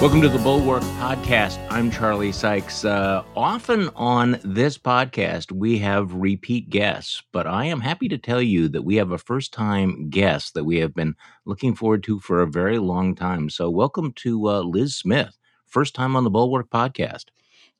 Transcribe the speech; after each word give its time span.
Welcome 0.00 0.22
to 0.22 0.28
the 0.28 0.38
Bulwark 0.38 0.84
Podcast. 0.84 1.58
I'm 1.70 1.90
Charlie 1.90 2.30
Sykes. 2.30 2.84
Uh, 2.84 3.24
often 3.34 3.90
on 3.96 4.38
this 4.44 4.78
podcast, 4.78 5.50
we 5.50 5.76
have 5.78 6.14
repeat 6.14 6.70
guests, 6.70 7.24
but 7.32 7.48
I 7.48 7.64
am 7.64 7.80
happy 7.80 8.06
to 8.10 8.16
tell 8.16 8.40
you 8.40 8.68
that 8.68 8.84
we 8.84 8.94
have 8.94 9.10
a 9.10 9.18
first 9.18 9.52
time 9.52 10.08
guest 10.08 10.54
that 10.54 10.62
we 10.62 10.76
have 10.76 10.94
been 10.94 11.16
looking 11.46 11.74
forward 11.74 12.04
to 12.04 12.20
for 12.20 12.42
a 12.42 12.46
very 12.46 12.78
long 12.78 13.16
time. 13.16 13.50
So, 13.50 13.70
welcome 13.70 14.12
to 14.18 14.48
uh, 14.48 14.60
Lis 14.60 14.94
Smith, 14.94 15.36
first 15.66 15.96
time 15.96 16.14
on 16.14 16.22
the 16.22 16.30
Bulwark 16.30 16.70
Podcast. 16.70 17.24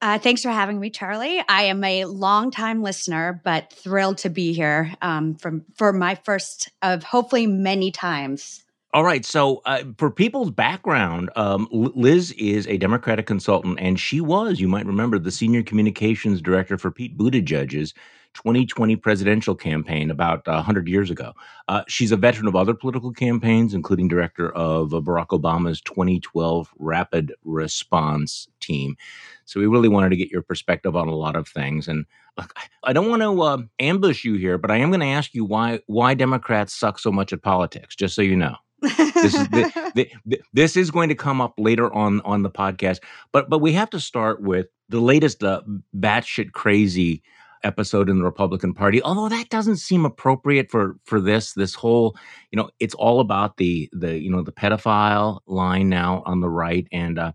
Uh, 0.02 0.18
thanks 0.18 0.42
for 0.42 0.50
having 0.50 0.80
me, 0.80 0.90
Charlie. 0.90 1.40
I 1.48 1.62
am 1.62 1.84
a 1.84 2.06
longtime 2.06 2.82
listener, 2.82 3.40
but 3.44 3.72
thrilled 3.72 4.18
to 4.18 4.28
be 4.28 4.52
here 4.52 4.92
um, 5.02 5.36
from 5.36 5.64
for 5.76 5.92
my 5.92 6.16
first 6.16 6.68
of 6.82 7.04
hopefully 7.04 7.46
many 7.46 7.92
times. 7.92 8.64
All 8.94 9.04
right. 9.04 9.22
So, 9.22 9.60
uh, 9.66 9.84
for 9.98 10.10
people's 10.10 10.50
background, 10.50 11.28
um, 11.36 11.68
Lis 11.70 12.30
is 12.32 12.66
a 12.68 12.78
Democratic 12.78 13.26
consultant, 13.26 13.78
and 13.78 14.00
she 14.00 14.18
was, 14.22 14.60
you 14.60 14.68
might 14.68 14.86
remember, 14.86 15.18
the 15.18 15.30
senior 15.30 15.62
communications 15.62 16.40
director 16.40 16.78
for 16.78 16.90
Pete 16.90 17.16
Buttigieg's 17.18 17.92
2020 18.32 18.96
presidential 18.96 19.54
campaign 19.54 20.10
about 20.10 20.48
uh, 20.48 20.52
100 20.52 20.88
years 20.88 21.10
ago. 21.10 21.34
Uh, 21.68 21.82
she's 21.86 22.12
a 22.12 22.16
veteran 22.16 22.48
of 22.48 22.56
other 22.56 22.72
political 22.72 23.12
campaigns, 23.12 23.74
including 23.74 24.08
director 24.08 24.50
of 24.52 24.88
Barack 24.90 25.28
Obama's 25.28 25.82
2012 25.82 26.72
Rapid 26.78 27.34
Response 27.44 28.48
Team. 28.58 28.96
So, 29.44 29.60
we 29.60 29.66
really 29.66 29.90
wanted 29.90 30.10
to 30.10 30.16
get 30.16 30.30
your 30.30 30.42
perspective 30.42 30.96
on 30.96 31.08
a 31.08 31.14
lot 31.14 31.36
of 31.36 31.46
things. 31.46 31.88
And 31.88 32.06
look, 32.38 32.54
I 32.84 32.94
don't 32.94 33.10
want 33.10 33.20
to 33.20 33.42
uh, 33.42 33.58
ambush 33.80 34.24
you 34.24 34.36
here, 34.36 34.56
but 34.56 34.70
I 34.70 34.78
am 34.78 34.88
going 34.88 35.00
to 35.00 35.06
ask 35.06 35.34
you 35.34 35.44
why 35.44 35.80
why 35.88 36.14
Democrats 36.14 36.72
suck 36.72 36.98
so 36.98 37.12
much 37.12 37.34
at 37.34 37.42
politics, 37.42 37.94
just 37.94 38.14
so 38.14 38.22
you 38.22 38.34
know 38.34 38.56
this 38.82 39.34
is 39.34 39.48
the, 39.48 39.92
the, 40.26 40.40
this 40.52 40.76
is 40.76 40.90
going 40.90 41.08
to 41.10 41.14
come 41.14 41.40
up 41.40 41.54
later 41.58 41.92
on 41.92 42.20
on 42.22 42.42
the 42.42 42.50
podcast, 42.50 43.00
but 43.32 43.50
but 43.50 43.58
we 43.60 43.72
have 43.72 43.90
to 43.90 44.00
start 44.00 44.42
with 44.42 44.66
the 44.88 45.00
latest 45.00 45.44
uh, 45.44 45.62
batshit 45.96 46.52
crazy 46.52 47.22
episode 47.64 48.08
in 48.08 48.18
the 48.18 48.24
Republican 48.24 48.74
Party. 48.74 49.02
Although 49.02 49.28
that 49.30 49.48
doesn't 49.50 49.78
seem 49.78 50.04
appropriate 50.04 50.70
for 50.70 50.96
for 51.04 51.20
this 51.20 51.54
this 51.54 51.74
whole 51.74 52.16
you 52.52 52.56
know 52.56 52.70
it's 52.80 52.94
all 52.94 53.20
about 53.20 53.56
the 53.58 53.88
the 53.92 54.18
you 54.18 54.30
know 54.30 54.42
the 54.42 54.52
pedophile 54.52 55.40
line 55.46 55.88
now 55.88 56.22
on 56.26 56.40
the 56.40 56.50
right 56.50 56.86
and. 56.92 57.18
uh 57.18 57.32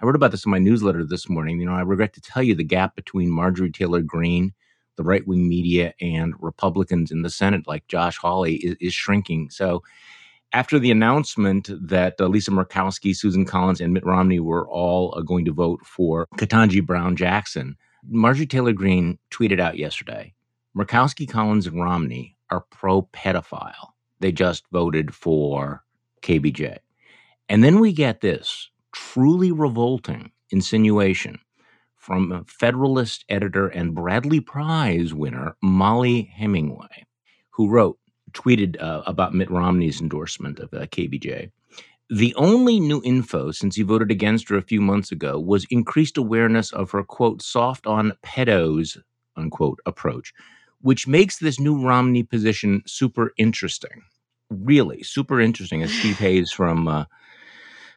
I 0.00 0.06
wrote 0.06 0.16
about 0.16 0.30
this 0.32 0.44
in 0.44 0.50
my 0.50 0.58
newsletter 0.58 1.04
this 1.04 1.28
morning. 1.28 1.60
You 1.60 1.66
know, 1.66 1.74
I 1.74 1.80
regret 1.82 2.12
to 2.14 2.20
tell 2.20 2.42
you 2.42 2.54
the 2.54 2.64
gap 2.64 2.96
between 2.96 3.30
Marjorie 3.30 3.70
Taylor 3.72 4.02
Greene, 4.02 4.52
the 4.96 5.04
right 5.04 5.26
wing 5.26 5.48
media, 5.48 5.94
and 6.00 6.34
Republicans 6.40 7.10
in 7.10 7.22
the 7.22 7.30
Senate, 7.30 7.66
like 7.66 7.86
Josh 7.88 8.18
Hawley, 8.18 8.56
is, 8.56 8.76
is 8.80 8.94
shrinking. 8.94 9.50
So, 9.50 9.82
after 10.52 10.78
the 10.78 10.90
announcement 10.90 11.70
that 11.88 12.20
uh, 12.20 12.26
Lisa 12.26 12.50
Murkowski, 12.50 13.16
Susan 13.16 13.44
Collins, 13.44 13.80
and 13.80 13.92
Mitt 13.92 14.04
Romney 14.04 14.40
were 14.40 14.68
all 14.68 15.14
uh, 15.16 15.22
going 15.22 15.44
to 15.44 15.52
vote 15.52 15.84
for 15.84 16.26
Ketanji 16.36 16.84
Brown 16.84 17.16
Jackson, 17.16 17.76
Marjorie 18.08 18.46
Taylor 18.46 18.72
Greene 18.72 19.18
tweeted 19.30 19.60
out 19.60 19.78
yesterday 19.78 20.34
Murkowski, 20.76 21.28
Collins, 21.28 21.66
and 21.66 21.80
Romney 21.80 22.36
are 22.50 22.64
pro 22.70 23.02
pedophile. 23.02 23.92
They 24.20 24.32
just 24.32 24.64
voted 24.72 25.14
for 25.14 25.82
KBJ. 26.22 26.78
And 27.48 27.64
then 27.64 27.80
we 27.80 27.92
get 27.92 28.20
this 28.20 28.70
truly 28.92 29.52
revolting 29.52 30.30
insinuation 30.50 31.38
from 31.96 32.44
Federalist 32.46 33.24
editor 33.28 33.68
and 33.68 33.94
Bradley 33.94 34.40
Prize 34.40 35.14
winner 35.14 35.56
Mollie 35.62 36.30
Hemingway, 36.34 37.06
who 37.50 37.68
wrote, 37.68 37.98
tweeted 38.32 38.80
uh, 38.82 39.02
about 39.06 39.34
Mitt 39.34 39.50
Romney's 39.50 40.00
endorsement 40.00 40.58
of 40.58 40.72
uh, 40.74 40.86
KBJ. 40.86 41.50
The 42.10 42.34
only 42.34 42.78
new 42.78 43.00
info 43.04 43.52
since 43.52 43.76
he 43.76 43.82
voted 43.82 44.10
against 44.10 44.48
her 44.50 44.56
a 44.58 44.62
few 44.62 44.82
months 44.82 45.12
ago 45.12 45.40
was 45.40 45.66
increased 45.70 46.18
awareness 46.18 46.70
of 46.72 46.90
her 46.90 47.02
quote 47.02 47.40
soft 47.40 47.86
on 47.86 48.12
pedos 48.22 48.98
unquote 49.36 49.80
approach, 49.86 50.34
which 50.80 51.06
makes 51.06 51.38
this 51.38 51.58
new 51.58 51.82
Romney 51.82 52.22
position 52.22 52.82
super 52.86 53.32
interesting. 53.38 54.02
Really, 54.50 55.02
super 55.02 55.40
interesting. 55.40 55.82
As 55.82 55.92
Steve 55.92 56.18
Hayes 56.18 56.52
from 56.52 56.86
uh, 56.86 57.04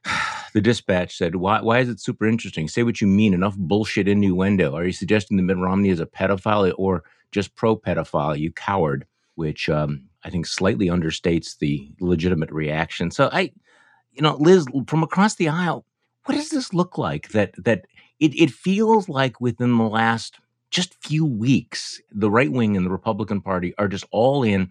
the 0.53 0.61
Dispatch 0.61 1.17
said, 1.17 1.35
why, 1.35 1.61
why 1.61 1.79
is 1.79 1.89
it 1.89 1.99
super 1.99 2.25
interesting? 2.25 2.67
Say 2.67 2.83
what 2.83 3.01
you 3.01 3.07
mean. 3.07 3.33
Enough 3.33 3.57
bullshit 3.57 4.07
innuendo. 4.07 4.75
Are 4.75 4.85
you 4.85 4.93
suggesting 4.93 5.37
that 5.37 5.43
Mitt 5.43 5.57
Romney 5.57 5.89
is 5.89 5.99
a 5.99 6.05
pedophile 6.05 6.73
or 6.77 7.03
just 7.31 7.55
pro 7.55 7.75
pedophile, 7.75 8.39
you 8.39 8.51
coward? 8.51 9.05
Which 9.35 9.69
um, 9.69 10.07
I 10.23 10.29
think 10.29 10.47
slightly 10.47 10.87
understates 10.87 11.57
the 11.57 11.91
legitimate 11.99 12.51
reaction. 12.51 13.11
So 13.11 13.29
I, 13.31 13.51
you 14.11 14.21
know, 14.21 14.35
Lis, 14.37 14.65
from 14.87 15.03
across 15.03 15.35
the 15.35 15.49
aisle, 15.49 15.85
what 16.25 16.35
does 16.35 16.49
this 16.49 16.73
look 16.73 16.97
like? 16.97 17.29
That 17.29 17.53
that 17.63 17.85
it 18.19 18.33
it 18.35 18.51
feels 18.51 19.09
like 19.09 19.39
within 19.39 19.77
the 19.77 19.83
last 19.83 20.39
just 20.71 20.95
few 20.95 21.25
weeks, 21.25 22.01
the 22.11 22.29
right 22.29 22.51
wing 22.51 22.75
and 22.75 22.85
the 22.85 22.91
Republican 22.91 23.41
Party 23.41 23.73
are 23.77 23.87
just 23.87 24.05
all 24.11 24.43
in, 24.43 24.69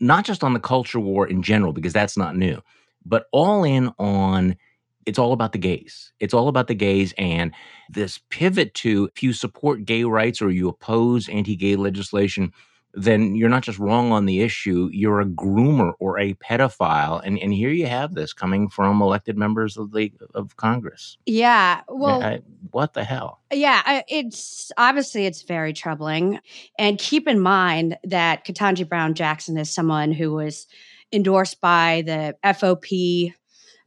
not 0.00 0.24
just 0.24 0.44
on 0.44 0.52
the 0.52 0.60
culture 0.60 1.00
war 1.00 1.26
in 1.26 1.42
general, 1.42 1.72
because 1.72 1.92
that's 1.92 2.16
not 2.16 2.36
new, 2.36 2.62
but 3.04 3.26
all 3.32 3.64
in 3.64 3.90
on 3.98 4.56
it's 5.04 5.18
all 5.18 5.32
about 5.32 5.52
the 5.52 5.58
gays. 5.58 6.12
It's 6.20 6.34
all 6.34 6.48
about 6.48 6.68
the 6.68 6.74
gays 6.74 7.12
and 7.18 7.52
this 7.90 8.20
pivot 8.30 8.72
to 8.74 9.10
if 9.14 9.22
you 9.22 9.32
support 9.32 9.84
gay 9.84 10.04
rights 10.04 10.40
or 10.40 10.50
you 10.50 10.68
oppose 10.68 11.28
anti 11.28 11.56
gay 11.56 11.76
legislation, 11.76 12.52
then 12.94 13.34
you're 13.34 13.48
not 13.48 13.62
just 13.62 13.78
wrong 13.78 14.12
on 14.12 14.26
the 14.26 14.42
issue, 14.42 14.90
you're 14.92 15.20
a 15.20 15.26
groomer 15.26 15.92
or 15.98 16.18
a 16.18 16.34
pedophile. 16.34 17.22
And 17.24 17.38
and 17.38 17.52
here 17.52 17.70
you 17.70 17.86
have 17.86 18.14
this 18.14 18.32
coming 18.32 18.68
from 18.68 19.00
elected 19.00 19.38
members 19.38 19.76
of 19.76 19.92
the 19.92 20.12
of 20.34 20.56
Congress. 20.56 21.16
Yeah. 21.24 21.80
Well, 21.88 22.22
I, 22.22 22.40
what 22.70 22.92
the 22.92 23.04
hell? 23.04 23.40
Yeah, 23.50 24.02
it's 24.08 24.70
obviously 24.76 25.24
it's 25.24 25.42
very 25.42 25.72
troubling. 25.72 26.40
And 26.78 26.98
keep 26.98 27.26
in 27.26 27.40
mind 27.40 27.96
that 28.04 28.44
Ketanji 28.44 28.86
Brown 28.86 29.14
Jackson 29.14 29.56
is 29.56 29.72
someone 29.72 30.12
who 30.12 30.32
was 30.32 30.66
endorsed 31.12 31.60
by 31.60 32.02
the 32.04 32.36
FOP, 32.44 33.34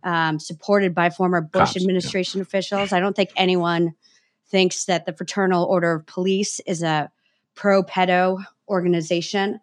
um, 0.04 0.40
supported 0.40 0.96
by 0.96 1.10
former 1.12 1.42
Bush 1.42 1.74
Cops, 1.74 1.78
administration 1.78 2.40
yeah. 2.40 2.44
officials. 2.44 2.92
I 2.92 3.00
don't 3.00 3.16
think 3.16 3.32
anyone 3.36 3.94
thinks 4.50 4.86
that 4.86 5.06
the 5.06 5.14
Fraternal 5.14 5.66
Order 5.66 5.94
of 5.94 6.06
Police 6.08 6.60
is 6.62 6.82
a 6.82 7.12
pro 7.56 7.84
pedo 7.84 8.44
organization. 8.68 9.60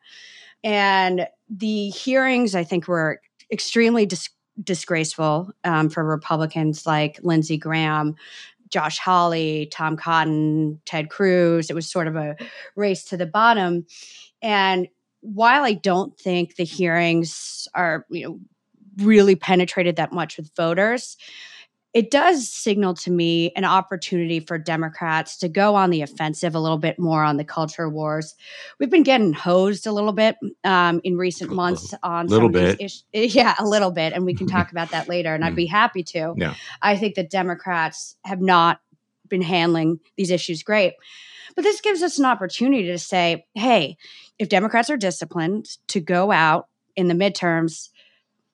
And 0.65 1.27
the 1.49 1.89
hearings, 1.91 2.55
I 2.55 2.65
think, 2.65 2.89
were 2.89 3.21
extremely 3.51 4.07
dis- 4.07 4.31
disgraceful 4.63 5.51
um, 5.65 5.89
for 5.89 6.05
Republicans 6.05 6.87
like 6.87 7.19
Lindsey 7.23 7.57
Graham, 7.57 8.15
Josh 8.71 8.99
Hawley, 8.99 9.69
Tom 9.71 9.97
Cotton, 9.97 10.81
Ted 10.87 11.11
Cruz. 11.11 11.69
It 11.69 11.75
was 11.75 11.91
sort 11.91 12.07
of 12.07 12.17
a 12.17 12.37
race 12.75 13.05
to 13.05 13.17
the 13.17 13.27
bottom. 13.27 13.87
And 14.41 14.89
while 15.21 15.63
I 15.63 15.75
don't 15.75 16.19
think 16.19 16.57
the 16.57 16.65
hearings 16.65 17.69
are, 17.75 18.07
you 18.11 18.29
know, 18.29 18.41
really 18.99 19.37
penetrated 19.37 19.97
that 19.97 20.13
much 20.13 20.37
with 20.37 20.55
voters, 20.57 21.17
it 21.95 22.11
does 22.11 22.49
signal 22.49 22.95
to 22.95 23.11
me 23.11 23.53
an 23.55 23.65
opportunity 23.65 24.41
for 24.41 24.57
Democrats 24.57 25.37
to 25.39 25.49
go 25.49 25.75
on 25.75 25.91
the 25.91 26.01
offensive 26.01 26.55
a 26.55 26.59
little 26.59 26.79
bit 26.79 26.99
more 26.99 27.23
on 27.23 27.37
the 27.37 27.45
culture 27.45 27.89
wars. 27.89 28.35
We've 28.79 28.91
been 28.91 29.03
getting 29.03 29.35
hosed 29.35 29.87
a 29.87 29.93
little 29.93 30.13
bit 30.13 30.37
um, 30.65 31.01
in 31.05 31.19
recent 31.19 31.53
months 31.53 31.93
on 32.03 32.29
little 32.29 32.49
bit. 32.49 32.81
Issues. 32.81 33.05
Yeah, 33.35 33.55
a 33.59 33.67
little 33.67 33.91
bit, 33.91 34.13
and 34.13 34.25
we 34.25 34.35
can 34.35 34.47
talk 34.47 34.71
about 34.73 34.91
that 34.91 35.09
later. 35.09 35.35
And 35.35 35.45
I'd 35.45 35.57
be 35.57 35.67
happy 35.67 36.03
to. 36.05 36.35
Yeah. 36.37 36.55
I 36.81 36.97
think 36.97 37.15
that 37.17 37.31
Democrats 37.31 38.17
have 38.25 38.41
not 38.41 38.81
been 39.29 39.43
handling 39.43 40.01
these 40.17 40.31
issues 40.31 40.63
great. 40.63 40.95
But 41.55 41.63
this 41.63 41.81
gives 41.81 42.03
us 42.03 42.19
an 42.19 42.25
opportunity 42.25 42.87
to 42.87 42.99
say, 42.99 43.47
hey, 43.55 43.97
if 44.39 44.49
Democrats 44.49 44.91
are 44.91 44.97
disciplined 44.97 45.67
to 45.89 46.01
go 46.01 46.31
out 46.31 46.69
in 46.97 47.09
the 47.09 47.15
midterms 47.15 47.89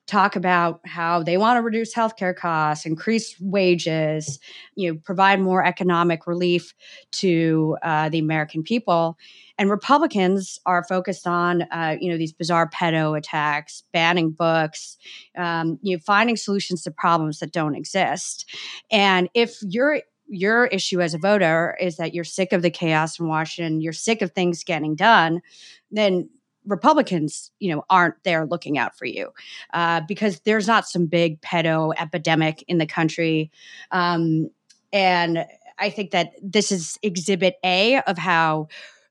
talk 0.09 0.35
about 0.35 0.81
how 0.85 1.21
they 1.21 1.37
want 1.37 1.57
to 1.57 1.61
reduce 1.61 1.93
healthcare 1.93 2.35
costs, 2.35 2.85
increase 2.85 3.39
wages, 3.39 4.39
you 4.75 4.91
know, 4.91 4.99
provide 5.03 5.39
more 5.39 5.63
economic 5.63 6.25
relief 6.25 6.73
to 7.11 7.77
uh, 7.83 8.09
the 8.09 8.19
American 8.19 8.63
people. 8.63 9.17
And 9.57 9.69
Republicans 9.69 10.59
are 10.65 10.83
focused 10.83 11.27
on, 11.27 11.63
uh, 11.63 11.97
you 11.99 12.11
know, 12.11 12.17
these 12.17 12.33
bizarre 12.33 12.69
pedo 12.69 13.17
attacks, 13.17 13.83
banning 13.93 14.31
books, 14.31 14.97
um, 15.37 15.77
you 15.81 15.95
know, 15.95 16.01
finding 16.05 16.37
solutions 16.37 16.81
to 16.83 16.91
problems 16.91 17.39
that 17.39 17.51
don't 17.51 17.75
exist. 17.75 18.45
And 18.91 19.29
if 19.33 19.57
your 19.61 20.01
your 20.31 20.67
issue 20.67 21.01
as 21.01 21.15
a 21.15 21.17
voter 21.17 21.75
is 21.81 21.97
that 21.97 22.13
you're 22.13 22.23
sick 22.23 22.53
of 22.53 22.61
the 22.61 22.69
chaos 22.69 23.19
in 23.19 23.27
Washington, 23.27 23.81
you're 23.81 23.91
sick 23.93 24.21
of 24.21 24.31
things 24.31 24.63
getting 24.63 24.95
done, 24.95 25.41
then 25.89 26.29
Republicans, 26.69 27.51
you 27.59 27.73
know, 27.73 27.83
aren't 27.89 28.23
there 28.23 28.45
looking 28.45 28.77
out 28.77 28.97
for 28.97 29.05
you 29.05 29.31
uh, 29.73 30.01
because 30.07 30.39
there's 30.41 30.67
not 30.67 30.87
some 30.87 31.07
big 31.07 31.41
pedo 31.41 31.93
epidemic 31.97 32.63
in 32.67 32.77
the 32.77 32.85
country. 32.85 33.51
Um, 33.91 34.49
and 34.93 35.45
I 35.77 35.89
think 35.89 36.11
that 36.11 36.33
this 36.41 36.71
is 36.71 36.99
exhibit 37.01 37.55
A 37.63 38.01
of 38.01 38.17
how, 38.17 38.67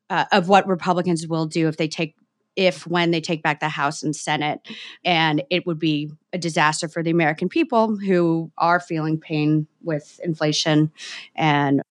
uh, 0.09 0.27
of 0.33 0.49
what 0.49 0.67
Republicans 0.67 1.27
will 1.27 1.47
do 1.47 1.69
if 1.69 1.77
they 1.77 1.89
take 1.89 2.15
if 2.57 2.89
when 2.89 3.13
they 3.13 3.21
take 3.21 3.41
back 3.41 3.61
the 3.61 3.69
House 3.69 4.03
and 4.03 4.17
Senate. 4.17 4.61
And 5.05 5.45
it 5.49 5.65
would 5.65 5.79
be 5.79 6.11
a 6.33 6.39
disaster 6.39 6.89
for 6.89 7.05
the 7.05 7.11
American 7.11 7.49
people 7.49 7.97
who 7.97 8.51
are 8.59 8.81
feeling 8.81 9.19
pain 9.19 9.69
with 9.85 10.19
inflation 10.25 10.91
and 11.37 11.83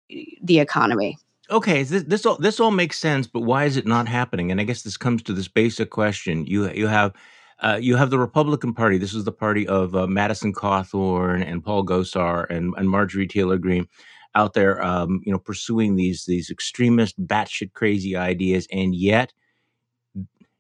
the 0.42 0.60
economy. 0.60 1.18
Okay, 1.50 1.84
this, 1.84 2.04
this 2.04 2.26
all 2.26 2.38
this 2.38 2.60
all 2.60 2.72
makes 2.72 3.00
sense, 3.00 3.26
but 3.26 3.42
why 3.42 3.66
is 3.66 3.78
it 3.78 3.88
not 3.88 4.08
happening? 4.08 4.52
And 4.52 4.60
I 4.60 4.66
guess 4.66 4.82
this 4.82 4.98
comes 4.98 5.24
to 5.24 5.34
this 5.34 5.48
basic 5.48 5.90
question: 5.90 6.46
you 6.46 6.70
you 6.72 6.88
have 6.88 7.14
uh, 7.60 7.80
you 7.82 7.96
have 7.96 8.10
the 8.10 8.20
Republican 8.20 8.74
Party. 8.74 8.98
This 8.98 9.14
is 9.14 9.24
the 9.24 9.32
party 9.32 9.66
of 9.68 9.96
uh, 9.96 10.08
Madison 10.08 10.54
Cawthorn 10.54 11.42
and 11.46 11.64
Paul 11.64 11.86
Gosar 11.86 12.50
and, 12.50 12.74
and 12.78 12.90
Marjorie 12.90 13.28
Taylor 13.28 13.58
Greene 13.58 13.88
out 14.36 14.54
there, 14.54 14.84
um, 14.84 15.22
you 15.26 15.32
know, 15.32 15.40
pursuing 15.40 15.96
these 15.96 16.26
these 16.26 16.50
extremist, 16.50 17.20
batshit 17.26 17.74
crazy 17.74 18.16
ideas, 18.16 18.68
and 18.72 18.94
yet 18.94 19.32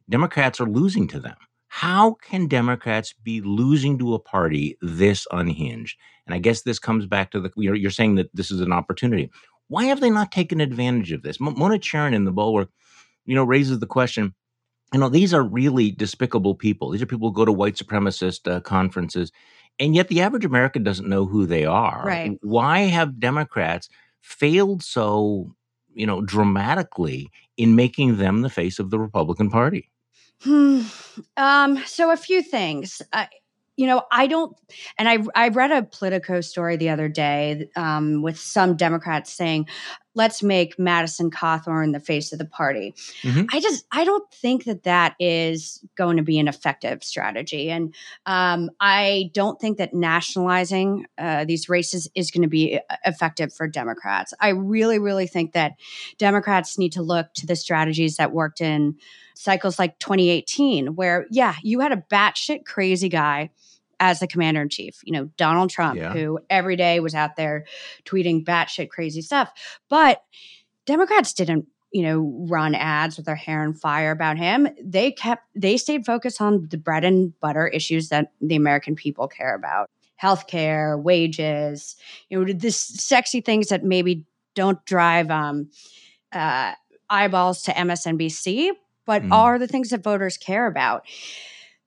Democrats 0.09 0.61
are 0.61 0.69
losing 0.69 1.07
to 1.09 1.19
them. 1.19 1.35
How 1.67 2.13
can 2.13 2.47
Democrats 2.47 3.13
be 3.23 3.41
losing 3.41 3.99
to 3.99 4.13
a 4.13 4.19
party 4.19 4.77
this 4.81 5.27
unhinged? 5.31 5.97
And 6.25 6.33
I 6.33 6.39
guess 6.39 6.61
this 6.61 6.79
comes 6.79 7.05
back 7.05 7.31
to 7.31 7.41
the 7.41 7.51
you're, 7.57 7.75
you're 7.75 7.91
saying 7.91 8.15
that 8.15 8.33
this 8.33 8.51
is 8.51 8.61
an 8.61 8.71
opportunity. 8.71 9.29
Why 9.67 9.85
have 9.85 9.99
they 9.99 10.09
not 10.09 10.31
taken 10.31 10.61
advantage 10.61 11.11
of 11.11 11.23
this? 11.23 11.39
Mona 11.39 11.77
Charen 11.77 12.13
in 12.13 12.25
the 12.25 12.31
Bulwark, 12.31 12.69
you 13.25 13.35
know, 13.35 13.43
raises 13.43 13.79
the 13.79 13.87
question. 13.87 14.33
You 14.93 14.99
know, 14.99 15.09
these 15.09 15.33
are 15.33 15.43
really 15.43 15.91
despicable 15.91 16.55
people. 16.55 16.91
These 16.91 17.01
are 17.01 17.07
people 17.07 17.29
who 17.29 17.35
go 17.35 17.45
to 17.45 17.51
white 17.51 17.75
supremacist 17.75 18.49
uh, 18.49 18.61
conferences, 18.61 19.31
and 19.79 19.93
yet 19.93 20.07
the 20.07 20.21
average 20.21 20.45
American 20.45 20.83
doesn't 20.83 21.09
know 21.09 21.25
who 21.25 21.45
they 21.45 21.65
are. 21.65 22.03
Right. 22.05 22.37
Why 22.41 22.79
have 22.81 23.19
Democrats 23.19 23.89
failed 24.21 24.83
so, 24.83 25.53
you 25.93 26.05
know, 26.05 26.21
dramatically 26.21 27.29
in 27.57 27.75
making 27.75 28.17
them 28.17 28.41
the 28.41 28.49
face 28.49 28.79
of 28.79 28.89
the 28.89 28.99
Republican 28.99 29.49
Party? 29.49 29.91
Hmm. 30.41 30.83
Um, 31.35 31.83
so 31.85 32.11
a 32.11 32.17
few 32.17 32.41
things. 32.41 33.01
Uh, 33.11 33.25
you 33.77 33.85
know, 33.85 34.01
I 34.11 34.25
don't, 34.25 34.57
and 34.97 35.07
I 35.07 35.19
I 35.35 35.49
read 35.49 35.71
a 35.71 35.83
Politico 35.83 36.41
story 36.41 36.77
the 36.77 36.89
other 36.89 37.07
day 37.07 37.69
um, 37.75 38.23
with 38.23 38.39
some 38.39 38.75
Democrats 38.75 39.31
saying, 39.31 39.67
"Let's 40.15 40.41
make 40.41 40.79
Madison 40.79 41.29
Cawthorn 41.29 41.93
the 41.93 41.99
face 41.99 42.33
of 42.33 42.39
the 42.39 42.45
party." 42.45 42.95
Mm-hmm. 43.21 43.45
I 43.53 43.59
just 43.59 43.85
I 43.91 44.03
don't 44.03 44.29
think 44.33 44.63
that 44.63 44.83
that 44.83 45.13
is 45.19 45.85
going 45.95 46.17
to 46.17 46.23
be 46.23 46.39
an 46.39 46.47
effective 46.47 47.03
strategy, 47.03 47.69
and 47.69 47.93
um, 48.25 48.71
I 48.79 49.29
don't 49.35 49.61
think 49.61 49.77
that 49.77 49.93
nationalizing 49.93 51.05
uh, 51.19 51.45
these 51.45 51.69
races 51.69 52.09
is 52.15 52.31
going 52.31 52.41
to 52.41 52.49
be 52.49 52.79
uh, 52.89 52.95
effective 53.05 53.53
for 53.53 53.67
Democrats. 53.67 54.33
I 54.41 54.49
really, 54.49 54.97
really 54.97 55.27
think 55.27 55.53
that 55.53 55.73
Democrats 56.17 56.79
need 56.79 56.93
to 56.93 57.03
look 57.03 57.31
to 57.35 57.45
the 57.45 57.55
strategies 57.55 58.17
that 58.17 58.31
worked 58.31 58.59
in 58.59 58.95
cycles 59.35 59.77
like 59.77 59.99
2018, 59.99 60.95
where, 60.95 61.27
yeah, 61.29 61.55
you 61.61 61.79
had 61.79 61.91
a 61.91 62.03
batshit 62.09 62.65
crazy 62.65 63.07
guy 63.07 63.51
as 63.99 64.19
the 64.19 64.27
commander 64.27 64.61
in 64.61 64.69
chief, 64.69 65.01
you 65.03 65.13
know, 65.13 65.25
Donald 65.37 65.69
Trump, 65.69 65.97
yeah. 65.97 66.13
who 66.13 66.39
every 66.49 66.75
day 66.75 66.99
was 66.99 67.15
out 67.15 67.35
there 67.35 67.65
tweeting 68.05 68.43
batshit 68.43 68.89
crazy 68.89 69.21
stuff. 69.21 69.51
But 69.89 70.23
Democrats 70.85 71.33
didn't, 71.33 71.65
you 71.91 72.03
know, 72.03 72.45
run 72.47 72.75
ads 72.75 73.17
with 73.17 73.25
their 73.25 73.35
hair 73.35 73.63
on 73.63 73.73
fire 73.73 74.11
about 74.11 74.37
him. 74.37 74.67
They 74.83 75.11
kept, 75.11 75.43
they 75.55 75.77
stayed 75.77 76.05
focused 76.05 76.41
on 76.41 76.67
the 76.69 76.77
bread 76.77 77.03
and 77.03 77.37
butter 77.39 77.67
issues 77.67 78.09
that 78.09 78.31
the 78.41 78.55
American 78.55 78.95
people 78.95 79.27
care 79.27 79.55
about 79.55 79.89
healthcare, 80.21 81.01
wages, 81.01 81.95
you 82.29 82.43
know, 82.43 82.53
this 82.53 82.79
sexy 82.79 83.41
things 83.41 83.67
that 83.67 83.83
maybe 83.83 84.25
don't 84.55 84.83
drive 84.85 85.29
um, 85.29 85.69
uh, 86.31 86.73
eyeballs 87.09 87.61
to 87.63 87.71
MSNBC, 87.71 88.71
but 89.05 89.23
mm. 89.23 89.31
are 89.31 89.59
the 89.59 89.67
things 89.67 89.89
that 89.89 90.03
voters 90.03 90.37
care 90.37 90.67
about. 90.67 91.05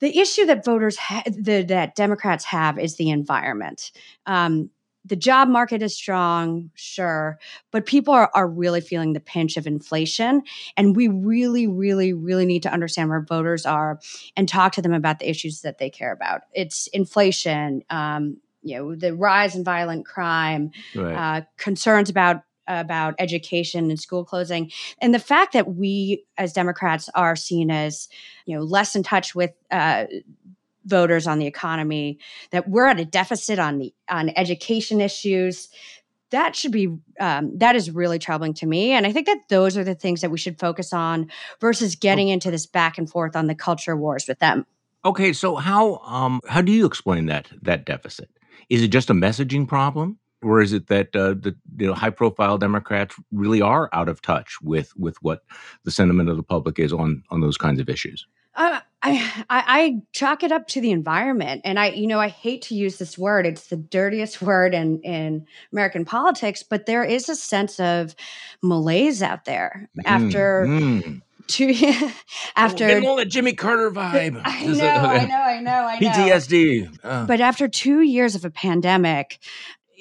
The 0.01 0.19
issue 0.19 0.47
that 0.47 0.65
voters, 0.65 0.97
ha- 0.97 1.23
the, 1.27 1.63
that 1.63 1.95
Democrats 1.95 2.45
have, 2.47 2.79
is 2.79 2.97
the 2.97 3.11
environment. 3.11 3.93
Um, 4.27 4.71
the 5.05 5.17
job 5.17 5.49
market 5.49 5.83
is 5.83 5.97
strong, 5.97 6.71
sure, 6.75 7.39
but 7.71 7.87
people 7.87 8.13
are, 8.13 8.31
are 8.35 8.47
really 8.47 8.81
feeling 8.81 9.13
the 9.13 9.21
pinch 9.21 9.57
of 9.57 9.67
inflation. 9.67 10.43
And 10.77 10.95
we 10.95 11.09
really, 11.09 11.67
really, 11.67 12.13
really 12.13 12.45
need 12.45 12.63
to 12.65 12.73
understand 12.73 13.09
where 13.09 13.23
voters 13.23 13.65
are 13.65 13.99
and 14.37 14.49
talk 14.49 14.73
to 14.73 14.83
them 14.83 14.93
about 14.93 15.19
the 15.19 15.29
issues 15.29 15.63
that 15.63 15.79
they 15.79 15.89
care 15.89 16.13
about. 16.13 16.43
It's 16.53 16.87
inflation, 16.89 17.83
um, 17.89 18.39
you 18.63 18.77
know, 18.77 18.95
the 18.95 19.15
rise 19.15 19.57
in 19.57 19.65
violent 19.65 20.05
crime, 20.05 20.73
right. 20.95 21.39
uh, 21.39 21.41
concerns 21.57 22.11
about 22.11 22.43
about 22.67 23.15
education 23.19 23.91
and 23.91 23.99
school 23.99 24.25
closing. 24.25 24.71
And 25.01 25.15
the 25.15 25.19
fact 25.19 25.53
that 25.53 25.75
we 25.75 26.25
as 26.39 26.53
democrats 26.53 27.09
are 27.15 27.37
seen 27.37 27.71
as 27.71 28.09
you 28.47 28.57
know 28.57 28.63
less 28.63 28.95
in 28.95 29.03
touch 29.03 29.35
with 29.35 29.53
uh, 29.71 30.05
voters 30.85 31.27
on 31.27 31.39
the 31.39 31.47
economy 31.47 32.19
that 32.51 32.69
we're 32.69 32.87
at 32.87 33.01
a 33.01 33.05
deficit 33.05 33.59
on 33.59 33.79
the 33.79 33.95
on 34.09 34.31
education 34.37 35.01
issues 35.01 35.69
that 36.31 36.55
should 36.55 36.73
be 36.73 36.97
um, 37.19 37.59
that 37.59 37.75
is 37.75 37.91
really 37.91 38.19
troubling 38.19 38.55
to 38.55 38.67
me. 38.67 38.93
And 38.93 39.07
i 39.07 39.13
think 39.13 39.27
that 39.27 39.49
those 39.49 39.77
are 39.77 39.85
the 39.85 39.95
things 39.95 40.21
that 40.21 40.31
we 40.31 40.39
should 40.39 40.59
focus 40.59 40.93
on 40.93 41.31
versus 41.61 41.97
getting 41.97 42.29
into 42.29 42.51
this 42.51 42.67
back 42.67 42.99
and 42.99 43.11
forth 43.11 43.37
on 43.37 43.47
the 43.47 43.55
culture 43.55 43.97
wars 43.97 44.27
with 44.29 44.39
them. 44.39 44.67
Okay 45.05 45.33
so 45.33 45.57
how 45.57 45.97
um 45.99 46.41
how 46.49 46.61
do 46.61 46.73
you 46.73 46.87
explain 46.87 47.27
that 47.27 47.49
that 47.63 47.85
deficit? 47.85 48.31
Is 48.69 48.83
it 48.83 48.89
just 48.89 49.11
a 49.11 49.15
messaging 49.15 49.67
problem 49.67 50.19
or 50.43 50.61
is 50.61 50.73
it 50.73 50.87
that 50.89 51.15
uh, 51.15 51.35
the 51.35 51.57
you 51.77 51.87
know, 51.87 51.95
high 51.95 52.11
profile 52.11 52.59
Democrats 52.59 53.15
really 53.33 53.61
are 53.61 53.89
out 53.93 54.09
of 54.09 54.23
touch 54.23 54.57
with 54.63 54.97
with 54.97 55.17
what 55.23 55.43
the 55.85 55.91
sentiment 55.91 56.29
of 56.29 56.37
the 56.37 56.43
public 56.43 56.79
is 56.79 56.93
on 56.93 57.23
on 57.31 57.41
those 57.41 57.57
kinds 57.57 57.81
of 57.81 57.89
issues? 57.89 58.27
Uh, 58.55 58.81
I, 59.03 59.45
I, 59.49 59.65
I 59.67 60.03
chalk 60.13 60.43
it 60.43 60.53
up 60.53 60.67
to 60.69 60.81
the 60.81 60.91
environment, 60.91 61.63
and 61.65 61.79
I 61.79 61.91
you 61.91 62.07
know 62.07 62.21
I 62.21 62.29
hate 62.29 62.63
to 62.63 62.75
use 62.75 62.99
this 62.99 63.17
word; 63.17 63.47
it's 63.47 63.69
the 63.69 63.77
dirtiest 63.77 64.43
word 64.43 64.75
in 64.75 65.01
in 65.01 65.47
American 65.73 66.05
politics. 66.05 66.63
But 66.63 66.87
there 66.87 67.05
is 67.05 67.29
a 67.29 67.37
sense 67.37 67.81
of 67.81 68.15
malaise 68.63 69.23
out 69.23 69.45
there 69.45 69.89
mm, 69.97 70.03
after. 70.05 70.67
Mm. 70.67 71.23
Two, 71.47 71.75
after 72.55 72.87
getting 72.87 73.09
all 73.09 73.17
that 73.17 73.25
Jimmy 73.25 73.55
Carter 73.55 73.91
vibe. 73.91 74.41
I 74.45 74.67
know, 74.67 74.85
I 74.85 75.27
know, 75.27 75.35
I 75.35 75.61
know, 75.61 75.73
I 75.73 75.99
know. 75.99 76.09
PTSD. 76.09 76.97
Uh. 77.03 77.27
But 77.27 77.41
after 77.41 77.67
two 77.67 78.03
years 78.03 78.37
of 78.37 78.45
a 78.45 78.51
pandemic, 78.51 79.41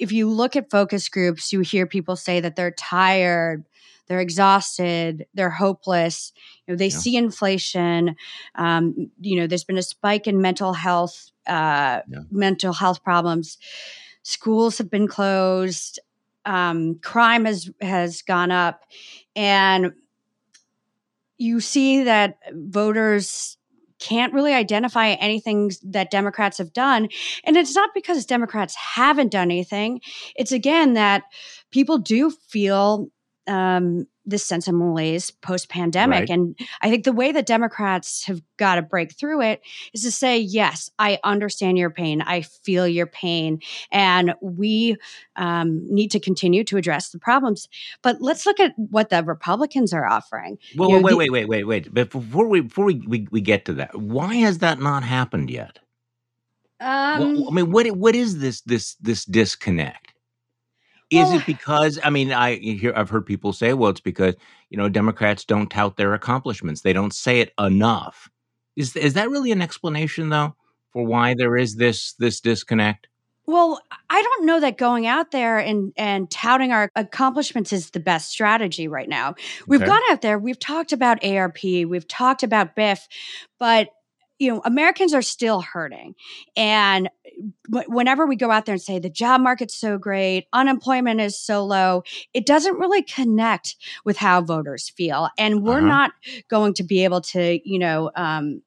if 0.00 0.10
you 0.12 0.28
look 0.28 0.56
at 0.56 0.70
focus 0.70 1.08
groups, 1.08 1.52
you 1.52 1.60
hear 1.60 1.86
people 1.86 2.16
say 2.16 2.40
that 2.40 2.56
they're 2.56 2.70
tired, 2.70 3.64
they're 4.08 4.20
exhausted, 4.20 5.26
they're 5.34 5.50
hopeless. 5.50 6.32
You 6.66 6.72
know, 6.72 6.78
they 6.78 6.88
yeah. 6.88 6.96
see 6.96 7.16
inflation. 7.16 8.16
Um, 8.54 9.10
you 9.20 9.38
know, 9.38 9.46
there's 9.46 9.64
been 9.64 9.78
a 9.78 9.82
spike 9.82 10.26
in 10.26 10.40
mental 10.40 10.72
health, 10.72 11.30
uh, 11.46 12.00
yeah. 12.08 12.20
mental 12.30 12.72
health 12.72 13.04
problems. 13.04 13.58
Schools 14.22 14.78
have 14.78 14.90
been 14.90 15.06
closed. 15.06 16.00
Um, 16.46 16.98
crime 17.02 17.44
has 17.44 17.70
has 17.82 18.22
gone 18.22 18.50
up, 18.50 18.82
and 19.36 19.92
you 21.36 21.60
see 21.60 22.04
that 22.04 22.38
voters 22.52 23.58
can't 24.00 24.32
really 24.32 24.54
identify 24.54 25.10
anything 25.10 25.70
that 25.84 26.10
Democrats 26.10 26.58
have 26.58 26.72
done. 26.72 27.08
And 27.44 27.56
it's 27.56 27.74
not 27.74 27.90
because 27.94 28.26
Democrats 28.26 28.74
haven't 28.74 29.30
done 29.32 29.50
anything. 29.50 30.00
It's 30.34 30.52
again 30.52 30.94
that 30.94 31.24
people 31.70 31.98
do 31.98 32.30
feel 32.30 33.08
um, 33.46 34.06
this 34.30 34.44
sense 34.44 34.68
of 34.68 34.74
malaise 34.74 35.30
post 35.30 35.68
pandemic. 35.68 36.20
Right. 36.20 36.30
And 36.30 36.58
I 36.80 36.90
think 36.90 37.04
the 37.04 37.12
way 37.12 37.32
that 37.32 37.46
Democrats 37.46 38.24
have 38.26 38.42
got 38.56 38.76
to 38.76 38.82
break 38.82 39.12
through 39.12 39.42
it 39.42 39.62
is 39.92 40.02
to 40.02 40.10
say, 40.10 40.38
yes, 40.38 40.90
I 40.98 41.18
understand 41.24 41.78
your 41.78 41.90
pain. 41.90 42.22
I 42.22 42.42
feel 42.42 42.86
your 42.88 43.06
pain. 43.06 43.60
And 43.90 44.34
we 44.40 44.96
um, 45.36 45.86
need 45.92 46.10
to 46.12 46.20
continue 46.20 46.64
to 46.64 46.76
address 46.76 47.10
the 47.10 47.18
problems. 47.18 47.68
But 48.02 48.20
let's 48.20 48.46
look 48.46 48.60
at 48.60 48.72
what 48.76 49.10
the 49.10 49.22
Republicans 49.22 49.92
are 49.92 50.06
offering. 50.06 50.58
Well, 50.76 50.90
you 50.90 50.96
know, 50.96 51.02
wait, 51.02 51.10
the- 51.10 51.16
wait, 51.16 51.30
wait, 51.30 51.48
wait, 51.48 51.64
wait. 51.64 51.94
But 51.94 52.10
before 52.10 52.46
we 52.46 52.60
before 52.60 52.86
we, 52.86 53.02
we, 53.06 53.28
we 53.30 53.40
get 53.40 53.64
to 53.66 53.72
that, 53.74 53.98
why 53.98 54.36
has 54.36 54.58
that 54.58 54.80
not 54.80 55.02
happened 55.02 55.50
yet? 55.50 55.78
Um, 56.80 57.34
well, 57.34 57.48
I 57.48 57.52
mean, 57.52 57.70
what 57.70 57.86
what 57.92 58.14
is 58.14 58.38
this 58.38 58.62
this 58.62 58.94
this 58.94 59.24
disconnect? 59.26 60.09
Is 61.10 61.28
oh. 61.28 61.36
it 61.36 61.46
because 61.46 61.98
I 62.02 62.10
mean 62.10 62.32
I 62.32 62.56
hear 62.56 62.92
I've 62.94 63.10
heard 63.10 63.26
people 63.26 63.52
say, 63.52 63.72
well, 63.72 63.90
it's 63.90 64.00
because 64.00 64.34
you 64.68 64.78
know 64.78 64.88
Democrats 64.88 65.44
don't 65.44 65.68
tout 65.68 65.96
their 65.96 66.14
accomplishments. 66.14 66.82
They 66.82 66.92
don't 66.92 67.14
say 67.14 67.40
it 67.40 67.52
enough. 67.58 68.30
Is 68.76 68.94
is 68.96 69.14
that 69.14 69.30
really 69.30 69.52
an 69.52 69.60
explanation 69.62 70.28
though 70.28 70.54
for 70.92 71.04
why 71.04 71.34
there 71.34 71.56
is 71.56 71.76
this 71.76 72.12
this 72.14 72.40
disconnect? 72.40 73.08
Well, 73.46 73.80
I 74.08 74.22
don't 74.22 74.46
know 74.46 74.60
that 74.60 74.78
going 74.78 75.08
out 75.08 75.32
there 75.32 75.58
and 75.58 75.92
and 75.96 76.30
touting 76.30 76.70
our 76.70 76.88
accomplishments 76.94 77.72
is 77.72 77.90
the 77.90 77.98
best 77.98 78.30
strategy 78.30 78.86
right 78.86 79.08
now. 79.08 79.34
We've 79.66 79.80
okay. 79.80 79.90
gone 79.90 80.02
out 80.10 80.22
there, 80.22 80.38
we've 80.38 80.58
talked 80.58 80.92
about 80.92 81.24
ARP, 81.24 81.62
we've 81.64 82.06
talked 82.06 82.44
about 82.44 82.76
BIF, 82.76 83.08
but 83.58 83.88
you 84.40 84.50
know, 84.50 84.62
Americans 84.64 85.12
are 85.12 85.22
still 85.22 85.60
hurting. 85.60 86.14
And 86.56 87.10
whenever 87.68 88.26
we 88.26 88.36
go 88.36 88.50
out 88.50 88.64
there 88.64 88.72
and 88.72 88.82
say 88.82 88.98
the 88.98 89.10
job 89.10 89.42
market's 89.42 89.76
so 89.76 89.98
great, 89.98 90.46
unemployment 90.52 91.20
is 91.20 91.38
so 91.38 91.64
low, 91.64 92.02
it 92.32 92.46
doesn't 92.46 92.78
really 92.78 93.02
connect 93.02 93.76
with 94.04 94.16
how 94.16 94.40
voters 94.40 94.88
feel. 94.88 95.28
And 95.38 95.62
we're 95.62 95.78
uh-huh. 95.78 95.86
not 95.86 96.12
going 96.48 96.72
to 96.74 96.82
be 96.82 97.04
able 97.04 97.20
to, 97.20 97.60
you 97.68 97.78
know, 97.78 98.10
um, 98.16 98.62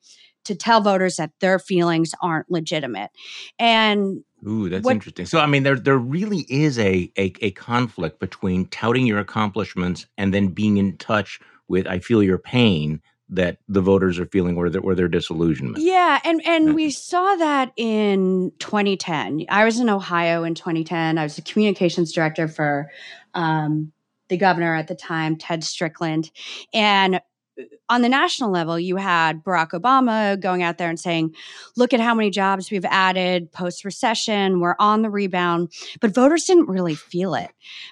to 0.45 0.53
tell 0.55 0.79
voters 0.79 1.15
that 1.15 1.31
their 1.39 1.57
feelings 1.57 2.13
aren't 2.21 2.51
legitimate. 2.51 3.09
And 3.57 4.23
Ooh, 4.47 4.69
that's 4.69 4.85
what, 4.85 4.93
interesting. 4.93 5.25
So, 5.25 5.39
I 5.39 5.47
mean, 5.47 5.63
there 5.63 5.79
there 5.79 5.97
really 5.97 6.45
is 6.49 6.77
a, 6.77 7.11
a 7.17 7.33
a 7.41 7.51
conflict 7.51 8.19
between 8.19 8.67
touting 8.67 9.07
your 9.07 9.19
accomplishments 9.19 10.05
and 10.17 10.33
then 10.33 10.49
being 10.49 10.77
in 10.77 10.97
touch 10.97 11.39
with 11.67 11.87
"I 11.87 11.99
feel 11.99 12.21
your 12.21 12.37
pain" 12.37 13.01
that 13.35 13.57
the 13.67 13.81
voters 13.81 14.19
are 14.19 14.25
feeling 14.25 14.57
or 14.57 14.69
their, 14.69 14.81
or 14.81 14.95
their 14.95 15.07
disillusionment. 15.07 15.83
Yeah, 15.83 16.19
and 16.23 16.45
and 16.45 16.73
we 16.75 16.91
saw 16.91 17.35
that 17.35 17.73
in 17.75 18.51
2010. 18.59 19.45
I 19.49 19.65
was 19.65 19.79
in 19.79 19.89
Ohio 19.89 20.43
in 20.43 20.55
2010. 20.55 21.17
I 21.17 21.23
was 21.23 21.35
the 21.35 21.41
communications 21.41 22.11
director 22.11 22.47
for 22.47 22.89
um, 23.33 23.91
the 24.29 24.37
governor 24.37 24.75
at 24.75 24.87
the 24.87 24.95
time, 24.95 25.35
Ted 25.35 25.63
Strickland, 25.63 26.31
and 26.73 27.19
on 27.89 28.01
the 28.01 28.09
national 28.09 28.51
level, 28.51 28.79
you 28.79 28.95
had 28.95 29.43
Barack 29.43 29.71
Obama 29.71 30.39
going 30.39 30.63
out 30.63 30.77
there 30.77 30.89
and 30.89 30.99
saying, 30.99 31.35
look 31.75 31.93
at 31.93 31.99
how 31.99 32.15
many 32.15 32.29
jobs 32.29 32.71
we've 32.71 32.85
added 32.85 33.51
post 33.51 33.85
recession, 33.85 34.59
we're 34.59 34.75
on 34.79 35.01
the 35.01 35.09
rebound. 35.09 35.71
But 36.01 36.15
voters 36.15 36.45
didn't 36.45 36.69
really 36.69 36.95
feel 36.95 37.35
it. 37.35 37.51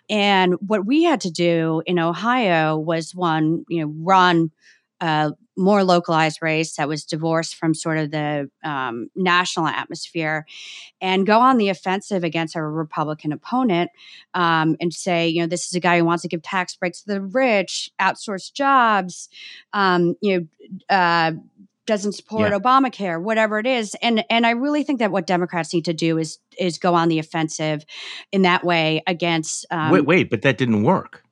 And 0.09 0.55
what 0.65 0.85
we 0.85 1.03
had 1.03 1.21
to 1.21 1.31
do 1.31 1.83
in 1.85 1.99
Ohio 1.99 2.77
was 2.77 3.13
one, 3.13 3.65
you 3.69 3.81
know, 3.81 3.93
run 3.99 4.51
a 5.01 5.33
more 5.57 5.83
localized 5.83 6.39
race 6.41 6.75
that 6.75 6.87
was 6.87 7.03
divorced 7.03 7.55
from 7.55 7.73
sort 7.73 7.97
of 7.97 8.11
the 8.11 8.49
um, 8.63 9.09
national 9.15 9.67
atmosphere 9.67 10.45
and 11.01 11.25
go 11.25 11.39
on 11.39 11.57
the 11.57 11.69
offensive 11.69 12.23
against 12.23 12.55
our 12.55 12.71
Republican 12.71 13.31
opponent 13.31 13.91
um, 14.33 14.77
and 14.79 14.93
say, 14.93 15.27
you 15.27 15.41
know, 15.41 15.47
this 15.47 15.67
is 15.67 15.73
a 15.73 15.79
guy 15.79 15.97
who 15.97 16.05
wants 16.05 16.21
to 16.21 16.27
give 16.27 16.41
tax 16.41 16.75
breaks 16.75 17.01
to 17.01 17.13
the 17.13 17.21
rich, 17.21 17.89
outsource 17.99 18.53
jobs, 18.53 19.27
um, 19.73 20.15
you 20.21 20.39
know, 20.39 20.47
uh, 20.89 21.31
doesn't 21.87 22.13
support 22.13 22.51
yeah. 22.51 22.59
Obamacare, 22.59 23.21
whatever 23.21 23.59
it 23.59 23.65
is. 23.65 23.95
And 24.01 24.23
and 24.29 24.45
I 24.45 24.51
really 24.51 24.83
think 24.83 24.99
that 24.99 25.11
what 25.11 25.25
Democrats 25.27 25.73
need 25.73 25.85
to 25.85 25.93
do 25.93 26.17
is 26.17 26.37
is 26.59 26.77
go 26.77 26.93
on 26.93 27.09
the 27.09 27.19
offensive 27.19 27.83
in 28.31 28.43
that 28.43 28.63
way 28.63 29.03
against. 29.07 29.65
Um, 29.71 29.91
wait, 29.91 30.05
wait, 30.05 30.29
but 30.29 30.43
that 30.43 30.57
didn't 30.57 30.83
work. 30.83 31.23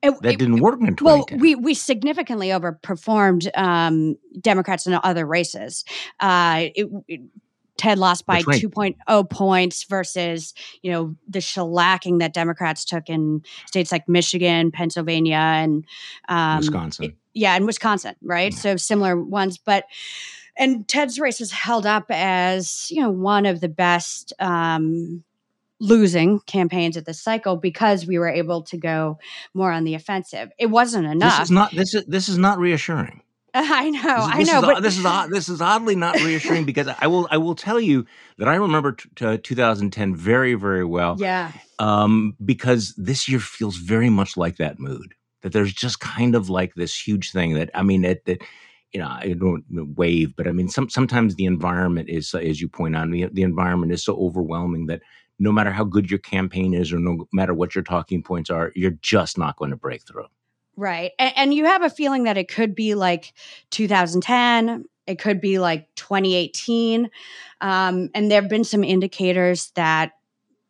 It, 0.00 0.14
that 0.22 0.34
it, 0.34 0.38
didn't 0.38 0.60
work 0.60 0.80
in 0.80 0.94
2010. 0.94 1.04
Well, 1.04 1.26
we 1.40 1.54
we 1.56 1.74
significantly 1.74 2.48
overperformed 2.48 3.48
um, 3.56 4.16
Democrats 4.40 4.86
in 4.86 4.98
other 5.02 5.26
races. 5.26 5.84
Uh, 6.20 6.66
it, 6.74 6.88
Ted 7.78 7.98
lost 7.98 8.26
by 8.26 8.42
right. 8.46 8.60
2.0 8.60 9.30
points 9.30 9.84
versus, 9.84 10.52
you 10.82 10.90
know, 10.90 11.14
the 11.28 11.38
shellacking 11.38 12.18
that 12.18 12.34
Democrats 12.34 12.84
took 12.84 13.08
in 13.08 13.42
states 13.66 13.90
like 13.90 14.08
Michigan, 14.08 14.70
Pennsylvania, 14.70 15.36
and 15.36 15.84
um, 16.28 16.58
Wisconsin. 16.58 17.16
Yeah, 17.34 17.54
and 17.54 17.66
Wisconsin, 17.66 18.16
right? 18.20 18.52
Yeah. 18.52 18.58
So 18.58 18.76
similar 18.76 19.16
ones, 19.20 19.58
but 19.58 19.84
and 20.56 20.86
Ted's 20.88 21.20
race 21.20 21.38
was 21.38 21.52
held 21.52 21.86
up 21.86 22.06
as 22.10 22.88
you 22.90 23.00
know 23.00 23.10
one 23.10 23.46
of 23.46 23.60
the 23.60 23.68
best 23.68 24.32
um, 24.40 25.22
losing 25.80 26.40
campaigns 26.40 26.96
at 26.96 27.06
this 27.06 27.22
cycle 27.22 27.56
because 27.56 28.06
we 28.06 28.18
were 28.18 28.28
able 28.28 28.62
to 28.62 28.76
go 28.76 29.18
more 29.54 29.72
on 29.72 29.84
the 29.84 29.94
offensive. 29.94 30.50
It 30.58 30.66
wasn't 30.66 31.06
enough. 31.06 31.38
This 31.38 31.46
is 31.46 31.50
not 31.50 31.72
this 31.72 31.94
is 31.94 32.04
this 32.06 32.28
is 32.28 32.38
not 32.38 32.58
reassuring. 32.58 33.22
I 33.54 33.90
know, 33.90 34.00
this, 34.00 34.06
I 34.06 34.42
know, 34.42 34.58
is, 34.58 34.74
but 34.74 34.82
this 34.82 34.98
is 34.98 35.30
this 35.30 35.48
is 35.48 35.60
oddly 35.62 35.96
not 35.96 36.16
reassuring 36.16 36.64
because 36.66 36.88
I 37.00 37.06
will 37.06 37.26
I 37.30 37.38
will 37.38 37.54
tell 37.54 37.80
you 37.80 38.06
that 38.36 38.46
I 38.46 38.56
remember 38.56 38.92
t- 38.92 39.08
t- 39.16 39.38
2010 39.38 40.14
very 40.14 40.54
very 40.54 40.84
well. 40.84 41.16
Yeah. 41.18 41.52
Um, 41.78 42.36
because 42.44 42.94
this 42.96 43.28
year 43.28 43.40
feels 43.40 43.76
very 43.76 44.10
much 44.10 44.36
like 44.36 44.56
that 44.56 44.78
mood. 44.78 45.14
That 45.42 45.52
there's 45.52 45.72
just 45.72 46.00
kind 46.00 46.34
of 46.34 46.50
like 46.50 46.74
this 46.74 46.94
huge 46.94 47.32
thing 47.32 47.54
that 47.54 47.70
I 47.72 47.82
mean 47.82 48.02
that 48.02 48.24
that 48.26 48.42
you 48.92 49.00
know 49.00 49.08
I 49.08 49.34
don't 49.38 49.64
wave, 49.96 50.36
but 50.36 50.46
I 50.46 50.52
mean 50.52 50.68
some 50.68 50.90
sometimes 50.90 51.36
the 51.36 51.46
environment 51.46 52.10
is 52.10 52.34
as 52.34 52.60
you 52.60 52.68
point 52.68 52.96
out 52.96 53.10
the 53.10 53.26
the 53.32 53.42
environment 53.42 53.92
is 53.92 54.04
so 54.04 54.14
overwhelming 54.16 54.86
that 54.86 55.00
no 55.38 55.52
matter 55.52 55.70
how 55.70 55.84
good 55.84 56.10
your 56.10 56.18
campaign 56.18 56.74
is 56.74 56.92
or 56.92 56.98
no 56.98 57.28
matter 57.32 57.54
what 57.54 57.74
your 57.74 57.84
talking 57.84 58.22
points 58.22 58.50
are, 58.50 58.72
you're 58.74 58.98
just 59.02 59.38
not 59.38 59.56
going 59.56 59.70
to 59.70 59.76
break 59.76 60.02
through. 60.02 60.26
Right. 60.76 61.12
And, 61.18 61.32
and, 61.36 61.54
you 61.54 61.64
have 61.64 61.82
a 61.82 61.90
feeling 61.90 62.24
that 62.24 62.38
it 62.38 62.48
could 62.48 62.74
be 62.74 62.94
like 62.94 63.32
2010, 63.70 64.84
it 65.08 65.18
could 65.18 65.40
be 65.40 65.58
like 65.58 65.88
2018. 65.96 67.10
Um, 67.60 68.10
and 68.14 68.30
there 68.30 68.40
have 68.40 68.50
been 68.50 68.62
some 68.62 68.84
indicators 68.84 69.72
that, 69.74 70.12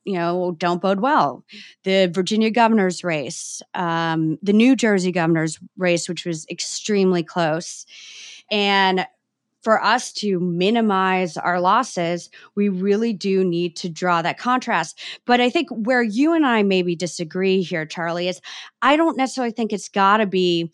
you 0.05 0.15
know, 0.15 0.53
don't 0.53 0.81
bode 0.81 1.01
well. 1.01 1.45
The 1.85 2.11
Virginia 2.11 2.51
governor's 2.51 3.05
race, 3.05 3.61
um, 3.75 4.39
the 4.41 4.55
New 4.55 4.77
Jersey 4.77 5.13
governor's 5.13 5.59
race, 5.77 6.09
which 6.09 6.25
was 6.25 6.47
extremely 6.49 7.23
close. 7.23 7.85
And 8.51 9.07
for 9.69 9.85
us 9.85 10.15
to 10.15 10.41
minimize 10.41 11.37
our 11.37 11.61
losses, 11.61 12.31
we 12.55 12.71
really 12.71 13.13
do 13.13 13.45
need 13.45 13.77
to 13.77 13.87
draw 13.87 14.23
that 14.23 14.39
contrast. 14.39 14.99
But 15.27 15.43
I 15.43 15.51
think 15.51 15.69
where 15.69 16.03
you 16.03 16.33
and 16.33 16.47
I 16.47 16.63
maybe 16.63 16.97
disagree 16.97 17.61
here, 17.61 17.85
Charlie, 17.85 18.29
is 18.29 18.41
I 18.81 18.97
don't 18.97 19.19
necessarily 19.19 19.53
think 19.53 19.75
it's 19.75 19.91
got 19.91 20.17
to 20.17 20.27
be 20.27 20.73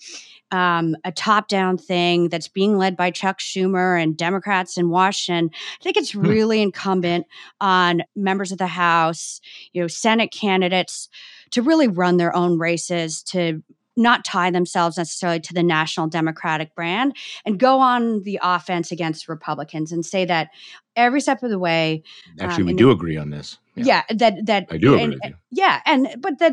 um, 0.52 0.94
a 1.04 1.10
top 1.10 1.48
down 1.48 1.76
thing 1.76 2.28
that's 2.28 2.46
being 2.46 2.78
led 2.78 2.96
by 2.96 3.10
Chuck 3.10 3.40
Schumer 3.40 4.00
and 4.00 4.16
Democrats 4.16 4.78
in 4.78 4.90
Washington. 4.90 5.50
I 5.52 5.82
think 5.82 5.96
it's 5.96 6.12
hmm. 6.12 6.20
really 6.20 6.62
incumbent 6.62 7.26
on 7.60 8.04
members 8.14 8.52
of 8.52 8.58
the 8.58 8.68
House, 8.68 9.40
you 9.72 9.82
know, 9.82 9.88
Senate 9.88 10.30
candidates 10.30 11.08
to 11.50 11.62
really 11.62 11.88
run 11.88 12.16
their 12.16 12.36
own 12.36 12.60
races, 12.60 13.24
to 13.24 13.60
not 13.96 14.24
tie 14.24 14.50
themselves 14.50 14.96
necessarily 14.96 15.40
to 15.40 15.54
the 15.54 15.62
national 15.62 16.08
democratic 16.08 16.74
brand 16.74 17.16
and 17.44 17.58
go 17.58 17.80
on 17.80 18.22
the 18.22 18.38
offense 18.42 18.90
against 18.90 19.28
republicans 19.28 19.92
and 19.92 20.04
say 20.04 20.24
that 20.24 20.48
every 20.96 21.20
step 21.20 21.42
of 21.42 21.50
the 21.50 21.58
way 21.58 22.02
actually 22.40 22.62
um, 22.62 22.68
we 22.68 22.74
do 22.74 22.90
agree 22.90 23.16
on 23.16 23.30
this 23.30 23.58
yeah. 23.76 23.84
yeah, 24.08 24.16
that 24.16 24.46
that 24.46 24.66
I 24.70 24.76
do 24.76 24.94
agree 24.94 25.18
and, 25.22 25.34
Yeah, 25.50 25.80
and 25.84 26.16
but 26.20 26.38
that 26.38 26.52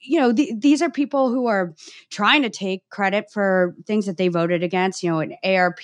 you 0.00 0.18
know 0.18 0.32
the, 0.32 0.54
these 0.56 0.80
are 0.80 0.88
people 0.88 1.28
who 1.28 1.46
are 1.46 1.74
trying 2.10 2.42
to 2.42 2.50
take 2.50 2.88
credit 2.88 3.30
for 3.30 3.74
things 3.86 4.06
that 4.06 4.16
they 4.16 4.28
voted 4.28 4.62
against. 4.62 5.02
You 5.02 5.10
know, 5.10 5.20
an 5.20 5.36
ARP 5.44 5.80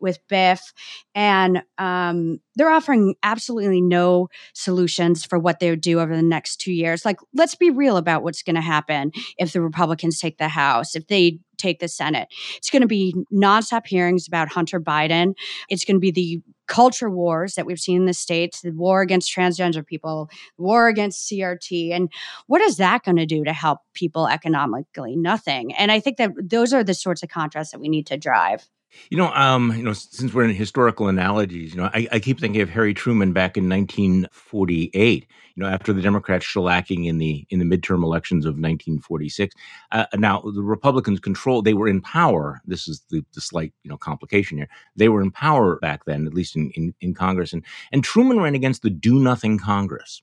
with 0.00 0.18
BIF, 0.26 0.72
and 1.14 1.62
um, 1.78 2.40
they're 2.56 2.70
offering 2.70 3.14
absolutely 3.22 3.80
no 3.80 4.28
solutions 4.52 5.24
for 5.24 5.38
what 5.38 5.60
they 5.60 5.70
would 5.70 5.80
do 5.80 6.00
over 6.00 6.16
the 6.16 6.22
next 6.22 6.56
two 6.56 6.72
years. 6.72 7.04
Like, 7.04 7.18
let's 7.32 7.54
be 7.54 7.70
real 7.70 7.96
about 7.96 8.24
what's 8.24 8.42
going 8.42 8.56
to 8.56 8.62
happen 8.62 9.12
if 9.38 9.52
the 9.52 9.60
Republicans 9.60 10.18
take 10.18 10.38
the 10.38 10.48
House, 10.48 10.96
if 10.96 11.06
they 11.06 11.38
take 11.60 11.80
the 11.80 11.88
Senate. 11.88 12.28
It's 12.56 12.70
going 12.70 12.82
to 12.82 12.88
be 12.88 13.14
nonstop 13.32 13.86
hearings 13.86 14.26
about 14.26 14.48
Hunter 14.48 14.80
Biden. 14.80 15.34
It's 15.68 15.84
going 15.84 15.96
to 15.96 16.00
be 16.00 16.10
the 16.10 16.42
culture 16.70 17.10
wars 17.10 17.54
that 17.56 17.66
we've 17.66 17.80
seen 17.80 17.96
in 17.96 18.06
the 18.06 18.14
states 18.14 18.60
the 18.60 18.70
war 18.70 19.02
against 19.02 19.34
transgender 19.34 19.84
people 19.84 20.30
war 20.56 20.86
against 20.86 21.28
crt 21.28 21.90
and 21.90 22.12
what 22.46 22.60
is 22.60 22.76
that 22.76 23.02
going 23.02 23.16
to 23.16 23.26
do 23.26 23.42
to 23.42 23.52
help 23.52 23.80
people 23.92 24.28
economically 24.28 25.16
nothing 25.16 25.74
and 25.74 25.90
i 25.90 25.98
think 25.98 26.16
that 26.16 26.30
those 26.40 26.72
are 26.72 26.84
the 26.84 26.94
sorts 26.94 27.24
of 27.24 27.28
contrasts 27.28 27.72
that 27.72 27.80
we 27.80 27.88
need 27.88 28.06
to 28.06 28.16
drive 28.16 28.68
you 29.10 29.16
know, 29.16 29.32
um, 29.32 29.72
you 29.76 29.82
know, 29.82 29.92
since 29.92 30.32
we're 30.32 30.44
in 30.44 30.54
historical 30.54 31.08
analogies, 31.08 31.74
you 31.74 31.80
know, 31.80 31.90
I, 31.92 32.08
I, 32.12 32.18
keep 32.18 32.40
thinking 32.40 32.60
of 32.60 32.68
Harry 32.70 32.94
Truman 32.94 33.32
back 33.32 33.56
in 33.56 33.68
1948. 33.68 35.26
You 35.56 35.62
know, 35.64 35.68
after 35.68 35.92
the 35.92 36.00
Democrats 36.00 36.46
shellacking 36.46 37.06
in 37.06 37.18
the 37.18 37.46
in 37.50 37.58
the 37.58 37.64
midterm 37.64 38.02
elections 38.02 38.46
of 38.46 38.52
1946. 38.52 39.54
Uh, 39.92 40.06
now 40.14 40.40
the 40.40 40.62
Republicans 40.62 41.20
control; 41.20 41.60
they 41.60 41.74
were 41.74 41.88
in 41.88 42.00
power. 42.00 42.60
This 42.64 42.88
is 42.88 43.02
the, 43.10 43.24
the 43.34 43.40
slight, 43.40 43.72
you 43.82 43.90
know, 43.90 43.96
complication 43.96 44.58
here. 44.58 44.68
They 44.96 45.08
were 45.08 45.22
in 45.22 45.30
power 45.30 45.76
back 45.76 46.04
then, 46.04 46.26
at 46.26 46.34
least 46.34 46.56
in 46.56 46.70
in, 46.72 46.94
in 47.00 47.14
Congress, 47.14 47.52
and 47.52 47.64
and 47.92 48.02
Truman 48.02 48.40
ran 48.40 48.54
against 48.54 48.82
the 48.82 48.90
Do 48.90 49.18
Nothing 49.18 49.58
Congress. 49.58 50.22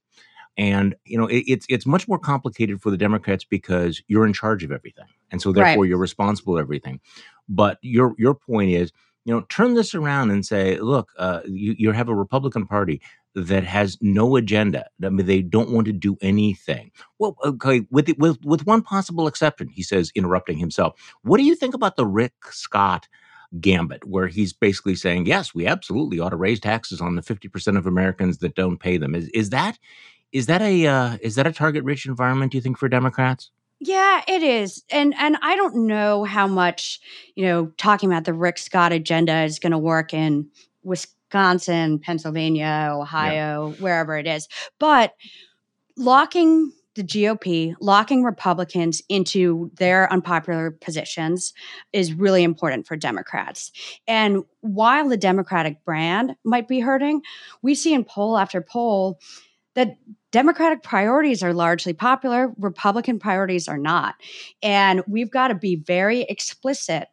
And 0.58 0.96
you 1.06 1.18
know, 1.18 1.28
it, 1.28 1.44
it's 1.48 1.66
it's 1.70 1.86
much 1.86 2.08
more 2.08 2.18
complicated 2.18 2.82
for 2.82 2.90
the 2.90 2.98
Democrats 2.98 3.44
because 3.44 4.02
you're 4.08 4.26
in 4.26 4.34
charge 4.34 4.64
of 4.64 4.72
everything, 4.72 5.06
and 5.32 5.42
so 5.42 5.52
therefore 5.52 5.84
right. 5.84 5.90
you're 5.90 5.98
responsible 6.00 6.56
for 6.56 6.62
everything. 6.62 7.00
But 7.48 7.78
your 7.82 8.16
your 8.18 8.34
point 8.34 8.72
is, 8.72 8.92
you 9.26 9.34
know, 9.34 9.42
turn 9.50 9.76
this 9.76 9.94
around 9.94 10.32
and 10.32 10.46
say, 10.46 10.80
look, 10.80 11.12
uh, 11.18 11.42
you, 11.46 11.76
you 11.78 11.92
have 11.92 12.10
a 12.10 12.16
Republican 12.16 12.66
Party 12.66 13.02
that 13.36 13.64
has 13.64 13.98
no 14.02 14.36
agenda. 14.36 14.88
I 15.04 15.10
mean, 15.10 15.28
they 15.28 15.42
don't 15.42 15.70
want 15.70 15.86
to 15.86 15.94
do 15.94 16.18
anything. 16.22 16.92
Well, 17.20 17.36
okay, 17.46 17.86
with 17.92 18.10
with 18.18 18.44
with 18.44 18.66
one 18.66 18.82
possible 18.82 19.28
exception, 19.28 19.68
he 19.68 19.84
says, 19.84 20.12
interrupting 20.16 20.58
himself. 20.58 21.00
What 21.22 21.38
do 21.38 21.44
you 21.44 21.56
think 21.56 21.76
about 21.76 21.98
the 21.98 22.08
Rick 22.08 22.34
Scott? 22.50 23.08
gambit 23.62 24.06
where 24.06 24.28
he's 24.28 24.52
basically 24.52 24.94
saying 24.94 25.26
yes 25.26 25.56
we 25.56 25.66
absolutely 25.66 26.20
ought 26.20 26.32
to 26.32 26.36
raise 26.36 26.60
taxes 26.60 27.00
on 27.00 27.16
the 27.16 27.22
50% 27.22 27.78
of 27.78 27.88
americans 27.88 28.40
that 28.40 28.56
don't 28.56 28.78
pay 28.78 28.98
them 28.98 29.16
is, 29.16 29.30
is 29.30 29.52
that 29.52 29.80
is 30.32 30.46
that 30.48 30.62
a 30.62 30.88
uh, 30.88 31.18
is 31.22 31.36
that 31.36 31.48
a 31.48 31.52
target 31.52 31.84
rich 31.84 32.06
environment? 32.06 32.52
Do 32.52 32.58
you 32.58 32.62
think 32.62 32.78
for 32.78 32.90
Democrats? 32.90 33.52
Yeah, 33.80 34.22
it 34.28 34.44
is. 34.44 34.84
And 34.92 35.14
and 35.18 35.38
I 35.42 35.56
don't 35.56 35.88
know 35.88 36.24
how 36.24 36.48
much, 36.48 37.00
you 37.36 37.46
know, 37.46 37.68
talking 37.78 38.12
about 38.12 38.26
the 38.26 38.34
Rick 38.34 38.58
Scott 38.58 38.92
agenda 38.92 39.44
is 39.44 39.60
going 39.60 39.72
to 39.72 39.78
work 39.78 40.14
in 40.14 40.50
Wisconsin, 40.84 42.00
Pennsylvania, 42.00 42.90
Ohio, 42.92 43.70
yeah. 43.70 43.82
wherever 43.82 44.18
it 44.18 44.26
is. 44.26 44.48
But 44.80 45.14
locking 45.96 46.72
the 46.98 47.04
GOP, 47.04 47.76
locking 47.80 48.24
Republicans 48.24 49.04
into 49.08 49.72
their 49.76 50.12
unpopular 50.12 50.72
positions 50.72 51.54
is 51.94 52.12
really 52.12 52.44
important 52.44 52.88
for 52.88 52.96
Democrats. 52.96 53.72
And 54.08 54.44
while 54.62 55.08
the 55.08 55.16
Democratic 55.16 55.86
brand 55.86 56.36
might 56.44 56.68
be 56.68 56.80
hurting, 56.80 57.22
we 57.62 57.76
see 57.76 57.94
in 57.94 58.04
poll 58.04 58.36
after 58.36 58.62
poll 58.62 59.20
that 59.78 59.96
Democratic 60.32 60.82
priorities 60.82 61.44
are 61.44 61.54
largely 61.54 61.94
popular, 61.94 62.52
Republican 62.58 63.20
priorities 63.20 63.68
are 63.68 63.78
not. 63.78 64.16
And 64.64 65.04
we've 65.08 65.30
got 65.30 65.50
to 65.50 65.56
be 65.56 65.76
very 65.76 66.22
explicit 66.22 67.10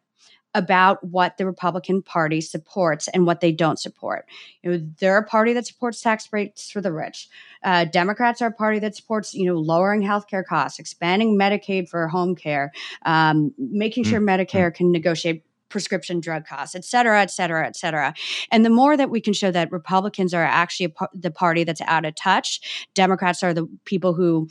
about 0.55 1.03
what 1.03 1.37
the 1.37 1.45
Republican 1.45 2.01
Party 2.01 2.41
supports 2.41 3.07
and 3.09 3.27
what 3.27 3.39
they 3.39 3.51
don't 3.51 3.77
support. 3.77 4.25
You 4.63 4.71
know, 4.71 4.87
they're 4.99 5.17
a 5.17 5.23
party 5.23 5.53
that 5.53 5.67
supports 5.67 6.01
tax 6.01 6.25
breaks 6.25 6.71
for 6.71 6.81
the 6.81 6.91
rich. 6.91 7.27
Uh, 7.63 7.85
Democrats 7.85 8.41
are 8.41 8.47
a 8.47 8.53
party 8.53 8.79
that 8.79 8.95
supports, 8.95 9.35
you 9.35 9.45
know, 9.45 9.55
lowering 9.55 10.01
healthcare 10.01 10.43
costs, 10.43 10.79
expanding 10.79 11.37
Medicaid 11.37 11.87
for 11.87 12.07
home 12.07 12.35
care, 12.35 12.71
um, 13.05 13.53
making 13.59 14.05
sure 14.05 14.19
mm-hmm. 14.19 14.41
Medicare 14.41 14.73
can 14.73 14.91
negotiate 14.91 15.43
prescription 15.69 16.19
drug 16.19 16.45
costs, 16.45 16.75
et 16.75 16.85
cetera, 16.85 17.21
et 17.21 17.31
cetera, 17.31 17.65
et 17.65 17.75
cetera. 17.75 18.13
And 18.51 18.63
the 18.63 18.69
more 18.69 18.95
that 18.95 19.09
we 19.09 19.19
can 19.19 19.33
show 19.33 19.51
that 19.51 19.71
Republicans 19.71 20.33
are 20.33 20.43
actually 20.43 20.89
par- 20.89 21.09
the 21.13 21.31
party 21.31 21.63
that's 21.63 21.81
out 21.81 22.05
of 22.05 22.15
touch, 22.15 22.87
Democrats 22.93 23.43
are 23.43 23.53
the 23.53 23.67
people 23.85 24.13
who 24.13 24.47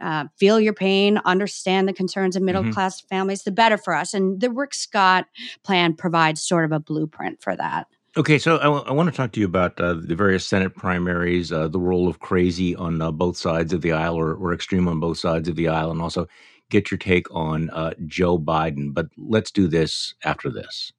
uh, 0.00 0.24
feel 0.36 0.58
your 0.58 0.74
pain, 0.74 1.18
understand 1.24 1.86
the 1.86 1.92
concerns 1.92 2.36
of 2.36 2.42
middle 2.42 2.62
mm-hmm. 2.62 2.72
class 2.72 3.00
families, 3.00 3.42
the 3.42 3.50
better 3.50 3.76
for 3.76 3.94
us. 3.94 4.14
And 4.14 4.40
the 4.40 4.50
Rick 4.50 4.74
Scott 4.74 5.26
plan 5.62 5.94
provides 5.94 6.42
sort 6.42 6.64
of 6.64 6.72
a 6.72 6.80
blueprint 6.80 7.42
for 7.42 7.54
that. 7.56 7.86
Okay, 8.16 8.38
so 8.38 8.58
I, 8.58 8.64
w- 8.64 8.84
I 8.86 8.92
want 8.92 9.10
to 9.10 9.16
talk 9.16 9.32
to 9.32 9.40
you 9.40 9.46
about 9.46 9.80
uh, 9.80 9.94
the 9.94 10.14
various 10.14 10.46
Senate 10.46 10.76
primaries, 10.76 11.50
uh, 11.50 11.66
the 11.66 11.80
role 11.80 12.06
of 12.06 12.20
crazy 12.20 12.76
on 12.76 13.02
uh, 13.02 13.10
both 13.10 13.36
sides 13.36 13.72
of 13.72 13.80
the 13.80 13.90
aisle 13.90 14.14
or, 14.14 14.34
or 14.34 14.54
extreme 14.54 14.86
on 14.86 15.00
both 15.00 15.18
sides 15.18 15.48
of 15.48 15.56
the 15.56 15.66
aisle, 15.66 15.90
and 15.90 16.00
also 16.00 16.28
get 16.74 16.90
your 16.90 16.98
take 16.98 17.32
on 17.32 17.70
uh, 17.70 17.94
Joe 18.06 18.38
Biden. 18.38 18.92
But 18.92 19.06
let's 19.16 19.52
do 19.52 19.68
this 19.68 20.14
after 20.24 20.50
this. 20.50 20.92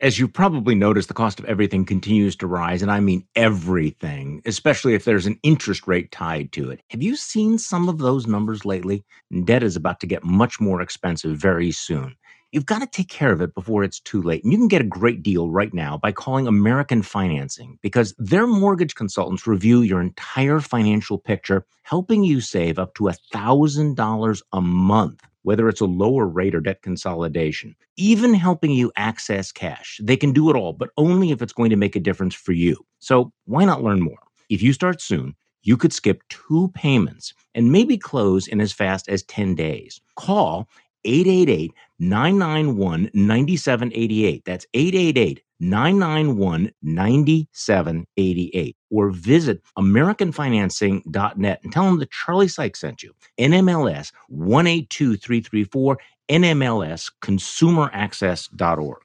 As 0.00 0.18
you've 0.18 0.32
probably 0.32 0.74
noticed, 0.74 1.08
the 1.08 1.14
cost 1.14 1.38
of 1.38 1.44
everything 1.44 1.84
continues 1.84 2.34
to 2.36 2.46
rise, 2.46 2.80
and 2.80 2.90
I 2.90 3.00
mean 3.00 3.26
everything, 3.36 4.40
especially 4.46 4.94
if 4.94 5.04
there's 5.04 5.26
an 5.26 5.38
interest 5.42 5.86
rate 5.86 6.10
tied 6.10 6.52
to 6.52 6.70
it. 6.70 6.80
Have 6.88 7.02
you 7.02 7.16
seen 7.16 7.58
some 7.58 7.86
of 7.86 7.98
those 7.98 8.26
numbers 8.26 8.64
lately? 8.64 9.04
Debt 9.44 9.62
is 9.62 9.76
about 9.76 10.00
to 10.00 10.06
get 10.06 10.24
much 10.24 10.58
more 10.58 10.80
expensive 10.80 11.36
very 11.36 11.70
soon. 11.70 12.16
You've 12.52 12.66
got 12.66 12.80
to 12.80 12.86
take 12.86 13.08
care 13.08 13.32
of 13.32 13.40
it 13.40 13.54
before 13.54 13.84
it's 13.84 14.00
too 14.00 14.20
late. 14.22 14.42
And 14.42 14.52
you 14.52 14.58
can 14.58 14.66
get 14.66 14.80
a 14.80 14.84
great 14.84 15.22
deal 15.22 15.48
right 15.48 15.72
now 15.72 15.96
by 15.96 16.10
calling 16.10 16.48
American 16.48 17.02
Financing 17.02 17.78
because 17.80 18.12
their 18.18 18.44
mortgage 18.44 18.96
consultants 18.96 19.46
review 19.46 19.82
your 19.82 20.00
entire 20.00 20.58
financial 20.58 21.16
picture, 21.16 21.64
helping 21.84 22.24
you 22.24 22.40
save 22.40 22.76
up 22.76 22.94
to 22.94 23.04
$1,000 23.04 24.42
a 24.52 24.60
month, 24.60 25.22
whether 25.42 25.68
it's 25.68 25.80
a 25.80 25.86
lower 25.86 26.26
rate 26.26 26.56
or 26.56 26.60
debt 26.60 26.82
consolidation, 26.82 27.76
even 27.96 28.34
helping 28.34 28.72
you 28.72 28.90
access 28.96 29.52
cash. 29.52 30.00
They 30.02 30.16
can 30.16 30.32
do 30.32 30.50
it 30.50 30.56
all, 30.56 30.72
but 30.72 30.90
only 30.96 31.30
if 31.30 31.42
it's 31.42 31.52
going 31.52 31.70
to 31.70 31.76
make 31.76 31.94
a 31.94 32.00
difference 32.00 32.34
for 32.34 32.50
you. 32.50 32.84
So 32.98 33.32
why 33.44 33.64
not 33.64 33.84
learn 33.84 34.00
more? 34.00 34.18
If 34.48 34.60
you 34.60 34.72
start 34.72 35.00
soon, 35.00 35.36
you 35.62 35.76
could 35.76 35.92
skip 35.92 36.22
two 36.28 36.72
payments 36.74 37.32
and 37.54 37.70
maybe 37.70 37.96
close 37.96 38.48
in 38.48 38.60
as 38.60 38.72
fast 38.72 39.08
as 39.08 39.22
10 39.22 39.54
days. 39.54 40.00
Call 40.16 40.68
888 41.04 41.72
991 41.98 43.10
9788. 43.14 44.44
That's 44.44 44.66
888 44.74 45.42
991 45.60 46.72
9788. 46.82 48.76
Or 48.90 49.10
visit 49.10 49.62
AmericanFinancing.net 49.78 51.60
and 51.62 51.72
tell 51.72 51.84
them 51.84 51.98
that 51.98 52.10
Charlie 52.10 52.48
Sykes 52.48 52.80
sent 52.80 53.02
you. 53.02 53.14
NMLS 53.38 54.12
182334, 54.28 55.98
NMLS 56.28 57.12
ConsumerAccess.org. 57.22 59.02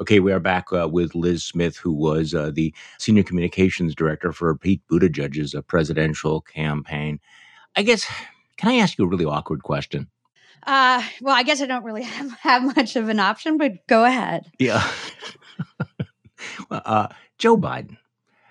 Okay, 0.00 0.18
we 0.18 0.32
are 0.32 0.40
back 0.40 0.72
uh, 0.72 0.88
with 0.88 1.14
Lis 1.14 1.44
Smith, 1.44 1.76
who 1.76 1.92
was 1.92 2.34
uh, 2.34 2.50
the 2.54 2.74
senior 2.98 3.22
communications 3.22 3.94
director 3.94 4.32
for 4.32 4.56
Pete 4.56 4.80
Buttigieg's 4.90 5.54
uh, 5.54 5.60
presidential 5.60 6.40
campaign. 6.40 7.20
I 7.76 7.82
guess, 7.82 8.06
can 8.56 8.70
I 8.70 8.76
ask 8.76 8.96
you 8.96 9.04
a 9.04 9.08
really 9.08 9.26
awkward 9.26 9.62
question? 9.62 10.08
Uh, 10.66 11.02
well, 11.20 11.34
I 11.34 11.42
guess 11.42 11.60
I 11.60 11.66
don't 11.66 11.84
really 11.84 12.02
have, 12.16 12.32
have 12.40 12.76
much 12.76 12.96
of 12.96 13.08
an 13.08 13.20
option, 13.20 13.56
but 13.58 13.86
go 13.86 14.04
ahead. 14.04 14.50
Yeah. 14.58 14.88
well, 16.70 16.82
uh, 16.84 17.08
Joe 17.38 17.56
Biden. 17.56 17.96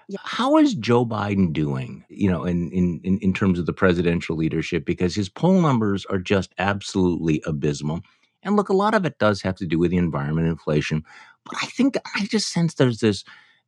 Yeah. 0.07 0.19
How 0.23 0.57
is 0.57 0.73
Joe 0.73 1.05
Biden 1.05 1.53
doing, 1.53 2.03
you 2.09 2.31
know, 2.31 2.43
in, 2.43 2.71
in, 2.71 3.19
in 3.19 3.31
terms 3.31 3.59
of 3.59 3.67
the 3.67 3.73
presidential 3.73 4.35
leadership? 4.35 4.83
Because 4.83 5.13
his 5.13 5.29
poll 5.29 5.61
numbers 5.61 6.03
are 6.07 6.17
just 6.17 6.51
absolutely 6.57 7.43
abysmal. 7.45 8.01
And 8.41 8.55
look, 8.55 8.69
a 8.69 8.73
lot 8.73 8.95
of 8.95 9.05
it 9.05 9.19
does 9.19 9.41
have 9.43 9.55
to 9.57 9.67
do 9.67 9.77
with 9.77 9.91
the 9.91 9.97
environment, 9.97 10.47
inflation. 10.47 11.03
But 11.45 11.57
I 11.61 11.67
think 11.67 11.95
I 12.15 12.25
just 12.25 12.51
sense 12.51 12.73
there's 12.73 12.99
this 12.99 13.23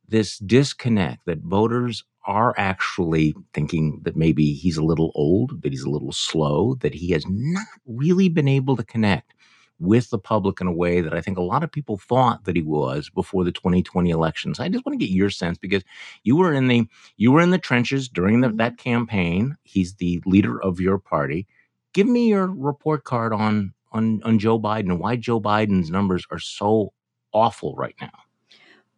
this 0.08 0.38
disconnect 0.38 1.26
that 1.26 1.38
voters 1.38 2.04
are 2.24 2.54
actually 2.56 3.34
thinking 3.52 4.00
that 4.02 4.16
maybe 4.16 4.52
he's 4.52 4.76
a 4.76 4.84
little 4.84 5.12
old, 5.14 5.62
that 5.62 5.72
he's 5.72 5.82
a 5.82 5.90
little 5.90 6.12
slow, 6.12 6.74
that 6.76 6.94
he 6.94 7.10
has 7.10 7.24
not 7.28 7.66
really 7.86 8.28
been 8.28 8.48
able 8.48 8.76
to 8.76 8.84
connect 8.84 9.34
with 9.82 10.10
the 10.10 10.18
public 10.18 10.60
in 10.60 10.68
a 10.68 10.72
way 10.72 11.00
that 11.00 11.12
I 11.12 11.20
think 11.20 11.36
a 11.36 11.42
lot 11.42 11.64
of 11.64 11.72
people 11.72 11.98
thought 11.98 12.44
that 12.44 12.54
he 12.54 12.62
was 12.62 13.10
before 13.10 13.42
the 13.42 13.50
2020 13.50 14.10
elections. 14.10 14.60
I 14.60 14.68
just 14.68 14.86
want 14.86 14.98
to 14.98 15.04
get 15.04 15.12
your 15.12 15.28
sense 15.28 15.58
because 15.58 15.82
you 16.22 16.36
were 16.36 16.52
in 16.52 16.68
the 16.68 16.86
you 17.16 17.32
were 17.32 17.40
in 17.40 17.50
the 17.50 17.58
trenches 17.58 18.08
during 18.08 18.40
the, 18.40 18.50
that 18.50 18.74
mm-hmm. 18.74 18.90
campaign. 18.90 19.56
He's 19.64 19.94
the 19.94 20.22
leader 20.24 20.62
of 20.62 20.78
your 20.78 20.98
party. 20.98 21.48
Give 21.92 22.06
me 22.06 22.28
your 22.28 22.46
report 22.46 23.02
card 23.02 23.32
on 23.32 23.74
on 23.90 24.22
on 24.22 24.38
Joe 24.38 24.58
Biden 24.60 24.90
and 24.90 25.00
why 25.00 25.16
Joe 25.16 25.40
Biden's 25.40 25.90
numbers 25.90 26.26
are 26.30 26.38
so 26.38 26.92
awful 27.32 27.74
right 27.74 27.96
now. 28.00 28.12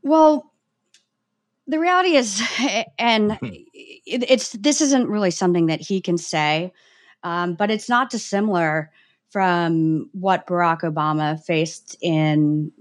Well, 0.02 0.52
the 1.66 1.78
reality 1.78 2.16
is, 2.16 2.42
and 2.98 3.32
hmm. 3.32 3.46
it, 3.72 4.30
it's 4.30 4.52
this 4.52 4.80
isn't 4.80 5.08
really 5.08 5.30
something 5.30 5.66
that 5.66 5.80
he 5.80 6.00
can 6.00 6.18
say, 6.18 6.72
um, 7.22 7.54
but 7.54 7.70
it's 7.70 7.88
not 7.88 8.10
dissimilar 8.10 8.90
from 9.30 10.08
what 10.12 10.46
Barack 10.46 10.82
Obama 10.82 11.42
faced 11.42 11.96
in 12.00 12.72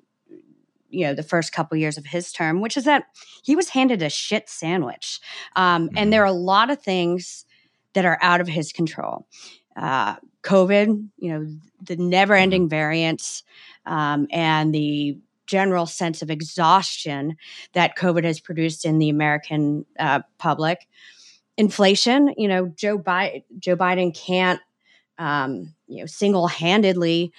you 0.89 1.07
know 1.07 1.13
the 1.13 1.23
first 1.23 1.51
couple 1.51 1.77
years 1.77 1.97
of 1.97 2.05
his 2.05 2.31
term, 2.31 2.61
which 2.61 2.77
is 2.77 2.83
that 2.83 3.05
he 3.43 3.55
was 3.55 3.69
handed 3.69 4.01
a 4.01 4.09
shit 4.09 4.49
sandwich, 4.49 5.19
um, 5.55 5.87
mm-hmm. 5.87 5.97
and 5.97 6.13
there 6.13 6.21
are 6.21 6.27
a 6.27 6.31
lot 6.31 6.69
of 6.69 6.81
things 6.81 7.45
that 7.93 8.05
are 8.05 8.19
out 8.21 8.41
of 8.41 8.47
his 8.47 8.71
control. 8.71 9.27
Uh, 9.75 10.15
COVID, 10.43 11.07
you 11.17 11.31
know, 11.31 11.47
the 11.81 11.95
never-ending 11.95 12.63
mm-hmm. 12.63 12.69
variants, 12.69 13.43
um, 13.85 14.27
and 14.29 14.73
the 14.73 15.17
general 15.47 15.85
sense 15.85 16.21
of 16.21 16.29
exhaustion 16.29 17.37
that 17.73 17.97
COVID 17.97 18.23
has 18.23 18.39
produced 18.39 18.85
in 18.85 18.99
the 18.99 19.09
American 19.09 19.85
uh, 19.99 20.21
public. 20.37 20.87
Inflation, 21.57 22.33
you 22.37 22.47
know, 22.47 22.67
Joe, 22.75 22.97
Bi- 22.97 23.43
Joe 23.59 23.75
Biden 23.75 24.15
can't, 24.15 24.59
um, 25.17 25.73
you 25.87 25.99
know, 25.99 26.05
single 26.05 26.47
handedly 26.47 27.31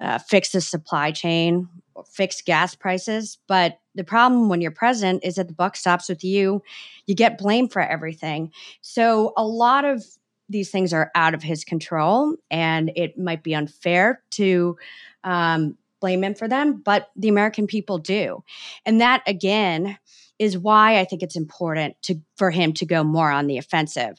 uh, 0.00 0.18
fix 0.18 0.52
the 0.52 0.60
supply 0.60 1.10
chain, 1.10 1.68
or 1.94 2.04
fix 2.04 2.40
gas 2.40 2.74
prices. 2.74 3.38
But 3.46 3.78
the 3.94 4.04
problem 4.04 4.48
when 4.48 4.60
you're 4.60 4.70
president 4.70 5.24
is 5.24 5.34
that 5.34 5.48
the 5.48 5.54
buck 5.54 5.76
stops 5.76 6.08
with 6.08 6.24
you. 6.24 6.62
You 7.06 7.14
get 7.14 7.36
blamed 7.36 7.72
for 7.72 7.82
everything. 7.82 8.50
So 8.80 9.32
a 9.36 9.44
lot 9.44 9.84
of 9.84 10.04
these 10.48 10.70
things 10.70 10.92
are 10.92 11.10
out 11.14 11.34
of 11.34 11.42
his 11.42 11.64
control, 11.64 12.34
and 12.50 12.90
it 12.96 13.18
might 13.18 13.42
be 13.42 13.54
unfair 13.54 14.22
to 14.32 14.76
um, 15.22 15.76
blame 16.00 16.24
him 16.24 16.34
for 16.34 16.48
them, 16.48 16.80
but 16.84 17.10
the 17.16 17.28
American 17.28 17.66
people 17.66 17.98
do. 17.98 18.42
And 18.86 19.00
that 19.00 19.22
again 19.26 19.98
is 20.38 20.56
why 20.56 20.98
I 20.98 21.04
think 21.04 21.22
it's 21.22 21.36
important 21.36 22.00
to 22.02 22.16
for 22.36 22.50
him 22.50 22.72
to 22.74 22.86
go 22.86 23.04
more 23.04 23.30
on 23.30 23.46
the 23.46 23.58
offensive. 23.58 24.18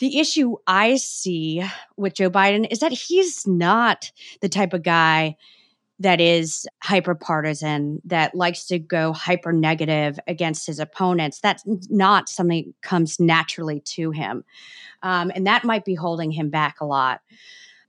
The 0.00 0.18
issue 0.18 0.56
I 0.66 0.96
see 0.96 1.64
with 1.96 2.14
Joe 2.14 2.30
Biden 2.30 2.66
is 2.70 2.80
that 2.80 2.92
he's 2.92 3.46
not 3.46 4.10
the 4.40 4.48
type 4.48 4.72
of 4.72 4.82
guy 4.82 5.36
that 6.00 6.20
is 6.20 6.66
hyper 6.82 7.14
partisan, 7.14 8.02
that 8.04 8.34
likes 8.34 8.66
to 8.66 8.80
go 8.80 9.12
hyper 9.12 9.52
negative 9.52 10.18
against 10.26 10.66
his 10.66 10.80
opponents. 10.80 11.38
That's 11.40 11.62
not 11.88 12.28
something 12.28 12.64
that 12.66 12.88
comes 12.88 13.20
naturally 13.20 13.80
to 13.80 14.10
him. 14.10 14.44
Um, 15.04 15.30
and 15.34 15.46
that 15.46 15.64
might 15.64 15.84
be 15.84 15.94
holding 15.94 16.32
him 16.32 16.50
back 16.50 16.80
a 16.80 16.84
lot. 16.84 17.20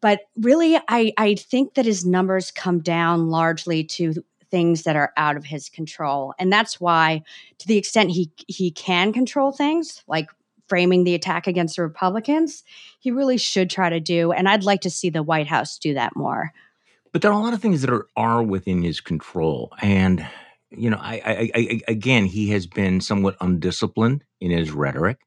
But 0.05 0.19
really, 0.39 0.77
I, 0.87 1.13
I 1.17 1.33
think 1.33 1.73
that 1.73 1.85
his 1.85 2.05
numbers 2.05 2.51
come 2.51 2.77
down 2.77 3.31
largely 3.31 3.83
to 3.85 4.13
things 4.51 4.83
that 4.83 4.95
are 4.95 5.11
out 5.17 5.35
of 5.35 5.45
his 5.45 5.67
control. 5.67 6.35
And 6.37 6.53
that's 6.53 6.79
why, 6.79 7.23
to 7.57 7.67
the 7.67 7.77
extent 7.77 8.11
he 8.11 8.31
he 8.47 8.69
can 8.69 9.13
control 9.13 9.51
things 9.51 10.03
like 10.07 10.29
framing 10.67 11.05
the 11.05 11.15
attack 11.15 11.47
against 11.47 11.77
the 11.77 11.81
Republicans, 11.81 12.63
he 12.99 13.09
really 13.09 13.39
should 13.39 13.67
try 13.67 13.89
to 13.89 13.99
do. 13.99 14.31
And 14.31 14.47
I'd 14.47 14.63
like 14.63 14.81
to 14.81 14.91
see 14.91 15.09
the 15.09 15.23
White 15.23 15.47
House 15.47 15.79
do 15.79 15.95
that 15.95 16.15
more. 16.15 16.53
But 17.11 17.23
there 17.23 17.31
are 17.31 17.39
a 17.39 17.43
lot 17.43 17.55
of 17.55 17.61
things 17.61 17.81
that 17.81 17.89
are, 17.89 18.05
are 18.15 18.43
within 18.43 18.83
his 18.83 19.01
control. 19.01 19.73
And, 19.81 20.23
you 20.69 20.91
know, 20.91 20.99
I, 21.01 21.15
I, 21.25 21.51
I 21.55 21.81
again, 21.87 22.25
he 22.25 22.51
has 22.51 22.67
been 22.67 23.01
somewhat 23.01 23.37
undisciplined 23.41 24.23
in 24.39 24.51
his 24.51 24.69
rhetoric. 24.69 25.17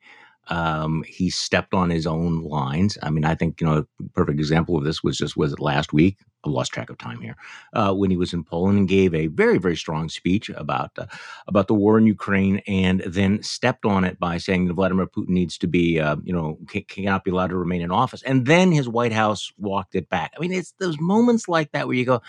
Um, 0.48 1.04
he 1.06 1.30
stepped 1.30 1.74
on 1.74 1.90
his 1.90 2.06
own 2.06 2.42
lines. 2.42 2.96
I 3.02 3.10
mean, 3.10 3.24
I 3.24 3.34
think 3.34 3.60
you 3.60 3.66
know 3.66 3.86
a 4.00 4.02
perfect 4.14 4.38
example 4.38 4.76
of 4.76 4.84
this 4.84 5.02
was 5.02 5.18
just 5.18 5.36
was 5.36 5.52
it 5.52 5.60
last 5.60 5.92
week. 5.92 6.18
I've 6.44 6.52
lost 6.52 6.72
track 6.72 6.88
of 6.88 6.98
time 6.98 7.20
here 7.20 7.36
uh, 7.72 7.92
when 7.92 8.10
he 8.10 8.16
was 8.16 8.32
in 8.32 8.44
Poland 8.44 8.78
and 8.78 8.88
gave 8.88 9.14
a 9.14 9.26
very 9.26 9.58
very 9.58 9.76
strong 9.76 10.08
speech 10.08 10.48
about 10.50 10.90
uh, 10.98 11.06
about 11.46 11.68
the 11.68 11.74
war 11.74 11.98
in 11.98 12.06
Ukraine, 12.06 12.62
and 12.66 13.00
then 13.00 13.42
stepped 13.42 13.84
on 13.84 14.04
it 14.04 14.18
by 14.18 14.38
saying 14.38 14.66
that 14.66 14.74
Vladimir 14.74 15.06
Putin 15.06 15.30
needs 15.30 15.58
to 15.58 15.66
be 15.66 16.00
uh, 16.00 16.16
you 16.22 16.32
know 16.32 16.58
cannot 16.88 17.24
be 17.24 17.30
allowed 17.30 17.50
to 17.50 17.56
remain 17.56 17.82
in 17.82 17.90
office, 17.90 18.22
and 18.22 18.46
then 18.46 18.72
his 18.72 18.88
White 18.88 19.12
House 19.12 19.52
walked 19.58 19.94
it 19.94 20.08
back. 20.08 20.32
I 20.36 20.40
mean, 20.40 20.52
it's 20.52 20.72
those 20.78 20.98
moments 21.00 21.48
like 21.48 21.72
that 21.72 21.86
where 21.86 21.96
you 21.96 22.06
go, 22.06 22.22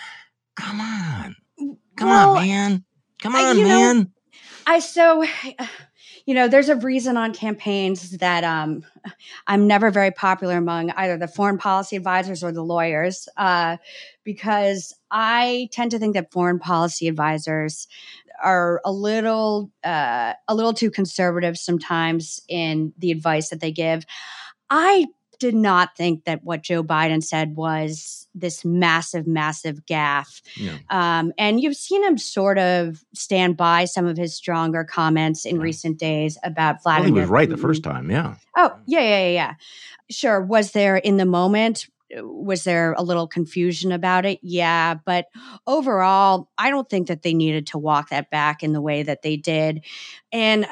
"Come 0.55 0.82
on, 0.82 1.36
come 1.95 2.10
well, 2.10 2.38
on, 2.38 2.47
man, 2.47 2.84
come 3.21 3.36
on, 3.36 3.58
man." 3.58 3.97
Know, 3.97 4.05
I 4.67 4.79
so 4.79 5.25
you 6.30 6.36
know, 6.36 6.48
there's 6.48 6.70
a 6.70 6.76
reason 6.76 7.18
on 7.18 7.34
campaigns 7.34 8.12
that 8.20 8.44
um, 8.44 8.86
I'm 9.48 9.65
never 9.65 9.89
very 9.89 10.12
popular 10.12 10.58
among 10.58 10.92
either 10.92 11.18
the 11.18 11.28
foreign 11.28 11.58
policy 11.58 11.96
advisors 11.96 12.44
or 12.44 12.52
the 12.52 12.62
lawyers, 12.62 13.28
uh, 13.36 13.78
because 14.24 14.94
I 15.10 15.70
tend 15.72 15.89
to 15.89 15.98
think 15.98 16.13
that 16.13 16.32
foreign 16.32 16.60
policy 16.60 17.08
advisors 17.08 17.88
are 18.44 18.80
a 18.86 18.92
little 18.92 19.72
uh, 19.84 20.34
a 20.48 20.54
little 20.54 20.76
too 20.76 20.92
conservative 20.92 21.58
sometimes 21.58 22.39
in 22.48 22.94
the 23.00 23.10
advice 23.10 23.50
that 23.50 23.60
they 23.60 23.72
give. 23.72 24.06
I 24.70 25.08
did 25.39 25.56
not 25.56 25.95
think 25.95 26.25
that 26.25 26.43
what 26.43 26.62
Joe 26.62 26.84
Biden 26.84 27.23
said 27.23 27.56
was 27.56 28.28
this 28.36 28.63
massive, 28.63 29.25
massive 29.25 29.86
gaffe. 29.86 30.41
Yeah. 30.56 30.78
Um, 30.89 31.34
and 31.38 31.60
you've 31.60 31.75
seen 31.75 32.04
him 32.04 32.17
sort 32.17 32.58
of 32.58 33.04
stand 33.13 33.58
by 33.58 33.86
some 33.86 34.06
of 34.06 34.17
his 34.17 34.36
stronger 34.36 34.84
comments 34.84 35.45
in 35.45 35.56
yeah. 35.56 35.63
recent 35.63 35.97
days 35.97 36.38
about 36.43 36.84
Vladimir. 36.84 37.12
Well, 37.12 37.15
he 37.15 37.21
was 37.21 37.30
right 37.30 37.49
Putin. 37.49 37.52
the 37.52 37.58
first 37.58 37.84
time, 37.84 38.12
yeah. 38.12 38.36
Oh, 38.56 38.75
yeah, 38.86 38.99
yeah, 38.99 39.19
yeah, 39.19 39.30
yeah. 39.30 39.54
Sure. 40.10 40.41
Was 40.41 40.71
there 40.71 40.97
in 40.97 41.17
the 41.17 41.25
moment? 41.25 41.88
Was 42.21 42.63
there 42.63 42.93
a 42.93 43.04
little 43.04 43.28
confusion 43.28 43.91
about 43.91 44.25
it? 44.25 44.39
Yeah. 44.41 44.95
But 44.95 45.28
overall, 45.67 46.49
I 46.58 46.71
don't 46.71 46.89
think 46.89 47.08
that 47.08 47.21
they 47.21 47.34
needed 47.34 47.67
to 47.67 47.78
walk 47.78 48.10
that 48.10 48.32
back 48.32 48.63
in 48.63 48.73
the 48.73 48.82
way 48.82 49.04
that 49.04 49.21
they 49.21 49.38
did. 49.38 49.86
And 50.32 50.67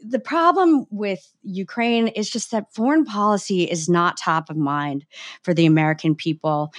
the 0.00 0.20
problem 0.20 0.86
with 0.90 1.32
Ukraine 1.42 2.08
is 2.08 2.30
just 2.30 2.50
that 2.50 2.72
foreign 2.72 3.04
policy 3.04 3.64
is 3.64 3.88
not 3.88 4.16
top 4.16 4.50
of 4.50 4.56
mind 4.56 5.04
for 5.42 5.52
the 5.54 5.66
American 5.66 6.14
people. 6.14 6.72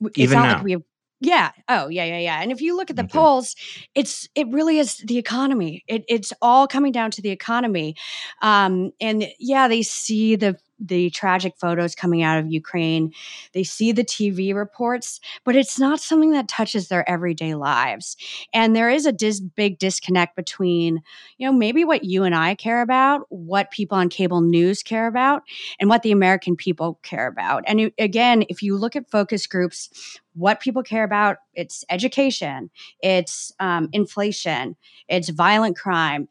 It's 0.00 0.18
Even 0.18 0.38
not 0.38 0.44
now. 0.44 0.54
like 0.54 0.64
we 0.64 0.72
have 0.72 0.82
yeah. 1.20 1.52
Oh, 1.68 1.88
yeah, 1.88 2.04
yeah, 2.04 2.18
yeah. 2.18 2.42
And 2.42 2.52
if 2.52 2.60
you 2.60 2.76
look 2.76 2.90
at 2.90 2.96
the 2.96 3.04
okay. 3.04 3.12
polls, 3.16 3.56
it's 3.94 4.28
it 4.34 4.46
really 4.48 4.78
is 4.78 4.98
the 4.98 5.16
economy. 5.16 5.82
It, 5.86 6.04
it's 6.06 6.34
all 6.42 6.66
coming 6.66 6.92
down 6.92 7.10
to 7.12 7.22
the 7.22 7.30
economy. 7.30 7.96
Um, 8.42 8.92
and 9.00 9.26
yeah, 9.38 9.66
they 9.68 9.82
see 9.82 10.36
the 10.36 10.58
the 10.78 11.10
tragic 11.10 11.54
photos 11.58 11.94
coming 11.94 12.22
out 12.22 12.38
of 12.38 12.50
Ukraine. 12.50 13.12
They 13.52 13.64
see 13.64 13.92
the 13.92 14.04
TV 14.04 14.54
reports, 14.54 15.20
but 15.44 15.56
it's 15.56 15.78
not 15.78 16.00
something 16.00 16.32
that 16.32 16.48
touches 16.48 16.88
their 16.88 17.08
everyday 17.08 17.54
lives. 17.54 18.16
And 18.52 18.74
there 18.74 18.90
is 18.90 19.06
a 19.06 19.12
dis- 19.12 19.40
big 19.40 19.78
disconnect 19.78 20.36
between, 20.36 21.02
you 21.38 21.46
know, 21.46 21.52
maybe 21.52 21.84
what 21.84 22.04
you 22.04 22.24
and 22.24 22.34
I 22.34 22.54
care 22.54 22.82
about, 22.82 23.22
what 23.28 23.70
people 23.70 23.96
on 23.96 24.08
cable 24.08 24.40
news 24.40 24.82
care 24.82 25.06
about, 25.06 25.42
and 25.78 25.88
what 25.88 26.02
the 26.02 26.12
American 26.12 26.56
people 26.56 26.98
care 27.02 27.26
about. 27.26 27.64
And 27.66 27.92
again, 27.98 28.44
if 28.48 28.62
you 28.62 28.76
look 28.76 28.96
at 28.96 29.10
focus 29.10 29.46
groups, 29.46 30.18
what 30.34 30.60
people 30.60 30.82
care 30.82 31.04
about, 31.04 31.38
it's 31.54 31.84
education, 31.90 32.70
it's 33.00 33.52
um, 33.60 33.88
inflation, 33.92 34.76
it's 35.08 35.28
violent 35.28 35.76
crime 35.76 36.28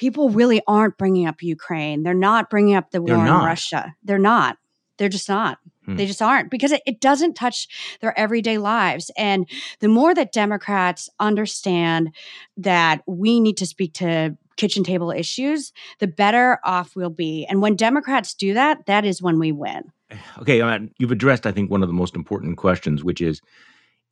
people 0.00 0.30
really 0.30 0.62
aren't 0.66 0.96
bringing 0.96 1.26
up 1.26 1.42
Ukraine. 1.42 2.02
They're 2.02 2.14
not 2.14 2.48
bringing 2.48 2.74
up 2.74 2.90
the 2.90 3.02
war 3.02 3.16
in 3.16 3.26
Russia. 3.26 3.94
They're 4.02 4.18
not. 4.18 4.56
They're 4.96 5.10
just 5.10 5.28
not. 5.28 5.58
Hmm. 5.84 5.96
They 5.96 6.06
just 6.06 6.22
aren't 6.22 6.50
because 6.50 6.72
it, 6.72 6.80
it 6.86 7.02
doesn't 7.02 7.34
touch 7.34 7.68
their 8.00 8.18
everyday 8.18 8.56
lives. 8.56 9.10
And 9.18 9.46
the 9.80 9.88
more 9.88 10.14
that 10.14 10.32
Democrats 10.32 11.10
understand 11.20 12.14
that 12.56 13.02
we 13.06 13.40
need 13.40 13.58
to 13.58 13.66
speak 13.66 13.92
to 13.94 14.38
kitchen 14.56 14.84
table 14.84 15.10
issues, 15.10 15.70
the 15.98 16.06
better 16.06 16.60
off 16.64 16.96
we'll 16.96 17.10
be. 17.10 17.44
And 17.44 17.60
when 17.60 17.76
Democrats 17.76 18.32
do 18.32 18.54
that, 18.54 18.86
that 18.86 19.04
is 19.04 19.20
when 19.20 19.38
we 19.38 19.52
win. 19.52 19.92
Okay, 20.38 20.62
uh, 20.62 20.78
you've 20.98 21.12
addressed, 21.12 21.46
I 21.46 21.52
think, 21.52 21.70
one 21.70 21.82
of 21.82 21.88
the 21.88 21.94
most 21.94 22.16
important 22.16 22.56
questions, 22.56 23.04
which 23.04 23.20
is 23.20 23.42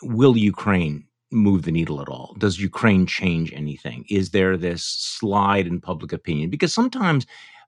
will 0.03 0.37
Ukraine 0.37 1.08
move 1.31 1.63
the 1.63 1.73
needle 1.73 2.01
at 2.01 2.09
all? 2.09 2.35
Does 2.39 2.61
Ukraine 2.61 3.07
change 3.07 3.53
anything? 3.53 4.05
Is 4.09 4.31
there 4.31 4.57
this 4.57 4.83
slide 4.83 5.67
in 5.67 5.81
public 5.81 6.13
opinion? 6.13 6.51
Because 6.51 6.73
sometimes 6.73 7.27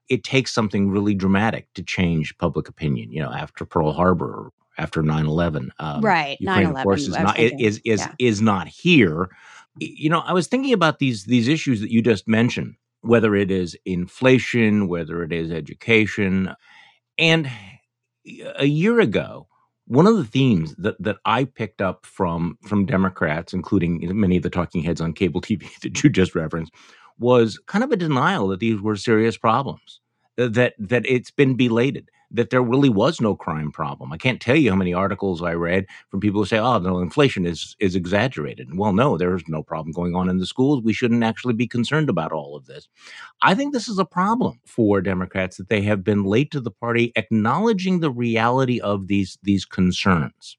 it 0.09 0.23
takes 0.23 0.51
something 0.51 0.89
really 0.89 1.13
dramatic 1.13 1.67
to 1.75 1.83
change 1.83 2.37
public 2.37 2.67
opinion. 2.67 3.11
You 3.11 3.21
know, 3.21 3.31
after 3.31 3.65
Pearl 3.65 3.93
Harbor, 3.93 4.51
after 4.77 5.03
9-11. 5.03 5.69
Um, 5.79 6.01
right. 6.01 6.37
Ukraine, 6.39 6.67
9/11, 6.67 6.77
of 6.77 6.83
course, 6.83 7.01
is 7.01 7.17
not, 7.17 7.39
is, 7.39 7.81
is, 7.85 7.99
yeah. 8.01 8.13
is 8.19 8.41
not 8.41 8.67
here. 8.67 9.29
You 9.77 10.09
know, 10.09 10.19
I 10.19 10.33
was 10.33 10.47
thinking 10.47 10.73
about 10.73 10.99
these, 10.99 11.25
these 11.25 11.47
issues 11.47 11.81
that 11.81 11.91
you 11.91 12.01
just 12.01 12.27
mentioned, 12.27 12.75
whether 13.01 13.35
it 13.35 13.51
is 13.51 13.77
inflation, 13.85 14.87
whether 14.87 15.23
it 15.23 15.31
is 15.31 15.51
education. 15.51 16.53
And 17.17 17.49
a 18.55 18.65
year 18.65 18.99
ago, 18.99 19.47
one 19.91 20.07
of 20.07 20.15
the 20.15 20.23
themes 20.23 20.73
that, 20.77 20.95
that 21.03 21.17
I 21.25 21.43
picked 21.43 21.81
up 21.81 22.05
from 22.05 22.57
from 22.61 22.85
Democrats, 22.85 23.53
including 23.53 23.99
many 24.17 24.37
of 24.37 24.43
the 24.43 24.49
talking 24.49 24.81
heads 24.81 25.01
on 25.01 25.11
cable 25.11 25.41
TV 25.41 25.67
that 25.81 26.01
you 26.01 26.09
just 26.09 26.33
referenced, 26.33 26.73
was 27.19 27.59
kind 27.67 27.83
of 27.83 27.91
a 27.91 27.97
denial 27.97 28.47
that 28.47 28.61
these 28.61 28.79
were 28.79 28.95
serious 28.95 29.37
problems, 29.37 29.99
that 30.37 30.75
that 30.79 31.05
it's 31.05 31.31
been 31.31 31.55
belated, 31.57 32.09
that 32.33 32.49
there 32.49 32.61
really 32.61 32.89
was 32.89 33.19
no 33.19 33.35
crime 33.35 33.71
problem. 33.71 34.11
I 34.13 34.17
can't 34.17 34.41
tell 34.41 34.55
you 34.55 34.69
how 34.69 34.75
many 34.75 34.93
articles 34.93 35.41
I 35.41 35.53
read 35.53 35.85
from 36.09 36.19
people 36.19 36.41
who 36.41 36.45
say, 36.45 36.57
"Oh, 36.57 36.79
no, 36.79 36.99
inflation 36.99 37.45
is 37.45 37.75
is 37.79 37.95
exaggerated." 37.95 38.77
Well, 38.77 38.93
no, 38.93 39.17
there's 39.17 39.47
no 39.47 39.63
problem 39.63 39.91
going 39.91 40.15
on 40.15 40.29
in 40.29 40.37
the 40.37 40.45
schools. 40.45 40.83
We 40.83 40.93
shouldn't 40.93 41.23
actually 41.23 41.53
be 41.53 41.67
concerned 41.67 42.09
about 42.09 42.31
all 42.31 42.55
of 42.55 42.65
this. 42.65 42.87
I 43.41 43.55
think 43.55 43.73
this 43.73 43.87
is 43.87 43.99
a 43.99 44.05
problem 44.05 44.59
for 44.65 45.01
Democrats 45.01 45.57
that 45.57 45.69
they 45.69 45.81
have 45.81 46.03
been 46.03 46.23
late 46.23 46.51
to 46.51 46.61
the 46.61 46.71
party 46.71 47.11
acknowledging 47.15 47.99
the 47.99 48.11
reality 48.11 48.79
of 48.79 49.07
these 49.07 49.37
these 49.43 49.65
concerns. 49.65 50.57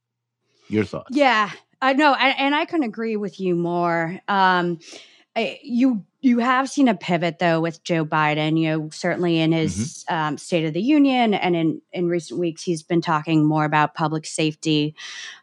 Your 0.69 0.85
thoughts? 0.85 1.17
Yeah, 1.17 1.51
I 1.83 1.93
know, 1.95 2.15
and, 2.15 2.39
and 2.39 2.55
I 2.55 2.65
couldn't 2.65 2.87
agree 2.87 3.17
with 3.17 3.41
you 3.41 3.55
more. 3.55 4.19
Um, 4.29 4.79
I, 5.35 5.59
you 5.62 6.05
you 6.21 6.38
have 6.38 6.68
seen 6.68 6.88
a 6.88 6.95
pivot 6.95 7.38
though 7.38 7.61
with 7.61 7.83
Joe 7.85 8.05
Biden. 8.05 8.59
You 8.59 8.71
know, 8.71 8.90
certainly 8.90 9.40
in 9.40 9.53
his 9.53 10.05
mm-hmm. 10.09 10.14
um, 10.14 10.38
State 10.38 10.66
of 10.66 10.75
the 10.75 10.83
Union 10.83 11.33
and 11.35 11.57
in 11.57 11.81
in 11.92 12.09
recent 12.09 12.38
weeks, 12.38 12.62
he's 12.62 12.83
been 12.83 13.01
talking 13.01 13.45
more 13.45 13.64
about 13.64 13.95
public 13.95 14.27
safety 14.27 14.95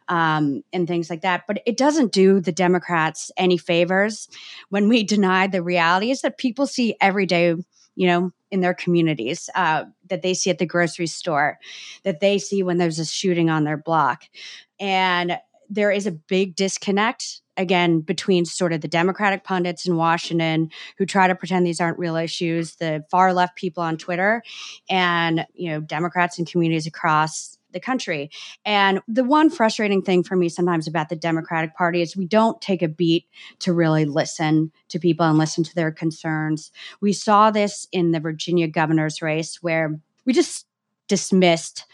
um, 0.08 0.62
and 0.72 0.86
things 0.86 1.10
like 1.10 1.22
that. 1.22 1.44
But 1.48 1.62
it 1.66 1.76
doesn't 1.76 2.12
do 2.12 2.40
the 2.40 2.52
Democrats 2.52 3.32
any 3.36 3.56
favors 3.56 4.28
when 4.68 4.88
we 4.88 5.02
deny 5.04 5.46
the 5.46 5.62
realities 5.62 6.22
that 6.22 6.38
people 6.38 6.66
see 6.66 6.96
every 7.00 7.26
day. 7.26 7.54
You 7.96 8.06
know, 8.06 8.32
in 8.50 8.60
their 8.60 8.72
communities 8.72 9.50
uh, 9.54 9.84
that 10.08 10.22
they 10.22 10.32
see 10.32 10.48
at 10.48 10.58
the 10.58 10.64
grocery 10.64 11.08
store, 11.08 11.58
that 12.04 12.20
they 12.20 12.38
see 12.38 12.62
when 12.62 12.78
there's 12.78 12.98
a 12.98 13.04
shooting 13.04 13.50
on 13.50 13.64
their 13.64 13.76
block, 13.76 14.22
and 14.78 15.38
there 15.70 15.90
is 15.90 16.06
a 16.06 16.12
big 16.12 16.56
disconnect 16.56 17.40
again 17.56 18.00
between 18.00 18.44
sort 18.44 18.72
of 18.72 18.80
the 18.80 18.88
democratic 18.88 19.44
pundits 19.44 19.86
in 19.86 19.96
washington 19.96 20.70
who 20.98 21.06
try 21.06 21.26
to 21.26 21.34
pretend 21.34 21.66
these 21.66 21.80
aren't 21.80 21.98
real 21.98 22.16
issues 22.16 22.76
the 22.76 23.04
far 23.10 23.32
left 23.32 23.56
people 23.56 23.82
on 23.82 23.96
twitter 23.96 24.42
and 24.88 25.46
you 25.54 25.70
know 25.70 25.80
democrats 25.80 26.38
and 26.38 26.50
communities 26.50 26.86
across 26.86 27.58
the 27.72 27.80
country. 27.80 28.30
And 28.64 29.00
the 29.08 29.24
one 29.24 29.50
frustrating 29.50 30.02
thing 30.02 30.22
for 30.22 30.36
me 30.36 30.48
sometimes 30.48 30.86
about 30.86 31.08
the 31.08 31.16
Democratic 31.16 31.74
Party 31.74 32.02
is 32.02 32.16
we 32.16 32.26
don't 32.26 32.60
take 32.60 32.82
a 32.82 32.88
beat 32.88 33.26
to 33.60 33.72
really 33.72 34.04
listen 34.04 34.72
to 34.88 34.98
people 34.98 35.26
and 35.26 35.38
listen 35.38 35.64
to 35.64 35.74
their 35.74 35.90
concerns. 35.90 36.70
We 37.00 37.12
saw 37.12 37.50
this 37.50 37.86
in 37.92 38.12
the 38.12 38.20
Virginia 38.20 38.68
governor's 38.68 39.22
race 39.22 39.62
where 39.62 39.98
we 40.24 40.32
just 40.32 40.66
dismissed 41.08 41.86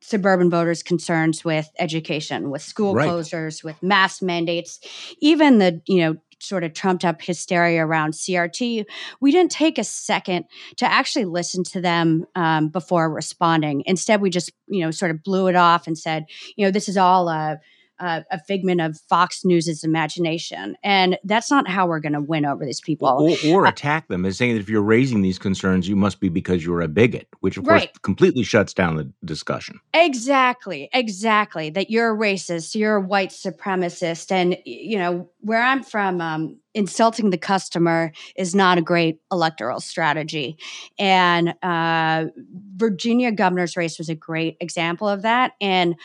suburban 0.00 0.50
voters' 0.50 0.82
concerns 0.82 1.44
with 1.44 1.70
education, 1.78 2.50
with 2.50 2.62
school 2.62 2.94
right. 2.94 3.08
closures, 3.08 3.62
with 3.62 3.82
mask 3.82 4.22
mandates, 4.22 4.80
even 5.20 5.58
the, 5.58 5.80
you 5.86 5.98
know, 5.98 6.16
sort 6.42 6.64
of 6.64 6.72
trumped 6.72 7.04
up 7.04 7.20
hysteria 7.20 7.84
around 7.84 8.12
CRT, 8.12 8.84
we 9.20 9.30
didn't 9.30 9.50
take 9.50 9.78
a 9.78 9.84
second 9.84 10.46
to 10.76 10.90
actually 10.90 11.26
listen 11.26 11.62
to 11.64 11.80
them 11.80 12.24
um, 12.34 12.68
before 12.68 13.12
responding. 13.12 13.82
Instead, 13.86 14.20
we 14.20 14.30
just, 14.30 14.50
you 14.66 14.80
know, 14.80 14.90
sort 14.90 15.10
of 15.10 15.22
blew 15.22 15.48
it 15.48 15.56
off 15.56 15.86
and 15.86 15.98
said, 15.98 16.24
you 16.56 16.64
know, 16.64 16.70
this 16.70 16.88
is 16.88 16.96
all 16.96 17.28
a 17.28 17.60
uh, 18.00 18.22
a 18.30 18.40
figment 18.40 18.80
of 18.80 18.98
Fox 19.08 19.44
News's 19.44 19.84
imagination, 19.84 20.76
and 20.82 21.18
that's 21.24 21.50
not 21.50 21.68
how 21.68 21.86
we're 21.86 22.00
going 22.00 22.14
to 22.14 22.20
win 22.20 22.44
over 22.44 22.64
these 22.64 22.80
people. 22.80 23.08
Or, 23.08 23.52
or 23.52 23.66
uh, 23.66 23.70
attack 23.70 24.08
them 24.08 24.24
as 24.24 24.36
saying 24.36 24.54
that 24.54 24.60
if 24.60 24.68
you're 24.68 24.82
raising 24.82 25.22
these 25.22 25.38
concerns, 25.38 25.88
you 25.88 25.96
must 25.96 26.20
be 26.20 26.28
because 26.28 26.64
you're 26.64 26.80
a 26.80 26.88
bigot, 26.88 27.28
which 27.40 27.56
of 27.56 27.66
right. 27.66 27.88
course 27.88 27.98
completely 28.02 28.42
shuts 28.42 28.74
down 28.74 28.96
the 28.96 29.10
discussion. 29.24 29.80
Exactly, 29.94 30.88
exactly. 30.92 31.70
That 31.70 31.90
you're 31.90 32.14
a 32.14 32.18
racist, 32.18 32.74
you're 32.74 32.96
a 32.96 33.00
white 33.00 33.30
supremacist, 33.30 34.32
and 34.32 34.56
you 34.64 34.98
know 34.98 35.28
where 35.40 35.62
I'm 35.62 35.82
from. 35.82 36.20
Um, 36.20 36.60
insulting 36.74 37.30
the 37.30 37.38
customer 37.38 38.12
is 38.36 38.54
not 38.54 38.78
a 38.78 38.82
great 38.82 39.20
electoral 39.32 39.80
strategy. 39.80 40.56
And 40.98 41.54
uh, 41.62 42.26
Virginia 42.76 43.32
governor's 43.32 43.76
race 43.76 43.98
was 43.98 44.08
a 44.08 44.14
great 44.14 44.56
example 44.60 45.08
of 45.08 45.22
that. 45.22 45.52
And 45.60 45.96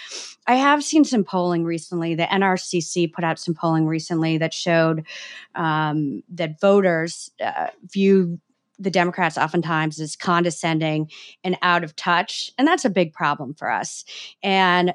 I 0.48 0.56
have 0.56 0.84
seen 0.84 1.04
some 1.04 1.24
polling 1.24 1.63
recently. 1.63 2.15
The 2.15 2.24
NRCC 2.24 3.12
put 3.13 3.24
out 3.24 3.39
some 3.39 3.54
polling 3.54 3.86
recently 3.86 4.38
that 4.39 4.54
showed 4.54 5.06
um, 5.54 6.24
that 6.30 6.60
voters 6.60 7.32
uh, 7.39 7.67
view 7.84 8.39
the 8.78 8.91
Democrats 8.91 9.38
oftentimes 9.38 10.00
as 10.02 10.15
condescending 10.15 11.10
and 11.43 11.58
out 11.62 11.84
of 11.84 11.95
touch. 11.95 12.52
And 12.58 12.67
that's 12.67 12.86
a 12.86 12.89
big 12.89 13.13
problem 13.13 13.54
for 13.54 13.71
us. 13.71 14.04
And 14.43 14.93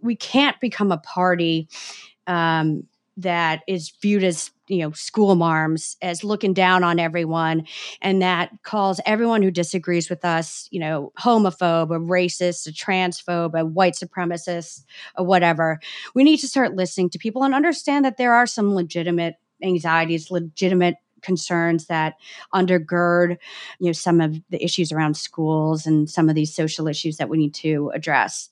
we 0.00 0.16
can't 0.16 0.58
become 0.60 0.90
a 0.90 0.98
party 0.98 1.68
um, 2.26 2.84
that 3.16 3.60
is 3.68 3.92
viewed 4.00 4.24
as 4.24 4.50
you 4.68 4.78
know 4.78 4.92
school 4.92 5.34
marms 5.34 5.96
as 6.00 6.24
looking 6.24 6.54
down 6.54 6.82
on 6.82 6.98
everyone 6.98 7.66
and 8.00 8.22
that 8.22 8.50
calls 8.62 9.00
everyone 9.04 9.42
who 9.42 9.50
disagrees 9.50 10.08
with 10.08 10.24
us 10.24 10.66
you 10.70 10.80
know 10.80 11.12
homophobe 11.18 11.94
a 11.94 11.98
racist 11.98 12.66
a 12.66 12.70
transphobe 12.70 13.58
a 13.58 13.64
white 13.64 13.94
supremacist 13.94 14.84
or 15.16 15.24
whatever. 15.24 15.80
We 16.14 16.24
need 16.24 16.38
to 16.38 16.48
start 16.48 16.74
listening 16.76 17.10
to 17.10 17.18
people 17.18 17.42
and 17.42 17.54
understand 17.54 18.04
that 18.04 18.16
there 18.16 18.32
are 18.34 18.46
some 18.46 18.74
legitimate 18.74 19.36
anxieties 19.62 20.30
legitimate 20.30 20.96
concerns 21.22 21.86
that 21.86 22.14
undergird 22.52 23.38
you 23.78 23.86
know 23.86 23.92
some 23.92 24.20
of 24.20 24.40
the 24.50 24.62
issues 24.62 24.90
around 24.90 25.16
schools 25.16 25.86
and 25.86 26.10
some 26.10 26.28
of 26.28 26.34
these 26.34 26.54
social 26.54 26.88
issues 26.88 27.16
that 27.16 27.28
we 27.28 27.38
need 27.38 27.54
to 27.54 27.90
address 27.94 28.48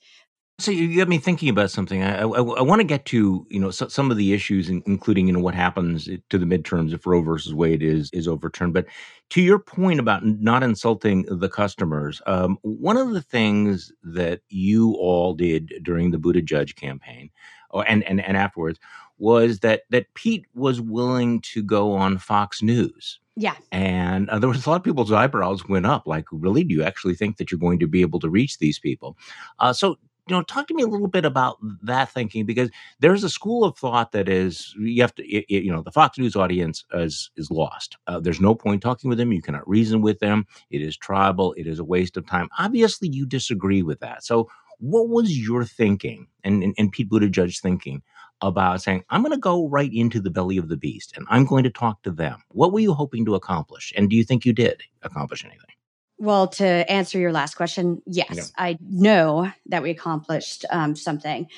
so 0.60 0.70
you 0.70 0.96
got 0.98 1.08
me 1.08 1.18
thinking 1.18 1.48
about 1.48 1.70
something. 1.70 2.02
I, 2.02 2.20
I, 2.20 2.24
I 2.24 2.62
want 2.62 2.80
to 2.80 2.84
get 2.84 3.06
to 3.06 3.46
you 3.50 3.58
know 3.58 3.70
so, 3.70 3.88
some 3.88 4.10
of 4.10 4.16
the 4.16 4.32
issues, 4.32 4.68
including 4.68 5.26
you 5.26 5.32
know 5.32 5.40
what 5.40 5.54
happens 5.54 6.08
to 6.28 6.38
the 6.38 6.46
midterms 6.46 6.92
if 6.92 7.06
Roe 7.06 7.22
versus 7.22 7.54
Wade 7.54 7.82
is 7.82 8.10
is 8.12 8.28
overturned. 8.28 8.74
But 8.74 8.86
to 9.30 9.42
your 9.42 9.58
point 9.58 10.00
about 10.00 10.24
not 10.24 10.62
insulting 10.62 11.24
the 11.28 11.48
customers, 11.48 12.20
um, 12.26 12.58
one 12.62 12.96
of 12.96 13.12
the 13.12 13.22
things 13.22 13.92
that 14.02 14.42
you 14.48 14.92
all 14.94 15.34
did 15.34 15.72
during 15.82 16.10
the 16.10 16.18
Buttigieg 16.18 16.76
campaign, 16.76 17.30
or, 17.70 17.88
and 17.88 18.04
and 18.04 18.20
and 18.20 18.36
afterwards, 18.36 18.78
was 19.18 19.60
that 19.60 19.82
that 19.90 20.12
Pete 20.14 20.46
was 20.54 20.80
willing 20.80 21.40
to 21.42 21.62
go 21.62 21.92
on 21.94 22.18
Fox 22.18 22.62
News. 22.62 23.20
Yeah. 23.36 23.54
And 23.72 24.28
uh, 24.28 24.38
there 24.38 24.50
was 24.50 24.66
a 24.66 24.68
lot 24.68 24.76
of 24.76 24.82
people's 24.82 25.12
eyebrows 25.12 25.66
went 25.66 25.86
up 25.86 26.06
like, 26.06 26.26
really? 26.30 26.62
Do 26.62 26.74
you 26.74 26.82
actually 26.82 27.14
think 27.14 27.38
that 27.38 27.50
you're 27.50 27.60
going 27.60 27.78
to 27.78 27.86
be 27.86 28.02
able 28.02 28.20
to 28.20 28.28
reach 28.28 28.58
these 28.58 28.78
people? 28.78 29.16
Uh, 29.58 29.72
so 29.72 29.96
you 30.28 30.37
know, 30.37 30.42
talk 30.42 30.68
to 30.68 30.74
me 30.74 30.83
a 30.83 30.87
little 30.87 31.09
bit 31.09 31.24
about 31.24 31.59
that 31.83 32.11
thinking 32.11 32.46
because 32.46 32.70
there's 33.00 33.24
a 33.24 33.28
school 33.28 33.64
of 33.64 33.76
thought 33.76 34.12
that 34.12 34.28
is 34.28 34.74
you 34.78 35.02
have 35.02 35.14
to, 35.16 35.26
it, 35.26 35.64
you 35.64 35.72
know, 35.72 35.83
the 35.83 35.92
Fox 35.92 36.18
News 36.18 36.37
audience 36.37 36.85
is 36.92 37.30
is 37.37 37.50
lost. 37.50 37.96
Uh, 38.06 38.20
there's 38.20 38.40
no 38.40 38.54
point 38.54 38.83
talking 38.83 39.09
with 39.09 39.18
them. 39.18 39.33
You 39.33 39.42
cannot 39.42 39.68
reason 39.68 40.02
with 40.02 40.20
them. 40.20 40.46
It 40.70 40.83
is 40.83 40.96
tribal. 40.96 41.52
It 41.54 41.66
is 41.66 41.78
a 41.78 41.85
waste 41.85 42.16
of 42.16 42.26
time. 42.26 42.48
Obviously, 42.59 43.09
you 43.09 43.26
disagree 43.26 43.83
with 43.83 44.00
that. 44.00 44.24
So, 44.24 44.48
what 44.78 45.09
was 45.09 45.37
your 45.37 45.64
thinking 45.64 46.28
and 46.44 46.62
and, 46.62 46.74
and 46.78 46.92
Pete 46.92 47.11
Buttigieg's 47.11 47.61
thinking 47.61 48.02
about 48.42 48.83
saying, 48.83 49.04
I'm 49.11 49.22
going 49.22 49.33
to 49.33 49.38
go 49.38 49.68
right 49.68 49.92
into 49.92 50.20
the 50.20 50.30
belly 50.30 50.56
of 50.56 50.68
the 50.68 50.76
beast 50.76 51.12
and 51.16 51.26
I'm 51.28 51.44
going 51.44 51.64
to 51.64 51.70
talk 51.70 52.02
to 52.02 52.11
them? 52.11 52.42
What 52.48 52.72
were 52.72 52.80
you 52.80 52.94
hoping 52.94 53.24
to 53.26 53.35
accomplish? 53.35 53.92
And 53.96 54.09
do 54.09 54.16
you 54.16 54.24
think 54.24 54.44
you 54.44 54.52
did 54.52 54.83
accomplish 55.02 55.44
anything? 55.44 55.74
Well, 56.20 56.48
to 56.48 56.64
answer 56.64 57.18
your 57.18 57.33
last 57.33 57.54
question, 57.54 58.02
yes, 58.04 58.28
yeah. 58.30 58.42
I 58.59 58.78
know 58.78 59.50
that 59.66 59.83
we 59.83 59.88
accomplished 59.90 60.66
um, 60.70 60.94
something. 60.94 61.48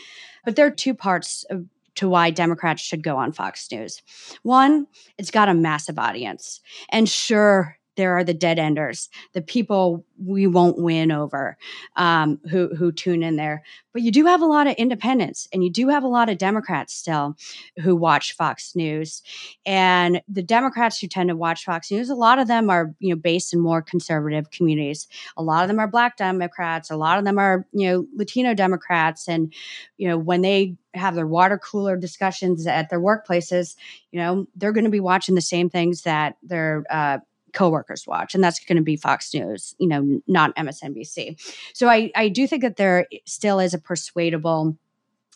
But 0.45 0.55
there 0.55 0.67
are 0.67 0.71
two 0.71 0.95
parts 0.95 1.45
of, 1.51 1.67
to 1.97 2.09
why 2.09 2.31
Democrats 2.31 2.81
should 2.81 3.03
go 3.03 3.17
on 3.17 3.33
Fox 3.33 3.69
News. 3.73 4.01
One, 4.45 4.87
it's 5.19 5.33
got 5.33 5.49
a 5.49 5.55
massive 5.55 5.99
audience. 5.99 6.61
And 6.91 7.09
sure, 7.09 7.77
there 7.97 8.17
are 8.17 8.25
the 8.25 8.35
dead 8.35 8.59
enders, 8.59 9.09
the 9.33 9.43
people 9.43 10.05
we 10.25 10.47
won't 10.47 10.79
win 10.79 11.11
over 11.11 11.57
um, 11.97 12.41
who 12.51 12.75
who 12.75 12.93
tune 12.93 13.23
in 13.23 13.37
there. 13.37 13.63
But 13.93 14.03
you 14.03 14.11
do 14.11 14.25
have 14.27 14.41
a 14.41 14.47
lot 14.47 14.67
of 14.67 14.75
independents, 14.77 15.49
and 15.53 15.63
you 15.63 15.71
do 15.71 15.89
have 15.89 16.03
a 16.03 16.09
lot 16.09 16.29
of 16.31 16.39
Democrats 16.39 16.95
still 16.95 17.37
who 17.83 17.95
watch 17.95 18.35
Fox 18.35 18.75
News. 18.75 19.23
And 19.67 20.23
the 20.29 20.43
Democrats 20.43 20.99
who 20.99 21.09
tend 21.09 21.29
to 21.29 21.37
watch 21.37 21.65
Fox 21.65 21.91
News, 21.91 22.09
a 22.09 22.15
lot 22.15 22.39
of 22.39 22.49
them 22.49 22.71
are 22.71 22.95
you 22.99 23.11
know 23.11 23.21
based 23.21 23.53
in 23.53 23.61
more 23.61 23.83
conservative 23.83 24.51
communities. 24.51 25.09
A 25.37 25.43
lot 25.43 25.63
of 25.63 25.69
them 25.69 25.79
are 25.79 25.89
Black 25.89 26.17
Democrats. 26.17 26.91
A 26.91 26.97
lot 26.97 27.19
of 27.19 27.25
them 27.25 27.39
are 27.39 27.67
you 27.73 27.89
know 27.89 28.07
Latino 28.15 28.55
Democrats. 28.55 29.29
And 29.29 29.53
you 29.99 30.09
know 30.09 30.17
when 30.17 30.43
they 30.43 30.77
have 30.95 31.15
their 31.15 31.27
water 31.27 31.59
cooler 31.59 31.97
discussions 31.97 32.67
at 32.67 32.91
their 32.91 33.01
workplaces, 33.01 33.77
you 34.11 34.21
know 34.21 34.47
they're 34.57 34.73
going 34.73 34.85
to 34.85 34.91
be 34.91 35.01
watching 35.01 35.35
the 35.35 35.41
same 35.41 35.69
things 35.69 36.03
that 36.03 36.37
their 36.43 36.85
uh, 36.91 37.19
coworkers 37.53 38.07
watch 38.07 38.35
and 38.35 38.43
that's 38.43 38.61
going 38.65 38.77
to 38.77 38.83
be 38.83 38.97
fox 38.97 39.33
news 39.35 39.75
you 39.79 39.87
know 39.87 40.21
not 40.27 40.55
msnbc 40.57 41.39
so 41.75 41.89
i 41.89 42.11
i 42.15 42.29
do 42.29 42.47
think 42.47 42.63
that 42.63 42.77
there 42.77 43.07
still 43.27 43.59
is 43.59 43.75
a 43.75 43.79
persuadable 43.79 44.77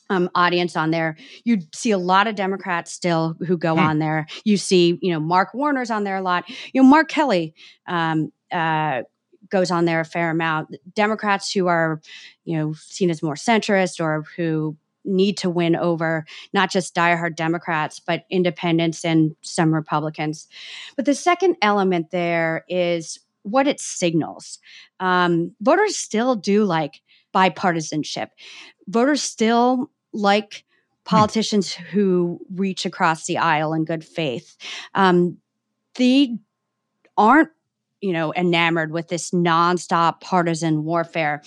um, 0.09 0.31
audience 0.35 0.77
on 0.77 0.91
there. 0.91 1.17
You 1.45 1.63
see 1.75 1.91
a 1.91 1.99
lot 1.99 2.27
of 2.27 2.35
Democrats 2.35 2.93
still 2.93 3.35
who 3.47 3.57
go 3.57 3.75
hmm. 3.75 3.81
on 3.81 3.99
there. 3.99 4.27
You 4.45 4.57
see, 4.57 4.99
you 5.03 5.13
know, 5.13 5.21
Mark 5.21 5.55
Warner's 5.55 5.91
on 5.91 6.05
there 6.05 6.17
a 6.17 6.23
lot. 6.23 6.49
You 6.73 6.83
know, 6.83 6.89
Mark 6.89 7.09
Kelly 7.09 7.55
um, 7.87 8.33
uh, 8.53 9.03
goes 9.49 9.71
on 9.71 9.85
there 9.85 10.01
a 10.01 10.05
fair 10.05 10.31
amount. 10.31 10.77
Democrats 10.95 11.53
who 11.53 11.67
are, 11.67 12.01
you 12.45 12.57
know, 12.57 12.75
seen 12.75 13.11
as 13.11 13.23
more 13.23 13.35
centrist 13.35 14.01
or 14.01 14.25
who 14.37 14.77
need 15.07 15.37
to 15.39 15.51
win 15.51 15.77
over 15.77 16.27
not 16.53 16.71
just 16.71 16.95
diehard 16.95 17.37
Democrats, 17.37 18.01
but 18.01 18.25
independents 18.31 19.05
and 19.05 19.35
some 19.41 19.73
Republicans. 19.73 20.49
But 20.97 21.05
the 21.05 21.15
second 21.15 21.57
element 21.63 22.11
there 22.11 22.65
is 22.69 23.19
what 23.43 23.69
it 23.69 23.81
signals. 23.81 24.59
Um, 24.99 25.55
voters 25.61 25.97
still 25.97 26.35
do 26.35 26.65
like 26.65 27.01
bipartisanship. 27.35 28.29
Voters 28.89 29.23
still 29.23 29.91
like 30.13 30.65
hmm. 31.07 31.11
politicians 31.11 31.73
who 31.73 32.41
reach 32.55 32.85
across 32.85 33.27
the 33.27 33.39
aisle 33.39 33.73
in 33.73 33.85
good 33.85 34.05
faith. 34.05 34.57
Um, 34.95 35.39
they 35.95 36.37
aren't 37.17 37.51
you 38.01 38.13
know 38.13 38.33
enamored 38.35 38.93
with 38.93 39.09
this 39.09 39.31
nonstop 39.31 40.21
partisan 40.21 40.85
warfare 40.85 41.43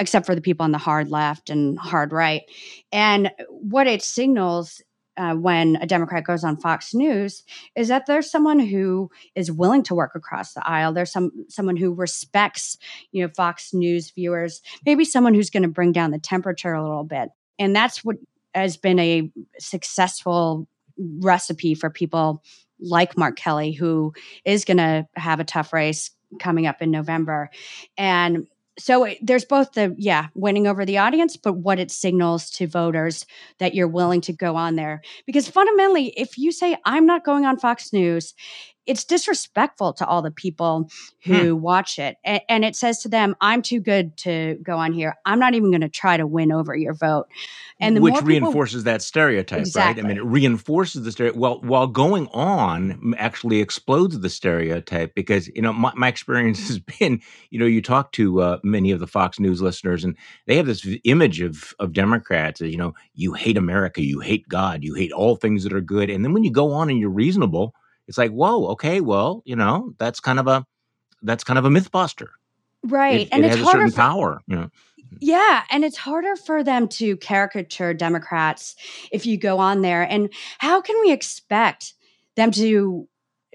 except 0.00 0.26
for 0.26 0.34
the 0.34 0.40
people 0.40 0.64
on 0.64 0.72
the 0.72 0.78
hard 0.78 1.10
left 1.10 1.50
and 1.50 1.78
hard 1.78 2.10
right. 2.10 2.42
And 2.90 3.30
what 3.48 3.86
it 3.86 4.02
signals 4.02 4.82
uh, 5.16 5.34
when 5.34 5.76
a 5.76 5.86
Democrat 5.86 6.24
goes 6.24 6.42
on 6.42 6.56
Fox 6.56 6.94
News 6.94 7.44
is 7.76 7.88
that 7.88 8.06
there's 8.06 8.30
someone 8.30 8.58
who 8.58 9.10
is 9.34 9.52
willing 9.52 9.82
to 9.82 9.94
work 9.94 10.12
across 10.14 10.54
the 10.54 10.66
aisle. 10.66 10.94
There's 10.94 11.12
some 11.12 11.30
someone 11.48 11.76
who 11.76 11.92
respects, 11.92 12.78
you 13.12 13.22
know, 13.22 13.30
Fox 13.36 13.74
News 13.74 14.10
viewers. 14.10 14.62
Maybe 14.86 15.04
someone 15.04 15.34
who's 15.34 15.50
going 15.50 15.64
to 15.64 15.68
bring 15.68 15.92
down 15.92 16.10
the 16.10 16.18
temperature 16.18 16.72
a 16.72 16.82
little 16.82 17.04
bit. 17.04 17.28
And 17.58 17.76
that's 17.76 18.02
what 18.02 18.16
has 18.54 18.78
been 18.78 18.98
a 18.98 19.30
successful 19.58 20.66
recipe 20.96 21.74
for 21.74 21.90
people 21.90 22.42
like 22.80 23.18
Mark 23.18 23.36
Kelly, 23.36 23.72
who 23.72 24.14
is 24.46 24.64
going 24.64 24.78
to 24.78 25.06
have 25.16 25.40
a 25.40 25.44
tough 25.44 25.74
race 25.74 26.10
coming 26.38 26.66
up 26.66 26.80
in 26.80 26.90
November. 26.90 27.50
And 27.98 28.46
so 28.78 29.06
there's 29.20 29.44
both 29.44 29.72
the 29.72 29.94
yeah 29.98 30.28
winning 30.34 30.66
over 30.66 30.84
the 30.84 30.98
audience 30.98 31.36
but 31.36 31.54
what 31.54 31.78
it 31.78 31.90
signals 31.90 32.50
to 32.50 32.66
voters 32.66 33.26
that 33.58 33.74
you're 33.74 33.88
willing 33.88 34.20
to 34.22 34.32
go 34.32 34.56
on 34.56 34.76
there. 34.76 35.02
Because 35.26 35.48
fundamentally 35.48 36.08
if 36.16 36.38
you 36.38 36.52
say 36.52 36.76
i'm 36.84 37.06
not 37.06 37.24
going 37.24 37.44
on 37.44 37.58
fox 37.58 37.92
news 37.92 38.34
it's 38.90 39.04
disrespectful 39.04 39.92
to 39.94 40.06
all 40.06 40.22
the 40.22 40.30
people 40.30 40.90
who 41.24 41.56
hmm. 41.56 41.62
watch 41.62 41.98
it 41.98 42.16
and, 42.24 42.40
and, 42.48 42.64
it 42.64 42.76
says 42.76 42.98
to 42.98 43.08
them 43.08 43.34
i'm 43.40 43.62
too 43.62 43.80
good 43.80 44.16
to 44.16 44.56
go 44.62 44.76
on 44.76 44.92
here. 44.92 45.16
I'm 45.24 45.38
not 45.38 45.54
even 45.54 45.70
going 45.70 45.80
to 45.80 45.88
try 45.88 46.16
to 46.16 46.26
win 46.26 46.52
over 46.52 46.74
your 46.74 46.94
vote. 46.94 47.26
And 47.80 48.00
which 48.00 48.20
reinforces 48.22 48.82
people, 48.82 48.92
that 48.92 49.02
stereotype 49.02 49.60
exactly. 49.60 50.02
right? 50.02 50.08
I 50.10 50.14
mean 50.14 50.18
it 50.18 50.24
reinforces 50.24 51.02
the 51.02 51.12
stereotype 51.12 51.38
well 51.38 51.60
while 51.62 51.86
going 51.86 52.28
on 52.28 53.14
actually 53.16 53.60
explodes 53.60 54.20
the 54.20 54.28
stereotype 54.28 55.14
because 55.14 55.48
you 55.48 55.62
know 55.62 55.72
my, 55.72 55.92
my 55.96 56.08
experience 56.08 56.58
has 56.68 56.78
been 56.78 57.20
you 57.50 57.58
know 57.58 57.66
you 57.66 57.80
talk 57.80 58.12
to 58.12 58.42
uh, 58.42 58.58
many 58.62 58.90
of 58.90 59.00
the 59.00 59.06
fox 59.06 59.40
news 59.40 59.62
listeners 59.62 60.04
and 60.04 60.16
they 60.46 60.56
have 60.56 60.66
this 60.66 60.86
image 61.04 61.40
of 61.40 61.74
of 61.78 61.92
democrats 61.92 62.60
as 62.60 62.70
you 62.70 62.76
know 62.76 62.92
you 63.14 63.32
hate 63.32 63.56
america. 63.56 64.02
You 64.02 64.20
hate 64.20 64.48
god. 64.48 64.84
You 64.84 64.94
hate 64.94 65.12
all 65.12 65.36
things 65.36 65.64
that 65.64 65.72
are 65.72 65.80
good. 65.80 66.10
And 66.10 66.24
then 66.24 66.32
when 66.32 66.44
you 66.44 66.52
go 66.52 66.72
on 66.72 66.90
and 66.90 66.98
you're 66.98 67.10
reasonable 67.10 67.74
it's 68.10 68.18
like, 68.18 68.32
whoa, 68.32 68.66
okay, 68.70 69.00
well, 69.00 69.40
you 69.44 69.54
know, 69.54 69.94
that's 69.96 70.18
kind 70.18 70.40
of 70.40 70.48
a 70.48 70.66
that's 71.22 71.44
kind 71.44 71.60
of 71.60 71.64
a 71.64 71.68
mythbuster. 71.68 72.26
Right. 72.82 73.20
It, 73.20 73.28
and 73.30 73.44
it 73.44 73.52
it's 73.52 73.56
has 73.58 73.68
a 73.68 73.70
certain 73.70 73.90
for, 73.90 73.96
power, 73.96 74.42
you 74.48 74.56
know. 74.56 74.70
Yeah, 75.20 75.62
and 75.70 75.84
it's 75.84 75.96
harder 75.96 76.34
for 76.34 76.64
them 76.64 76.88
to 76.88 77.16
caricature 77.18 77.94
Democrats 77.94 78.74
if 79.12 79.26
you 79.26 79.36
go 79.38 79.58
on 79.58 79.82
there. 79.82 80.02
And 80.02 80.32
how 80.58 80.80
can 80.80 81.00
we 81.00 81.12
expect 81.12 81.94
them 82.34 82.50
to 82.50 83.08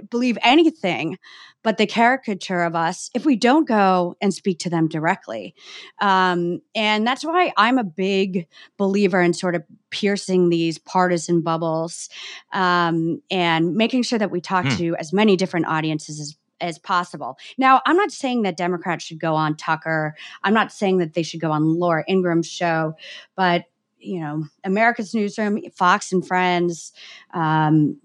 believe 0.10 0.38
anything 0.42 1.18
but 1.64 1.78
the 1.78 1.88
caricature 1.88 2.62
of 2.62 2.76
us 2.76 3.10
if 3.16 3.26
we 3.26 3.36
don't 3.36 3.68
go 3.68 4.16
and 4.22 4.34
speak 4.34 4.60
to 4.60 4.70
them 4.70 4.88
directly. 4.88 5.56
Um, 6.00 6.62
and 6.76 7.08
that's 7.08 7.26
why 7.26 7.52
I'm 7.58 7.80
a 7.80 7.84
big 7.84 8.48
believer 8.78 9.20
in 9.20 9.34
sort 9.34 9.56
of 9.56 9.64
piercing 9.90 10.50
these 10.50 10.78
partisan 10.78 11.42
bubbles 11.42 12.08
um, 12.54 13.22
and 13.32 13.76
making 13.76 14.04
sure 14.04 14.20
that 14.20 14.30
we 14.30 14.42
talk 14.42 14.66
hmm. 14.66 14.76
to 14.76 14.96
as 14.98 15.12
many 15.12 15.36
different 15.36 15.66
audiences 15.66 16.20
as 16.20 16.38
as 16.62 16.80
possible. 16.80 17.38
Now, 17.58 17.82
I'm 17.86 17.98
not 17.98 18.12
saying 18.12 18.44
that 18.44 18.56
Democrats 18.56 19.04
should 19.04 19.20
go 19.20 19.36
on 19.36 19.58
Tucker. 19.58 20.16
I'm 20.42 20.54
not 20.54 20.72
saying 20.72 21.00
that 21.00 21.14
they 21.14 21.22
should 21.22 21.42
go 21.42 21.52
on 21.52 21.78
Laura 21.78 22.06
Ingraham's 22.08 22.48
show, 22.48 22.96
but 23.36 23.66
you 24.00 24.22
know, 24.22 24.46
America's 24.64 25.14
Newsroom, 25.14 25.60
Fox 25.74 26.14
and 26.14 26.26
Friends, 26.26 26.94
um, 27.34 28.00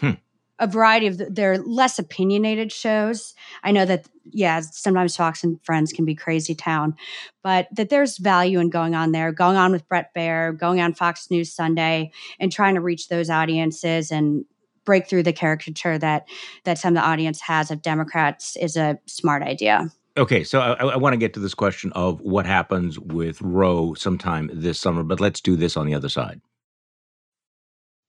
hmm 0.00 0.10
a 0.58 0.66
variety 0.66 1.06
of 1.06 1.18
the, 1.18 1.26
their 1.26 1.58
less 1.58 1.98
opinionated 1.98 2.72
shows. 2.72 3.34
I 3.62 3.72
know 3.72 3.84
that 3.84 4.08
yeah, 4.30 4.60
sometimes 4.60 5.16
Fox 5.16 5.42
and 5.42 5.62
Friends 5.64 5.92
can 5.92 6.04
be 6.04 6.14
crazy 6.14 6.54
town, 6.54 6.96
but 7.42 7.68
that 7.74 7.88
there's 7.88 8.18
value 8.18 8.58
in 8.58 8.70
going 8.70 8.94
on 8.94 9.12
there, 9.12 9.32
going 9.32 9.56
on 9.56 9.72
with 9.72 9.88
Bret 9.88 10.14
Baier, 10.14 10.58
going 10.58 10.80
on 10.80 10.94
Fox 10.94 11.30
News 11.30 11.52
Sunday, 11.52 12.12
and 12.38 12.52
trying 12.52 12.74
to 12.74 12.80
reach 12.80 13.08
those 13.08 13.30
audiences 13.30 14.10
and 14.10 14.44
break 14.84 15.06
through 15.06 15.22
the 15.22 15.32
caricature 15.32 15.98
that 15.98 16.26
that 16.64 16.78
some 16.78 16.96
of 16.96 17.02
the 17.02 17.06
audience 17.06 17.40
has 17.42 17.70
of 17.70 17.82
Democrats 17.82 18.56
is 18.56 18.76
a 18.76 18.98
smart 19.06 19.42
idea. 19.42 19.90
Okay, 20.16 20.42
so 20.42 20.60
I, 20.60 20.72
I 20.72 20.96
want 20.96 21.12
to 21.12 21.18
get 21.18 21.34
to 21.34 21.40
this 21.40 21.54
question 21.54 21.92
of 21.92 22.20
what 22.20 22.44
happens 22.44 22.98
with 22.98 23.40
Roe 23.40 23.94
sometime 23.94 24.50
this 24.52 24.80
summer, 24.80 25.04
but 25.04 25.20
let's 25.20 25.40
do 25.40 25.54
this 25.54 25.76
on 25.76 25.86
the 25.86 25.94
other 25.94 26.08
side. 26.08 26.40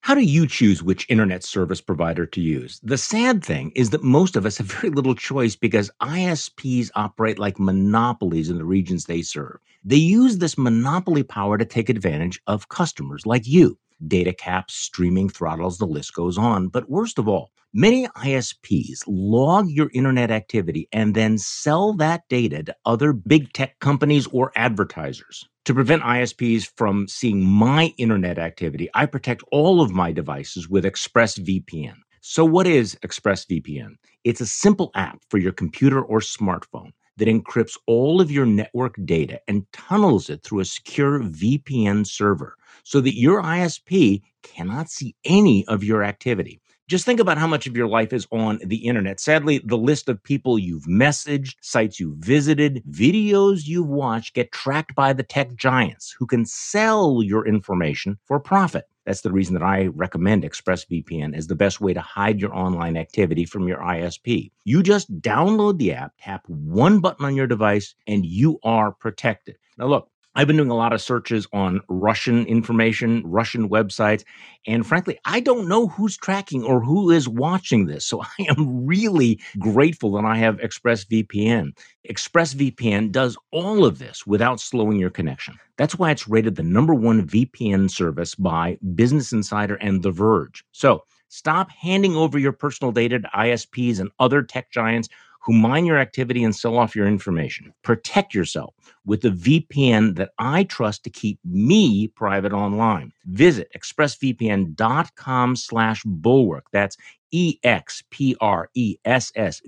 How 0.09 0.15
do 0.15 0.21
you 0.21 0.47
choose 0.47 0.81
which 0.81 1.05
internet 1.07 1.43
service 1.43 1.81
provider 1.81 2.25
to 2.25 2.41
use? 2.41 2.79
The 2.81 2.97
sad 2.97 3.45
thing 3.45 3.71
is 3.75 3.91
that 3.91 4.01
most 4.01 4.35
of 4.35 4.43
us 4.43 4.57
have 4.57 4.65
very 4.65 4.89
little 4.89 5.13
choice 5.13 5.55
because 5.55 5.91
ISPs 6.01 6.89
operate 6.95 7.37
like 7.37 7.59
monopolies 7.59 8.49
in 8.49 8.57
the 8.57 8.65
regions 8.65 9.05
they 9.05 9.21
serve. 9.21 9.59
They 9.85 9.97
use 9.97 10.39
this 10.39 10.57
monopoly 10.57 11.21
power 11.21 11.59
to 11.59 11.63
take 11.63 11.89
advantage 11.89 12.41
of 12.47 12.69
customers 12.69 13.27
like 13.27 13.45
you. 13.45 13.77
Data 14.07 14.33
caps, 14.33 14.73
streaming 14.73 15.29
throttles, 15.29 15.77
the 15.77 15.85
list 15.85 16.15
goes 16.15 16.39
on. 16.39 16.69
But 16.69 16.89
worst 16.89 17.19
of 17.19 17.27
all, 17.27 17.51
many 17.71 18.07
ISPs 18.07 19.03
log 19.05 19.69
your 19.69 19.91
internet 19.93 20.31
activity 20.31 20.87
and 20.91 21.13
then 21.13 21.37
sell 21.37 21.93
that 21.93 22.23
data 22.29 22.63
to 22.63 22.75
other 22.83 23.13
big 23.13 23.53
tech 23.53 23.77
companies 23.77 24.25
or 24.31 24.51
advertisers. 24.55 25.47
To 25.69 25.75
prevent 25.75 26.01
ISPs 26.01 26.67
from 26.77 27.07
seeing 27.07 27.45
my 27.45 27.93
internet 27.99 28.39
activity, 28.39 28.89
I 28.95 29.05
protect 29.05 29.43
all 29.51 29.81
of 29.81 29.91
my 29.91 30.11
devices 30.11 30.67
with 30.67 30.83
ExpressVPN. 30.83 31.93
So, 32.21 32.43
what 32.43 32.65
is 32.65 32.97
ExpressVPN? 33.03 33.91
It's 34.23 34.41
a 34.41 34.47
simple 34.47 34.89
app 34.95 35.19
for 35.29 35.37
your 35.37 35.51
computer 35.51 36.01
or 36.01 36.21
smartphone 36.21 36.89
that 37.17 37.27
encrypts 37.27 37.77
all 37.85 38.19
of 38.19 38.31
your 38.31 38.47
network 38.47 38.95
data 39.05 39.41
and 39.47 39.71
tunnels 39.71 40.27
it 40.31 40.41
through 40.41 40.61
a 40.61 40.65
secure 40.65 41.19
VPN 41.19 42.07
server 42.07 42.55
so 42.83 42.99
that 43.01 43.19
your 43.19 43.39
ISP 43.43 44.23
cannot 44.41 44.89
see 44.89 45.13
any 45.23 45.67
of 45.67 45.83
your 45.83 46.03
activity. 46.03 46.59
Just 46.89 47.05
think 47.05 47.19
about 47.19 47.37
how 47.37 47.45
much 47.45 47.67
of 47.67 47.77
your 47.77 47.87
life 47.87 48.11
is 48.13 48.25
on 48.31 48.59
the 48.65 48.87
internet. 48.87 49.19
Sadly, 49.19 49.59
the 49.63 49.77
list 49.77 50.09
of 50.09 50.23
people 50.23 50.57
you've 50.57 50.85
messaged, 50.85 51.57
sites 51.61 51.99
you've 51.99 52.17
visited, 52.17 52.81
videos 52.89 53.67
you've 53.67 53.85
watched 53.85 54.33
get 54.33 54.51
tracked 54.51 54.95
by 54.95 55.13
the 55.13 55.21
tech 55.21 55.53
giants 55.55 56.15
who 56.17 56.25
can 56.25 56.47
sell 56.47 57.21
your 57.21 57.47
information 57.47 58.17
for 58.25 58.39
profit. 58.39 58.85
That's 59.05 59.21
the 59.21 59.31
reason 59.31 59.53
that 59.53 59.61
I 59.61 59.85
recommend 59.85 60.41
ExpressVPN 60.41 61.37
as 61.37 61.45
the 61.45 61.53
best 61.53 61.79
way 61.79 61.93
to 61.93 62.01
hide 62.01 62.41
your 62.41 62.55
online 62.55 62.97
activity 62.97 63.45
from 63.45 63.67
your 63.67 63.77
ISP. 63.77 64.49
You 64.63 64.81
just 64.81 65.15
download 65.21 65.77
the 65.77 65.93
app, 65.93 66.13
tap 66.19 66.43
one 66.47 67.01
button 67.01 67.23
on 67.23 67.35
your 67.35 67.45
device, 67.45 67.93
and 68.07 68.25
you 68.25 68.57
are 68.63 68.91
protected. 68.91 69.57
Now, 69.77 69.85
look, 69.85 70.09
I've 70.39 70.47
been 70.47 70.55
doing 70.55 70.71
a 70.71 70.75
lot 70.75 70.93
of 70.93 71.01
searches 71.01 71.49
on 71.51 71.81
Russian 71.89 72.45
information, 72.45 73.23
Russian 73.25 73.67
websites, 73.67 74.23
and 74.65 74.87
frankly, 74.87 75.19
I 75.25 75.41
don't 75.41 75.67
know 75.67 75.89
who's 75.89 76.15
tracking 76.15 76.63
or 76.63 76.79
who 76.79 77.11
is 77.11 77.27
watching 77.27 77.87
this. 77.87 78.05
So 78.05 78.21
I 78.39 78.45
am 78.47 78.85
really 78.85 79.41
grateful 79.59 80.13
that 80.13 80.23
I 80.23 80.37
have 80.37 80.55
ExpressVPN. 80.59 81.77
ExpressVPN 82.09 83.11
does 83.11 83.35
all 83.51 83.83
of 83.83 83.99
this 83.99 84.25
without 84.25 84.61
slowing 84.61 84.97
your 84.97 85.09
connection. 85.09 85.59
That's 85.75 85.99
why 85.99 86.09
it's 86.09 86.29
rated 86.29 86.55
the 86.55 86.63
number 86.63 86.93
one 86.93 87.27
VPN 87.27 87.91
service 87.91 88.33
by 88.33 88.77
Business 88.95 89.33
Insider 89.33 89.75
and 89.75 90.03
The 90.03 90.11
Verge. 90.11 90.63
So 90.71 91.03
stop 91.27 91.69
handing 91.69 92.15
over 92.15 92.39
your 92.39 92.53
personal 92.53 92.93
data 92.93 93.19
to 93.19 93.27
ISPs 93.27 93.99
and 93.99 94.09
other 94.19 94.41
tech 94.41 94.71
giants 94.71 95.09
who 95.49 95.55
mine 95.55 95.83
your 95.83 95.97
activity 95.97 96.43
and 96.43 96.55
sell 96.55 96.77
off 96.77 96.95
your 96.95 97.07
information. 97.07 97.73
Protect 97.81 98.35
yourself 98.35 98.75
with 99.03 99.21
the 99.21 99.31
VPN 99.31 100.15
that 100.15 100.29
I 100.37 100.65
trust 100.65 101.03
to 101.05 101.09
keep 101.09 101.39
me 101.43 102.09
private 102.09 102.53
online. 102.53 103.11
Visit 103.25 103.71
expressvpn.com 103.75 105.55
slash 105.55 106.03
bulwark. 106.05 106.65
That's 106.71 106.97
E-X-P-R-E-S-S 107.31 109.61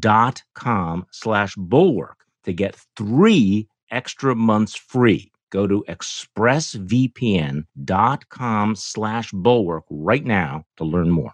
dot 0.00 0.42
com 0.54 1.06
slash 1.12 1.54
bulwark 1.54 2.26
to 2.42 2.52
get 2.52 2.74
three 2.96 3.68
extra 3.92 4.34
months 4.34 4.74
free. 4.74 5.30
Go 5.50 5.68
to 5.68 5.84
expressvpn.com 5.88 8.74
slash 8.74 9.30
bulwark 9.30 9.84
right 9.88 10.24
now 10.24 10.64
to 10.78 10.84
learn 10.84 11.10
more. 11.10 11.30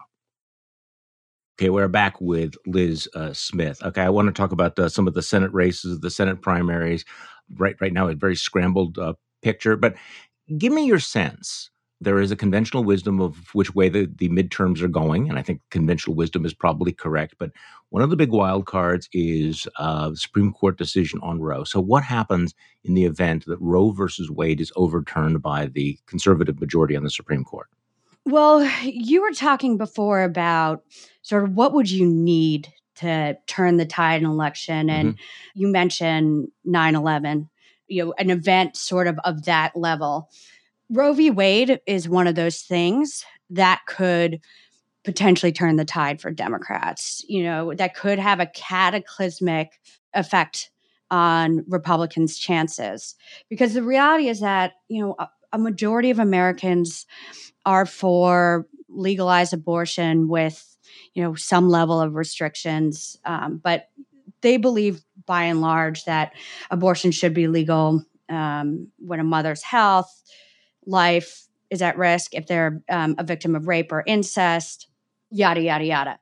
Okay, 1.60 1.68
we're 1.68 1.88
back 1.88 2.18
with 2.22 2.54
Lis 2.64 3.06
uh, 3.14 3.34
Smith. 3.34 3.82
Okay, 3.84 4.00
I 4.00 4.08
want 4.08 4.28
to 4.28 4.32
talk 4.32 4.50
about 4.50 4.78
some 4.90 5.06
of 5.06 5.12
the 5.12 5.20
Senate 5.20 5.52
races, 5.52 6.00
the 6.00 6.08
Senate 6.08 6.40
primaries. 6.40 7.04
Right, 7.58 7.76
right 7.82 7.92
now, 7.92 8.08
a 8.08 8.14
very 8.14 8.34
scrambled 8.34 8.98
uh, 8.98 9.12
picture. 9.42 9.76
But 9.76 9.94
give 10.56 10.72
me 10.72 10.86
your 10.86 10.98
sense. 10.98 11.68
There 12.00 12.18
is 12.18 12.30
a 12.30 12.36
conventional 12.36 12.82
wisdom 12.82 13.20
of 13.20 13.36
which 13.52 13.74
way 13.74 13.90
the, 13.90 14.06
the 14.06 14.30
midterms 14.30 14.80
are 14.80 14.88
going, 14.88 15.28
and 15.28 15.38
I 15.38 15.42
think 15.42 15.60
conventional 15.70 16.16
wisdom 16.16 16.46
is 16.46 16.54
probably 16.54 16.92
correct. 16.92 17.34
But 17.38 17.50
one 17.90 18.02
of 18.02 18.08
the 18.08 18.16
big 18.16 18.30
wild 18.30 18.64
cards 18.64 19.06
is 19.12 19.68
uh, 19.78 20.08
the 20.08 20.16
Supreme 20.16 20.54
Court 20.54 20.78
decision 20.78 21.20
on 21.22 21.42
Roe. 21.42 21.64
So, 21.64 21.78
what 21.78 22.04
happens 22.04 22.54
in 22.84 22.94
the 22.94 23.04
event 23.04 23.44
that 23.48 23.60
Roe 23.60 23.90
versus 23.90 24.30
Wade 24.30 24.62
is 24.62 24.72
overturned 24.76 25.42
by 25.42 25.66
the 25.66 25.98
conservative 26.06 26.58
majority 26.58 26.96
on 26.96 27.04
the 27.04 27.10
Supreme 27.10 27.44
Court? 27.44 27.68
Well, 28.26 28.68
you 28.82 29.22
were 29.22 29.32
talking 29.32 29.76
before 29.76 30.22
about 30.22 30.84
sort 31.22 31.44
of 31.44 31.54
what 31.54 31.72
would 31.72 31.90
you 31.90 32.06
need 32.06 32.68
to 32.96 33.36
turn 33.46 33.76
the 33.76 33.86
tide 33.86 34.20
in 34.20 34.26
election 34.26 34.90
and 34.90 35.14
mm-hmm. 35.14 35.60
you 35.60 35.68
mentioned 35.68 36.48
9/11, 36.66 37.48
you 37.88 38.04
know, 38.04 38.14
an 38.18 38.30
event 38.30 38.76
sort 38.76 39.06
of 39.06 39.18
of 39.24 39.44
that 39.44 39.74
level. 39.74 40.28
Roe 40.90 41.12
v. 41.12 41.30
Wade 41.30 41.80
is 41.86 42.08
one 42.08 42.26
of 42.26 42.34
those 42.34 42.60
things 42.60 43.24
that 43.48 43.80
could 43.86 44.40
potentially 45.04 45.52
turn 45.52 45.76
the 45.76 45.84
tide 45.84 46.20
for 46.20 46.30
Democrats, 46.30 47.24
you 47.26 47.42
know, 47.42 47.72
that 47.74 47.94
could 47.94 48.18
have 48.18 48.38
a 48.38 48.46
cataclysmic 48.46 49.80
effect 50.12 50.70
on 51.10 51.64
Republicans' 51.68 52.38
chances. 52.38 53.14
Because 53.48 53.72
the 53.72 53.82
reality 53.82 54.28
is 54.28 54.40
that, 54.40 54.72
you 54.88 55.02
know, 55.02 55.16
a, 55.52 55.58
majority 55.58 56.10
of 56.10 56.18
Americans 56.18 57.06
are 57.66 57.86
for 57.86 58.66
legalized 58.88 59.52
abortion 59.52 60.28
with 60.28 60.76
you 61.14 61.22
know 61.22 61.34
some 61.34 61.68
level 61.68 62.00
of 62.00 62.14
restrictions 62.14 63.16
um, 63.24 63.60
but 63.62 63.88
they 64.40 64.56
believe 64.56 65.02
by 65.26 65.44
and 65.44 65.60
large 65.60 66.04
that 66.04 66.32
abortion 66.70 67.10
should 67.10 67.34
be 67.34 67.46
legal 67.46 68.04
um, 68.28 68.88
when 68.98 69.20
a 69.20 69.24
mother's 69.24 69.62
health 69.62 70.22
life 70.86 71.46
is 71.68 71.82
at 71.82 71.96
risk 71.96 72.34
if 72.34 72.46
they're 72.46 72.82
um, 72.88 73.14
a 73.18 73.24
victim 73.24 73.54
of 73.54 73.68
rape 73.68 73.92
or 73.92 74.02
incest 74.06 74.88
yada 75.30 75.60
yada 75.60 75.84
yada. 75.84 76.18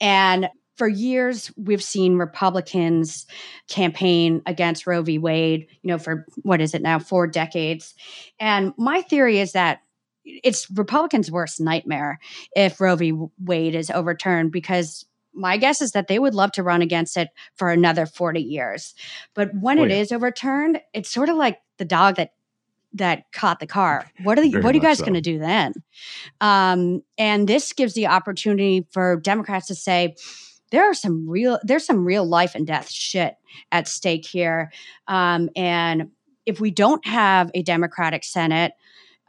And 0.00 0.48
for 0.80 0.88
years 0.88 1.52
we've 1.58 1.82
seen 1.82 2.16
republicans 2.16 3.26
campaign 3.68 4.40
against 4.46 4.86
roe 4.86 5.02
v 5.02 5.18
wade 5.18 5.66
you 5.82 5.88
know 5.88 5.98
for 5.98 6.24
what 6.40 6.58
is 6.58 6.72
it 6.72 6.80
now 6.80 6.98
four 6.98 7.26
decades 7.26 7.94
and 8.38 8.72
my 8.78 9.02
theory 9.02 9.38
is 9.38 9.52
that 9.52 9.82
it's 10.24 10.70
Republicans' 10.70 11.30
worst 11.30 11.60
nightmare 11.60 12.20
if 12.54 12.80
Roe 12.80 12.94
v. 12.94 13.12
Wade 13.42 13.74
is 13.74 13.90
overturned 13.90 14.52
because 14.52 15.06
my 15.32 15.56
guess 15.56 15.80
is 15.80 15.92
that 15.92 16.08
they 16.08 16.18
would 16.18 16.34
love 16.34 16.52
to 16.52 16.62
run 16.62 16.82
against 16.82 17.16
it 17.16 17.28
for 17.56 17.70
another 17.70 18.06
40 18.06 18.40
years. 18.40 18.94
But 19.34 19.50
when 19.54 19.78
oh, 19.78 19.84
it 19.84 19.90
yeah. 19.90 19.96
is 19.96 20.12
overturned, 20.12 20.80
it's 20.92 21.10
sort 21.10 21.30
of 21.30 21.36
like 21.36 21.58
the 21.78 21.84
dog 21.84 22.16
that 22.16 22.32
that 22.94 23.30
caught 23.32 23.60
the 23.60 23.66
car. 23.66 24.10
What 24.24 24.38
are 24.38 24.42
the, 24.42 24.60
what 24.60 24.72
are 24.72 24.76
you 24.76 24.80
guys 24.80 24.98
so. 24.98 25.04
going 25.04 25.14
to 25.14 25.20
do 25.20 25.38
then? 25.38 25.74
Um, 26.40 27.02
and 27.16 27.48
this 27.48 27.72
gives 27.72 27.94
the 27.94 28.08
opportunity 28.08 28.86
for 28.90 29.16
Democrats 29.20 29.68
to 29.68 29.76
say, 29.76 30.16
there 30.70 30.88
are 30.88 30.94
some 30.94 31.28
real 31.28 31.58
there's 31.62 31.84
some 31.84 32.04
real 32.04 32.24
life 32.24 32.54
and 32.54 32.66
death 32.66 32.90
shit 32.90 33.36
at 33.72 33.88
stake 33.88 34.26
here 34.26 34.72
um, 35.08 35.48
and 35.56 36.10
if 36.46 36.60
we 36.60 36.70
don't 36.70 37.06
have 37.06 37.50
a 37.54 37.62
democratic 37.62 38.24
senate 38.24 38.72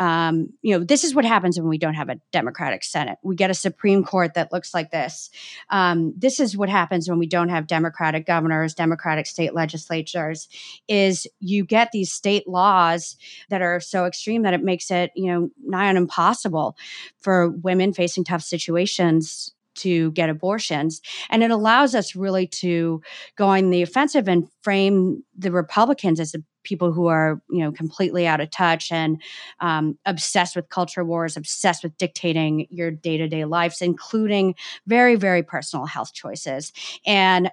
um, 0.01 0.47
you 0.63 0.75
know, 0.75 0.83
this 0.83 1.03
is 1.03 1.13
what 1.13 1.25
happens 1.25 1.59
when 1.59 1.69
we 1.69 1.77
don't 1.77 1.93
have 1.93 2.09
a 2.09 2.19
Democratic 2.31 2.83
Senate. 2.83 3.19
We 3.21 3.35
get 3.35 3.51
a 3.51 3.53
Supreme 3.53 4.03
Court 4.03 4.33
that 4.33 4.51
looks 4.51 4.73
like 4.73 4.89
this. 4.89 5.29
Um, 5.69 6.15
this 6.17 6.39
is 6.39 6.57
what 6.57 6.69
happens 6.69 7.07
when 7.07 7.19
we 7.19 7.27
don't 7.27 7.49
have 7.49 7.67
Democratic 7.67 8.25
governors, 8.25 8.73
Democratic 8.73 9.27
state 9.27 9.53
legislatures. 9.53 10.49
Is 10.87 11.27
you 11.39 11.63
get 11.63 11.91
these 11.91 12.11
state 12.11 12.47
laws 12.47 13.15
that 13.49 13.61
are 13.61 13.79
so 13.79 14.05
extreme 14.05 14.41
that 14.41 14.55
it 14.55 14.63
makes 14.63 14.89
it, 14.89 15.11
you 15.15 15.31
know, 15.31 15.51
nigh 15.63 15.89
on 15.89 15.97
impossible 15.97 16.75
for 17.19 17.49
women 17.49 17.93
facing 17.93 18.23
tough 18.23 18.41
situations 18.41 19.53
to 19.81 20.11
get 20.11 20.29
abortions. 20.29 21.01
And 21.29 21.43
it 21.43 21.51
allows 21.51 21.95
us 21.95 22.15
really 22.15 22.47
to 22.47 23.01
go 23.35 23.47
on 23.47 23.69
the 23.69 23.81
offensive 23.81 24.27
and 24.27 24.47
frame 24.61 25.23
the 25.37 25.51
Republicans 25.51 26.19
as 26.19 26.31
the 26.31 26.43
people 26.63 26.91
who 26.91 27.07
are, 27.07 27.41
you 27.49 27.59
know, 27.59 27.71
completely 27.71 28.27
out 28.27 28.39
of 28.39 28.49
touch 28.51 28.91
and 28.91 29.21
um, 29.59 29.97
obsessed 30.05 30.55
with 30.55 30.69
culture 30.69 31.03
wars, 31.03 31.35
obsessed 31.35 31.83
with 31.83 31.97
dictating 31.97 32.67
your 32.69 32.91
day 32.91 33.17
to 33.17 33.27
day 33.27 33.45
lives, 33.45 33.81
including 33.81 34.55
very, 34.85 35.15
very 35.15 35.43
personal 35.43 35.85
health 35.85 36.13
choices. 36.13 36.71
And 37.05 37.51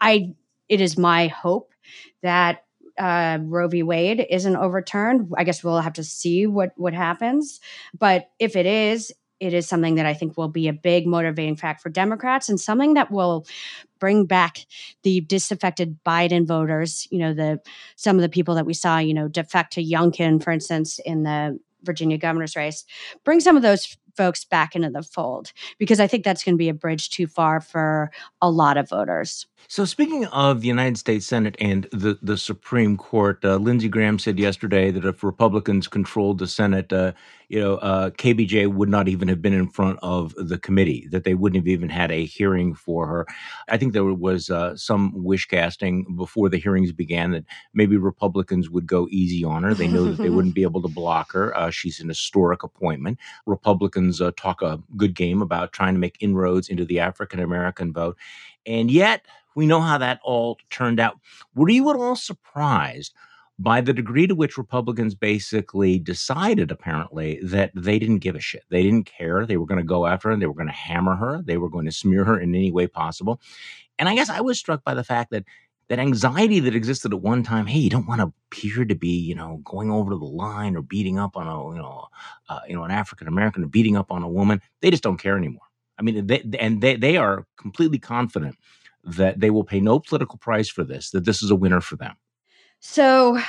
I, 0.00 0.34
it 0.68 0.80
is 0.80 0.98
my 0.98 1.28
hope 1.28 1.72
that 2.22 2.64
uh, 2.98 3.38
Roe 3.42 3.68
v. 3.68 3.82
Wade 3.82 4.26
isn't 4.28 4.56
overturned. 4.56 5.32
I 5.36 5.44
guess 5.44 5.62
we'll 5.62 5.80
have 5.80 5.92
to 5.94 6.04
see 6.04 6.46
what 6.46 6.72
what 6.76 6.94
happens. 6.94 7.60
But 7.96 8.30
if 8.38 8.56
it 8.56 8.66
is, 8.66 9.12
it 9.40 9.54
is 9.54 9.68
something 9.68 9.94
that 9.96 10.06
I 10.06 10.14
think 10.14 10.36
will 10.36 10.48
be 10.48 10.68
a 10.68 10.72
big 10.72 11.06
motivating 11.06 11.56
fact 11.56 11.80
for 11.80 11.90
Democrats 11.90 12.48
and 12.48 12.60
something 12.60 12.94
that 12.94 13.10
will 13.10 13.46
bring 13.98 14.26
back 14.26 14.66
the 15.02 15.20
disaffected 15.20 15.98
Biden 16.04 16.46
voters. 16.46 17.06
You 17.10 17.18
know, 17.18 17.34
the 17.34 17.60
some 17.96 18.16
of 18.16 18.22
the 18.22 18.28
people 18.28 18.54
that 18.56 18.66
we 18.66 18.74
saw, 18.74 18.98
you 18.98 19.14
know, 19.14 19.28
defect 19.28 19.74
to 19.74 19.84
Youngkin, 19.84 20.42
for 20.42 20.50
instance, 20.50 20.98
in 21.04 21.22
the 21.22 21.58
Virginia 21.82 22.18
governor's 22.18 22.56
race. 22.56 22.84
Bring 23.24 23.40
some 23.40 23.56
of 23.56 23.62
those 23.62 23.96
folks 24.18 24.44
back 24.44 24.74
into 24.74 24.90
the 24.90 25.04
fold 25.04 25.52
because 25.78 26.00
I 26.00 26.08
think 26.08 26.24
that's 26.24 26.42
going 26.42 26.56
to 26.56 26.58
be 26.58 26.68
a 26.68 26.74
bridge 26.74 27.08
too 27.08 27.28
far 27.28 27.60
for 27.60 28.10
a 28.42 28.50
lot 28.50 28.76
of 28.76 28.88
voters. 28.88 29.46
So, 29.68 29.84
speaking 29.84 30.24
of 30.26 30.60
the 30.60 30.66
United 30.66 30.98
States 30.98 31.26
Senate 31.26 31.54
and 31.60 31.86
the, 31.92 32.18
the 32.22 32.38
Supreme 32.38 32.96
Court, 32.96 33.44
uh, 33.44 33.56
Lindsey 33.56 33.88
Graham 33.88 34.18
said 34.18 34.38
yesterday 34.38 34.90
that 34.90 35.04
if 35.04 35.22
Republicans 35.22 35.86
controlled 35.86 36.38
the 36.38 36.46
Senate, 36.46 36.92
uh, 36.92 37.12
you 37.48 37.60
know, 37.60 37.76
uh, 37.76 38.10
KBJ 38.10 38.72
would 38.72 38.88
not 38.88 39.08
even 39.08 39.28
have 39.28 39.42
been 39.42 39.52
in 39.52 39.68
front 39.68 39.98
of 40.02 40.34
the 40.36 40.58
committee, 40.58 41.06
that 41.10 41.24
they 41.24 41.34
wouldn't 41.34 41.62
have 41.62 41.68
even 41.68 41.88
had 41.88 42.10
a 42.10 42.24
hearing 42.24 42.74
for 42.74 43.06
her. 43.06 43.26
I 43.68 43.76
think 43.76 43.92
there 43.92 44.04
was 44.04 44.48
uh, 44.48 44.76
some 44.76 45.12
wish 45.14 45.46
casting 45.46 46.16
before 46.16 46.48
the 46.48 46.58
hearings 46.58 46.92
began 46.92 47.32
that 47.32 47.44
maybe 47.74 47.96
Republicans 47.96 48.70
would 48.70 48.86
go 48.86 49.06
easy 49.10 49.44
on 49.44 49.64
her. 49.64 49.74
They 49.74 49.88
know 49.88 50.04
that 50.04 50.22
they 50.22 50.30
wouldn't 50.30 50.54
be 50.54 50.62
able 50.68 50.82
to 50.82 50.88
block 50.88 51.32
her. 51.32 51.56
Uh, 51.56 51.70
she's 51.70 52.00
an 52.00 52.08
historic 52.08 52.62
appointment. 52.62 53.18
Republicans 53.46 54.07
uh, 54.20 54.32
talk 54.36 54.62
a 54.62 54.80
good 54.96 55.14
game 55.14 55.42
about 55.42 55.72
trying 55.72 55.94
to 55.94 56.00
make 56.00 56.16
inroads 56.20 56.68
into 56.68 56.84
the 56.84 57.00
African 57.00 57.40
American 57.40 57.92
vote. 57.92 58.16
And 58.66 58.90
yet, 58.90 59.26
we 59.54 59.66
know 59.66 59.80
how 59.80 59.98
that 59.98 60.20
all 60.22 60.58
turned 60.70 61.00
out. 61.00 61.18
Were 61.54 61.68
you 61.68 61.88
at 61.90 61.96
all 61.96 62.16
surprised 62.16 63.14
by 63.58 63.80
the 63.80 63.92
degree 63.92 64.26
to 64.26 64.34
which 64.34 64.56
Republicans 64.56 65.14
basically 65.14 65.98
decided, 65.98 66.70
apparently, 66.70 67.40
that 67.42 67.72
they 67.74 67.98
didn't 67.98 68.18
give 68.18 68.36
a 68.36 68.40
shit? 68.40 68.62
They 68.70 68.82
didn't 68.82 69.06
care. 69.06 69.44
They 69.44 69.56
were 69.56 69.66
going 69.66 69.80
to 69.80 69.84
go 69.84 70.06
after 70.06 70.28
her. 70.30 70.36
They 70.36 70.46
were 70.46 70.54
going 70.54 70.68
to 70.68 70.72
hammer 70.72 71.16
her. 71.16 71.42
They 71.42 71.56
were 71.56 71.70
going 71.70 71.86
to 71.86 71.92
smear 71.92 72.24
her 72.24 72.38
in 72.38 72.54
any 72.54 72.70
way 72.70 72.86
possible. 72.86 73.40
And 73.98 74.08
I 74.08 74.14
guess 74.14 74.30
I 74.30 74.40
was 74.40 74.58
struck 74.58 74.84
by 74.84 74.94
the 74.94 75.02
fact 75.02 75.32
that 75.32 75.44
that 75.88 75.98
anxiety 75.98 76.60
that 76.60 76.74
existed 76.74 77.12
at 77.12 77.20
one 77.20 77.42
time 77.42 77.66
hey 77.66 77.78
you 77.78 77.90
don't 77.90 78.06
want 78.06 78.20
to 78.20 78.32
appear 78.50 78.84
to 78.84 78.94
be 78.94 79.18
you 79.18 79.34
know 79.34 79.60
going 79.64 79.90
over 79.90 80.10
the 80.10 80.24
line 80.24 80.76
or 80.76 80.82
beating 80.82 81.18
up 81.18 81.36
on 81.36 81.46
a 81.46 81.74
you 81.74 81.82
know 81.82 82.06
uh, 82.48 82.60
you 82.68 82.74
know 82.74 82.84
an 82.84 82.90
african 82.90 83.28
american 83.28 83.64
or 83.64 83.68
beating 83.68 83.96
up 83.96 84.10
on 84.10 84.22
a 84.22 84.28
woman 84.28 84.60
they 84.80 84.90
just 84.90 85.02
don't 85.02 85.18
care 85.18 85.36
anymore 85.36 85.66
i 85.98 86.02
mean 86.02 86.26
they, 86.26 86.42
and 86.58 86.80
they, 86.80 86.96
they 86.96 87.16
are 87.16 87.46
completely 87.56 87.98
confident 87.98 88.56
that 89.04 89.40
they 89.40 89.50
will 89.50 89.64
pay 89.64 89.80
no 89.80 89.98
political 89.98 90.38
price 90.38 90.68
for 90.68 90.84
this, 90.84 91.10
that 91.10 91.24
this 91.24 91.42
is 91.42 91.50
a 91.50 91.56
winner 91.56 91.80
for 91.80 91.96
them? 91.96 92.16
So 92.80 93.40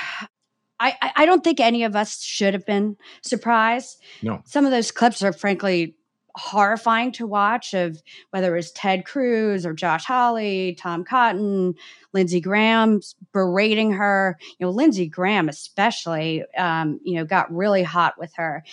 I, 0.78 1.12
I 1.16 1.26
don't 1.26 1.44
think 1.44 1.60
any 1.60 1.84
of 1.84 1.94
us 1.94 2.22
should 2.22 2.54
have 2.54 2.66
been 2.66 2.96
surprised. 3.22 3.98
No. 4.22 4.42
Some 4.46 4.64
of 4.64 4.70
those 4.70 4.90
clips 4.90 5.22
are 5.22 5.32
frankly 5.32 5.94
horrifying 6.34 7.12
to 7.12 7.26
watch 7.26 7.74
of 7.74 8.02
whether 8.30 8.52
it 8.52 8.58
was 8.58 8.72
Ted 8.72 9.04
Cruz 9.04 9.64
or 9.66 9.72
Josh 9.72 10.04
Hawley, 10.04 10.76
Tom 10.78 11.04
Cotton, 11.04 11.74
Lindsey 12.12 12.40
Graham 12.40 13.00
berating 13.32 13.92
her. 13.92 14.38
You 14.58 14.66
know, 14.66 14.70
Lindsey 14.70 15.06
Graham 15.06 15.48
especially, 15.48 16.44
um, 16.56 17.00
you 17.04 17.14
know, 17.14 17.24
got 17.24 17.54
really 17.54 17.82
hot 17.82 18.14
with 18.18 18.32
her. 18.36 18.64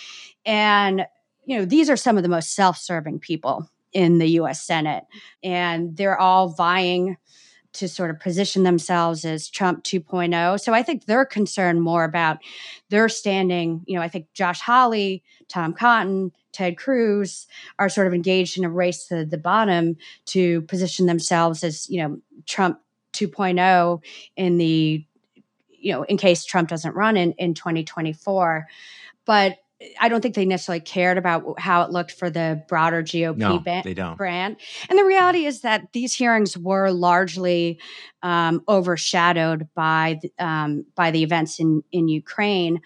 And, 0.44 1.06
you 1.44 1.58
know, 1.58 1.64
these 1.64 1.90
are 1.90 1.96
some 1.96 2.16
of 2.16 2.22
the 2.22 2.28
most 2.28 2.54
self-serving 2.54 3.20
people 3.20 3.70
in 3.92 4.18
the 4.18 4.28
US 4.40 4.62
Senate. 4.62 5.04
And 5.42 5.96
they're 5.96 6.18
all 6.18 6.48
vying 6.48 7.16
to 7.74 7.88
sort 7.88 8.10
of 8.10 8.18
position 8.18 8.62
themselves 8.62 9.24
as 9.24 9.48
Trump 9.48 9.84
2.0. 9.84 10.60
So 10.60 10.72
I 10.72 10.82
think 10.82 11.04
they're 11.04 11.24
concerned 11.24 11.82
more 11.82 12.04
about 12.04 12.38
their 12.88 13.08
standing. 13.08 13.82
You 13.86 13.96
know, 13.96 14.02
I 14.02 14.08
think 14.08 14.26
Josh 14.32 14.60
Hawley, 14.60 15.22
Tom 15.48 15.74
Cotton, 15.74 16.32
Ted 16.58 16.76
Cruz 16.76 17.46
are 17.78 17.88
sort 17.88 18.08
of 18.08 18.14
engaged 18.14 18.58
in 18.58 18.64
a 18.64 18.68
race 18.68 19.06
to 19.06 19.24
the 19.24 19.38
bottom 19.38 19.96
to 20.24 20.62
position 20.62 21.06
themselves 21.06 21.62
as, 21.62 21.88
you 21.88 22.02
know, 22.02 22.18
Trump 22.46 22.80
2.0 23.12 24.02
in 24.36 24.58
the, 24.58 25.06
you 25.70 25.92
know, 25.92 26.02
in 26.02 26.16
case 26.16 26.44
Trump 26.44 26.68
doesn't 26.68 26.96
run 26.96 27.16
in, 27.16 27.30
in 27.34 27.54
2024. 27.54 28.66
But 29.24 29.58
I 30.00 30.08
don't 30.08 30.20
think 30.20 30.34
they 30.34 30.44
necessarily 30.44 30.80
cared 30.80 31.18
about 31.18 31.60
how 31.60 31.82
it 31.82 31.90
looked 31.90 32.10
for 32.10 32.30
the 32.30 32.64
broader 32.68 33.00
GOP 33.02 33.36
no, 33.36 33.58
ba- 33.60 33.82
they 33.84 33.94
don't. 33.94 34.16
brand. 34.16 34.56
And 34.88 34.98
the 34.98 35.04
reality 35.04 35.46
is 35.46 35.60
that 35.60 35.92
these 35.92 36.12
hearings 36.12 36.58
were 36.58 36.90
largely 36.90 37.78
um, 38.22 38.62
overshadowed 38.68 39.68
by 39.76 40.18
the, 40.20 40.44
um, 40.44 40.84
by 40.96 41.12
the 41.12 41.22
events 41.22 41.60
in 41.60 41.84
in 41.92 42.08
Ukraine. 42.08 42.80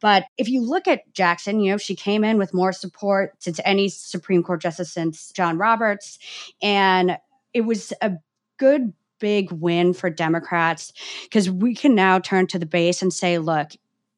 But 0.00 0.26
if 0.38 0.48
you 0.48 0.60
look 0.60 0.86
at 0.86 1.12
Jackson, 1.12 1.58
you 1.60 1.72
know 1.72 1.78
she 1.78 1.96
came 1.96 2.22
in 2.22 2.38
with 2.38 2.54
more 2.54 2.72
support 2.72 3.32
since 3.40 3.58
any 3.64 3.88
Supreme 3.88 4.44
Court 4.44 4.62
justice 4.62 4.92
since 4.92 5.32
John 5.32 5.58
Roberts, 5.58 6.18
and 6.62 7.18
it 7.52 7.62
was 7.62 7.92
a 8.00 8.12
good 8.58 8.92
big 9.18 9.50
win 9.50 9.94
for 9.94 10.10
Democrats 10.10 10.92
because 11.24 11.50
we 11.50 11.74
can 11.74 11.94
now 11.94 12.18
turn 12.18 12.46
to 12.46 12.58
the 12.58 12.66
base 12.66 13.02
and 13.02 13.12
say, 13.12 13.38
look, 13.38 13.70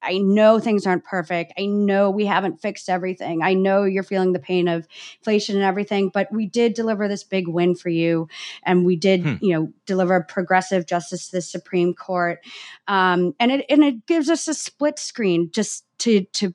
I 0.02 0.18
know 0.18 0.60
things 0.60 0.86
aren't 0.86 1.04
perfect. 1.04 1.52
I 1.58 1.66
know 1.66 2.10
we 2.10 2.26
haven't 2.26 2.60
fixed 2.60 2.88
everything. 2.88 3.42
I 3.42 3.54
know 3.54 3.84
you're 3.84 4.02
feeling 4.02 4.32
the 4.32 4.38
pain 4.38 4.68
of 4.68 4.86
inflation 5.18 5.56
and 5.56 5.64
everything, 5.64 6.10
but 6.12 6.32
we 6.32 6.46
did 6.46 6.74
deliver 6.74 7.08
this 7.08 7.24
big 7.24 7.48
win 7.48 7.74
for 7.74 7.88
you. 7.88 8.28
And 8.62 8.84
we 8.84 8.96
did, 8.96 9.22
hmm. 9.22 9.34
you 9.40 9.54
know, 9.54 9.72
deliver 9.86 10.22
progressive 10.22 10.86
justice 10.86 11.28
to 11.28 11.36
the 11.36 11.42
Supreme 11.42 11.94
Court. 11.94 12.40
Um, 12.86 13.34
and 13.40 13.50
it 13.50 13.66
and 13.68 13.82
it 13.82 14.06
gives 14.06 14.28
us 14.30 14.46
a 14.48 14.54
split 14.54 14.98
screen 14.98 15.50
just 15.52 15.84
to 15.98 16.24
to 16.24 16.54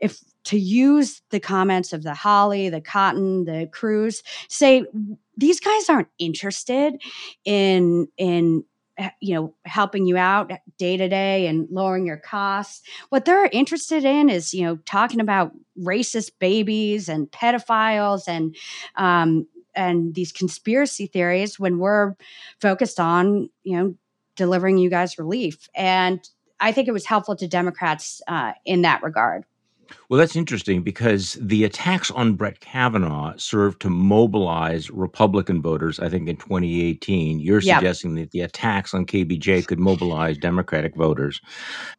if 0.00 0.20
to 0.44 0.58
use 0.58 1.22
the 1.30 1.40
comments 1.40 1.92
of 1.92 2.02
the 2.02 2.14
Hawley, 2.14 2.68
the 2.70 2.80
Cotton, 2.80 3.44
the 3.44 3.68
Cruz, 3.72 4.22
say 4.48 4.84
these 5.36 5.60
guys 5.60 5.88
aren't 5.88 6.08
interested 6.18 7.00
in 7.44 8.08
in 8.16 8.64
you 9.20 9.34
know 9.34 9.54
helping 9.64 10.06
you 10.06 10.16
out 10.16 10.52
day 10.78 10.96
to 10.96 11.08
day 11.08 11.46
and 11.46 11.68
lowering 11.70 12.06
your 12.06 12.16
costs. 12.16 12.82
What 13.08 13.24
they're 13.24 13.48
interested 13.52 14.04
in 14.04 14.28
is 14.28 14.54
you 14.54 14.64
know 14.64 14.76
talking 14.86 15.20
about 15.20 15.52
racist 15.78 16.32
babies 16.38 17.08
and 17.08 17.30
pedophiles 17.30 18.28
and 18.28 18.56
um, 18.96 19.46
and 19.74 20.14
these 20.14 20.32
conspiracy 20.32 21.06
theories 21.06 21.58
when 21.58 21.78
we're 21.78 22.14
focused 22.60 23.00
on 23.00 23.50
you 23.62 23.76
know 23.76 23.94
delivering 24.36 24.78
you 24.78 24.90
guys 24.90 25.18
relief. 25.18 25.68
And 25.74 26.20
i 26.62 26.72
think 26.72 26.86
it 26.88 26.92
was 26.92 27.06
helpful 27.06 27.34
to 27.34 27.48
democrats 27.48 28.20
uh, 28.28 28.52
in 28.66 28.82
that 28.82 29.02
regard 29.02 29.44
well, 30.08 30.18
that's 30.18 30.36
interesting 30.36 30.82
because 30.82 31.38
the 31.40 31.64
attacks 31.64 32.10
on 32.10 32.34
Brett 32.34 32.60
Kavanaugh 32.60 33.34
served 33.36 33.80
to 33.82 33.90
mobilize 33.90 34.90
Republican 34.90 35.62
voters, 35.62 36.00
I 36.00 36.08
think, 36.08 36.28
in 36.28 36.36
2018. 36.36 37.38
You're 37.40 37.60
yep. 37.60 37.78
suggesting 37.78 38.14
that 38.16 38.32
the 38.32 38.40
attacks 38.40 38.92
on 38.92 39.06
KBJ 39.06 39.66
could 39.66 39.78
mobilize 39.78 40.36
Democratic 40.36 40.96
voters. 40.96 41.40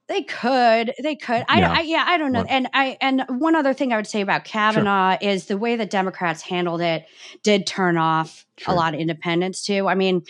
They 0.08 0.24
could. 0.24 0.94
They 1.02 1.16
could. 1.16 1.46
I, 1.48 1.60
yeah. 1.60 1.72
I, 1.72 1.82
yeah, 1.82 2.04
I 2.06 2.18
don't 2.18 2.34
know. 2.34 2.44
and 2.50 2.68
I 2.74 2.98
and 3.00 3.24
one 3.30 3.56
other 3.56 3.74
thing 3.74 3.94
I 3.94 3.96
would 3.96 4.08
say 4.08 4.22
about 4.22 4.44
Kavanaugh 4.44 5.18
sure. 5.22 5.30
is 5.30 5.46
the 5.46 5.58
way 5.58 5.78
that 5.78 5.90
Democrats 5.90 6.42
handled 6.42 6.82
it 6.82 7.06
did 7.44 7.66
turn 7.66 7.98
off 7.98 8.46
sure. 8.58 8.74
a 8.74 8.78
lot 8.78 8.94
of 8.94 9.00
independents 9.00 9.64
too. 9.64 9.88
I 9.88 9.96
mean, 9.96 10.24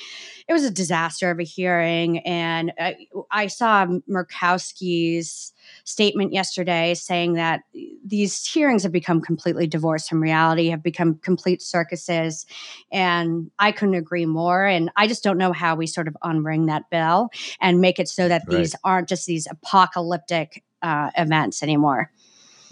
it 0.48 0.54
was 0.54 0.64
a 0.64 0.72
disaster 0.72 1.32
of 1.32 1.40
a 1.40 1.44
hearing, 1.44 2.20
and 2.20 2.72
uh, 2.80 2.92
I 3.32 3.48
saw 3.48 3.88
Murkowski's 4.10 5.52
statement 5.84 6.34
yesterday 6.34 6.94
saying 6.94 7.34
that 7.34 7.62
these 8.06 8.46
hearings 8.46 8.84
have 8.84 8.92
become 8.92 9.22
completely 9.22 9.68
divorced 9.68 10.10
from 10.10 10.22
reality, 10.22 10.70
have 10.70 10.84
become 10.84 11.16
complete 11.16 11.62
circuses, 11.62 12.46
and 12.92 13.50
I 13.60 13.72
couldn't 13.72 13.96
agree 13.96 14.26
more. 14.26 14.66
And 14.66 14.90
I 14.96 15.08
just 15.08 15.24
don't 15.24 15.38
know 15.38 15.54
how 15.54 15.76
we 15.76 15.88
sort 15.88 16.08
of 16.08 16.16
unring 16.24 16.68
that 16.68 16.90
bell 16.90 17.30
and 17.60 17.82
make 17.82 18.00
it 18.00 18.08
so 18.10 18.28
that 18.28 18.44
right. 18.48 18.58
these 18.58 18.76
aren't 18.84 19.10
just 19.10 19.26
these 19.26 19.48
apocalyptic 19.50 20.64
uh, 20.82 21.12
events 21.18 21.64
anymore. 21.64 22.12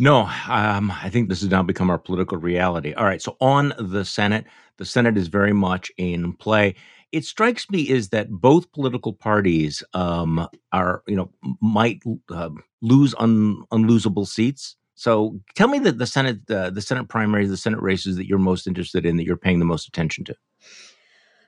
No, 0.01 0.29
um, 0.47 0.91
I 0.91 1.09
think 1.09 1.27
this 1.27 1.41
has 1.41 1.49
now 1.49 1.61
become 1.61 1.89
our 1.89 1.97
political 1.97 2.37
reality. 2.37 2.93
All 2.93 3.05
right, 3.05 3.21
so 3.21 3.35
on 3.41 3.73
the 3.77 4.05
Senate, 4.05 4.45
the 4.77 4.85
Senate 4.85 5.17
is 5.17 5.27
very 5.27 5.51
much 5.51 5.91
in 5.97 6.33
play. 6.33 6.75
It 7.11 7.25
strikes 7.25 7.69
me 7.69 7.89
is 7.89 8.09
that 8.09 8.29
both 8.29 8.71
political 8.71 9.13
parties 9.13 9.83
um, 9.93 10.47
are, 10.71 11.03
you 11.07 11.15
know, 11.15 11.31
might 11.61 12.01
uh, 12.29 12.49
lose 12.81 13.15
un- 13.17 13.63
unlosable 13.71 14.27
seats. 14.27 14.75
So 14.95 15.39
tell 15.55 15.67
me 15.67 15.79
that 15.79 15.97
the 15.97 16.05
Senate, 16.05 16.49
uh, 16.51 16.69
the 16.69 16.81
Senate 16.81 17.07
primaries, 17.07 17.49
the 17.49 17.57
Senate 17.57 17.81
races 17.81 18.17
that 18.17 18.27
you're 18.27 18.37
most 18.37 18.67
interested 18.67 19.05
in, 19.05 19.17
that 19.17 19.25
you're 19.25 19.37
paying 19.37 19.59
the 19.59 19.65
most 19.65 19.87
attention 19.87 20.25
to. 20.25 20.35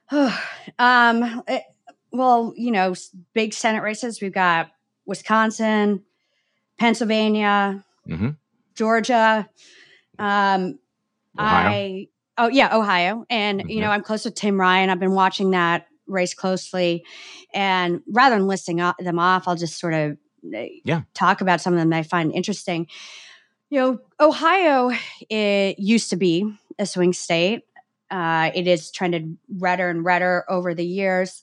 um, 0.80 1.44
it, 1.48 1.64
well, 2.12 2.54
you 2.56 2.72
know, 2.72 2.94
big 3.34 3.54
Senate 3.54 3.84
races. 3.84 4.22
We've 4.22 4.34
got 4.34 4.72
Wisconsin, 5.06 6.04
Pennsylvania, 6.78 7.84
mm-hmm. 8.08 8.30
Georgia. 8.76 9.50
Um, 10.18 10.80
I 11.38 12.10
oh 12.38 12.50
yeah, 12.50 12.76
Ohio, 12.76 13.26
and 13.30 13.64
you 13.68 13.82
know 13.82 13.90
I'm 13.90 14.04
close 14.04 14.24
to 14.24 14.32
Tim 14.32 14.60
Ryan. 14.60 14.90
I've 14.90 15.00
been 15.00 15.14
watching 15.14 15.52
that 15.52 15.88
race 16.08 16.34
closely, 16.34 17.06
and 17.54 18.02
rather 18.08 18.36
than 18.36 18.48
listing 18.48 18.78
them 18.78 19.20
off, 19.20 19.48
I'll 19.48 19.56
just 19.56 19.80
sort 19.80 19.94
of 19.94 20.18
uh, 20.56 20.66
yeah 20.84 21.02
talk 21.14 21.42
about 21.42 21.62
some 21.62 21.74
of 21.74 21.80
them 21.80 21.90
that 21.90 21.98
I 21.98 22.04
find 22.04 22.34
interesting. 22.34 22.88
You 23.70 23.80
know, 23.80 24.00
Ohio 24.20 24.92
it 25.30 25.80
used 25.80 26.10
to 26.10 26.18
be 26.18 26.54
a 26.78 26.86
swing 26.86 27.14
state. 27.14 27.64
Uh, 28.10 28.52
it 28.54 28.68
is 28.68 28.92
trended 28.92 29.38
redder 29.58 29.90
and 29.90 30.04
redder 30.04 30.44
over 30.50 30.74
the 30.74 30.86
years. 30.86 31.42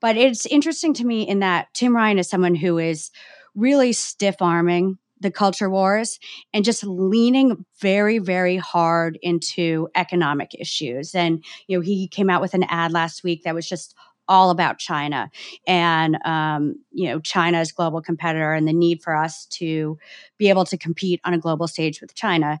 But 0.00 0.16
it's 0.16 0.46
interesting 0.46 0.94
to 0.94 1.04
me 1.04 1.22
in 1.22 1.38
that 1.38 1.72
Tim 1.74 1.94
Ryan 1.94 2.18
is 2.18 2.28
someone 2.28 2.56
who 2.56 2.78
is 2.78 3.12
really 3.54 3.92
stiff 3.92 4.36
arming 4.40 4.98
the 5.22 5.30
culture 5.30 5.70
wars 5.70 6.18
and 6.52 6.64
just 6.64 6.84
leaning 6.84 7.64
very 7.80 8.18
very 8.18 8.56
hard 8.56 9.18
into 9.22 9.88
economic 9.94 10.54
issues 10.58 11.14
and 11.14 11.44
you 11.66 11.76
know 11.76 11.82
he 11.82 12.08
came 12.08 12.28
out 12.28 12.40
with 12.42 12.54
an 12.54 12.64
ad 12.64 12.92
last 12.92 13.24
week 13.24 13.44
that 13.44 13.54
was 13.54 13.68
just 13.68 13.94
all 14.28 14.50
about 14.50 14.78
China 14.78 15.30
and 15.66 16.16
um, 16.24 16.76
you 16.92 17.08
know 17.08 17.20
China's 17.20 17.72
global 17.72 18.00
competitor 18.00 18.52
and 18.52 18.66
the 18.66 18.72
need 18.72 19.02
for 19.02 19.16
us 19.16 19.46
to 19.46 19.98
be 20.38 20.48
able 20.48 20.64
to 20.64 20.76
compete 20.76 21.20
on 21.24 21.34
a 21.34 21.38
global 21.38 21.68
stage 21.68 22.00
with 22.00 22.14
China. 22.14 22.58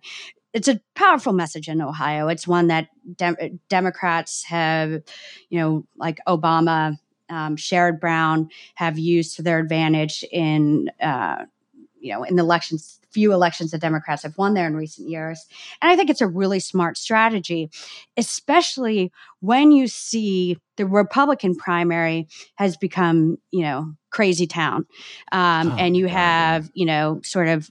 It's 0.52 0.68
a 0.68 0.80
powerful 0.94 1.32
message 1.32 1.68
in 1.68 1.80
Ohio. 1.80 2.28
It's 2.28 2.46
one 2.46 2.66
that 2.66 2.88
de- 3.16 3.58
Democrats 3.70 4.44
have, 4.44 4.90
you 5.48 5.58
know, 5.58 5.86
like 5.96 6.18
Obama, 6.28 6.98
um, 7.30 7.56
Sherrod 7.56 7.98
Brown, 7.98 8.50
have 8.74 8.98
used 8.98 9.36
to 9.36 9.42
their 9.42 9.58
advantage 9.58 10.24
in 10.30 10.90
uh, 11.00 11.46
you 12.02 12.12
know, 12.12 12.24
in 12.24 12.36
the 12.36 12.42
elections, 12.42 13.00
few 13.10 13.32
elections 13.32 13.70
that 13.70 13.80
Democrats 13.80 14.24
have 14.24 14.36
won 14.36 14.54
there 14.54 14.66
in 14.66 14.74
recent 14.74 15.08
years. 15.08 15.46
And 15.80 15.90
I 15.90 15.96
think 15.96 16.10
it's 16.10 16.20
a 16.20 16.26
really 16.26 16.60
smart 16.60 16.98
strategy, 16.98 17.70
especially 18.16 19.12
when 19.40 19.70
you 19.70 19.86
see 19.86 20.58
the 20.76 20.86
Republican 20.86 21.54
primary 21.54 22.26
has 22.56 22.76
become, 22.76 23.38
you 23.50 23.62
know, 23.62 23.94
crazy 24.10 24.46
town. 24.46 24.86
Um, 25.30 25.72
oh, 25.72 25.76
and 25.78 25.96
you 25.96 26.06
have, 26.08 26.70
you 26.74 26.86
know, 26.86 27.20
sort 27.22 27.48
of 27.48 27.70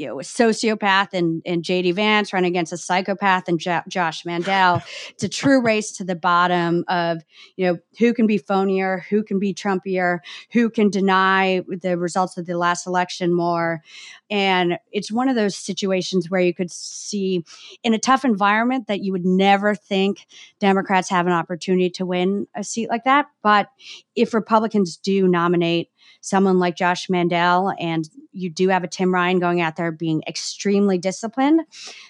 you 0.00 0.06
know, 0.06 0.18
a 0.18 0.22
sociopath 0.22 1.12
and, 1.12 1.42
and 1.44 1.62
JD 1.62 1.92
Vance 1.94 2.32
run 2.32 2.46
against 2.46 2.72
a 2.72 2.78
psychopath 2.78 3.48
and 3.48 3.60
Josh 3.60 4.24
Mandel. 4.24 4.82
it's 5.10 5.22
a 5.22 5.28
true 5.28 5.60
race 5.60 5.92
to 5.92 6.04
the 6.04 6.16
bottom 6.16 6.86
of, 6.88 7.18
you 7.56 7.66
know, 7.66 7.78
who 7.98 8.14
can 8.14 8.26
be 8.26 8.38
phonier, 8.38 9.02
who 9.04 9.22
can 9.22 9.38
be 9.38 9.52
Trumpier, 9.52 10.20
who 10.52 10.70
can 10.70 10.88
deny 10.88 11.62
the 11.68 11.98
results 11.98 12.38
of 12.38 12.46
the 12.46 12.56
last 12.56 12.86
election 12.86 13.34
more. 13.34 13.82
And 14.30 14.78
it's 14.90 15.12
one 15.12 15.28
of 15.28 15.36
those 15.36 15.54
situations 15.54 16.30
where 16.30 16.40
you 16.40 16.54
could 16.54 16.70
see 16.70 17.44
in 17.82 17.92
a 17.92 17.98
tough 17.98 18.24
environment 18.24 18.86
that 18.86 19.02
you 19.02 19.12
would 19.12 19.26
never 19.26 19.74
think 19.74 20.26
Democrats 20.60 21.10
have 21.10 21.26
an 21.26 21.34
opportunity 21.34 21.90
to 21.90 22.06
win 22.06 22.46
a 22.56 22.64
seat 22.64 22.88
like 22.88 23.04
that. 23.04 23.26
But 23.42 23.68
if 24.16 24.32
Republicans 24.32 24.96
do 24.96 25.28
nominate 25.28 25.90
someone 26.20 26.58
like 26.58 26.76
Josh 26.76 27.08
Mandel 27.08 27.72
and 27.78 28.08
you 28.32 28.50
do 28.50 28.68
have 28.68 28.84
a 28.84 28.88
Tim 28.88 29.12
Ryan 29.12 29.38
going 29.38 29.60
out 29.60 29.76
there 29.76 29.92
being 29.92 30.22
extremely 30.26 30.98
disciplined, 30.98 31.62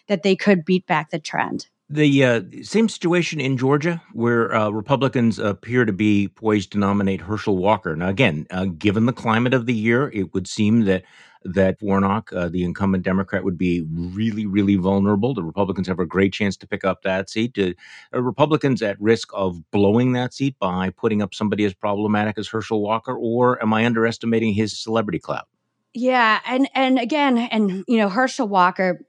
that 0.09 0.23
they 0.23 0.37
could 0.37 0.65
beat 0.65 0.87
back 0.87 1.11
the 1.11 1.19
trend. 1.19 1.67
The 1.93 2.25
uh, 2.25 2.43
same 2.63 2.89
situation 2.89 3.41
in 3.41 3.57
Georgia, 3.57 4.01
where 4.13 4.55
uh, 4.55 4.71
Republicans 4.71 5.41
appear 5.41 5.85
to 5.85 5.93
be 5.93 6.29
poised 6.29 6.71
to 6.73 6.79
nominate 6.79 7.21
Herschel 7.21 7.57
Walker. 7.57 7.97
Now, 7.97 8.09
again, 8.09 8.47
uh, 8.53 8.67
given 8.67 9.07
the 9.07 9.13
climate 9.13 9.53
of 9.53 9.67
the 9.67 9.75
year, 9.75 10.09
it 10.15 10.33
would 10.33 10.47
seem 10.47 10.83
that 10.83 11.03
that 11.43 11.79
Warnock, 11.81 12.33
uh, 12.33 12.49
the 12.49 12.63
incumbent 12.63 13.03
Democrat, 13.03 13.43
would 13.43 13.59
be 13.59 13.85
really, 13.93 14.47
really 14.47 14.77
vulnerable. 14.77 15.35
The 15.35 15.43
Republicans 15.43 15.89
have 15.89 15.99
a 15.99 16.07
great 16.07 16.33
chance 16.33 16.57
to 16.59 16.67
pick 16.69 16.85
up 16.85 17.03
that 17.03 17.29
seat. 17.29 17.59
are 17.59 17.75
uh, 18.15 18.21
Republicans 18.21 18.83
at 18.83 19.01
risk 19.01 19.31
of 19.33 19.69
blowing 19.73 20.13
that 20.13 20.33
seat 20.33 20.57
by 20.61 20.91
putting 20.91 21.23
up 21.23 21.35
somebody 21.35 21.65
as 21.65 21.75
problematic 21.75 22.39
as 22.39 22.47
Herschel 22.47 22.83
Walker, 22.83 23.17
or 23.17 23.61
am 23.61 23.75
I 23.75 23.85
underestimating 23.85 24.55
his 24.55 24.79
celebrity 24.79 25.19
clout? 25.19 25.49
Yeah, 25.93 26.39
and 26.47 26.69
and 26.73 27.01
again, 27.01 27.37
and 27.37 27.85
you 27.89 27.99
know, 27.99 28.09
Herschel 28.09 28.47
Walker 28.47 29.05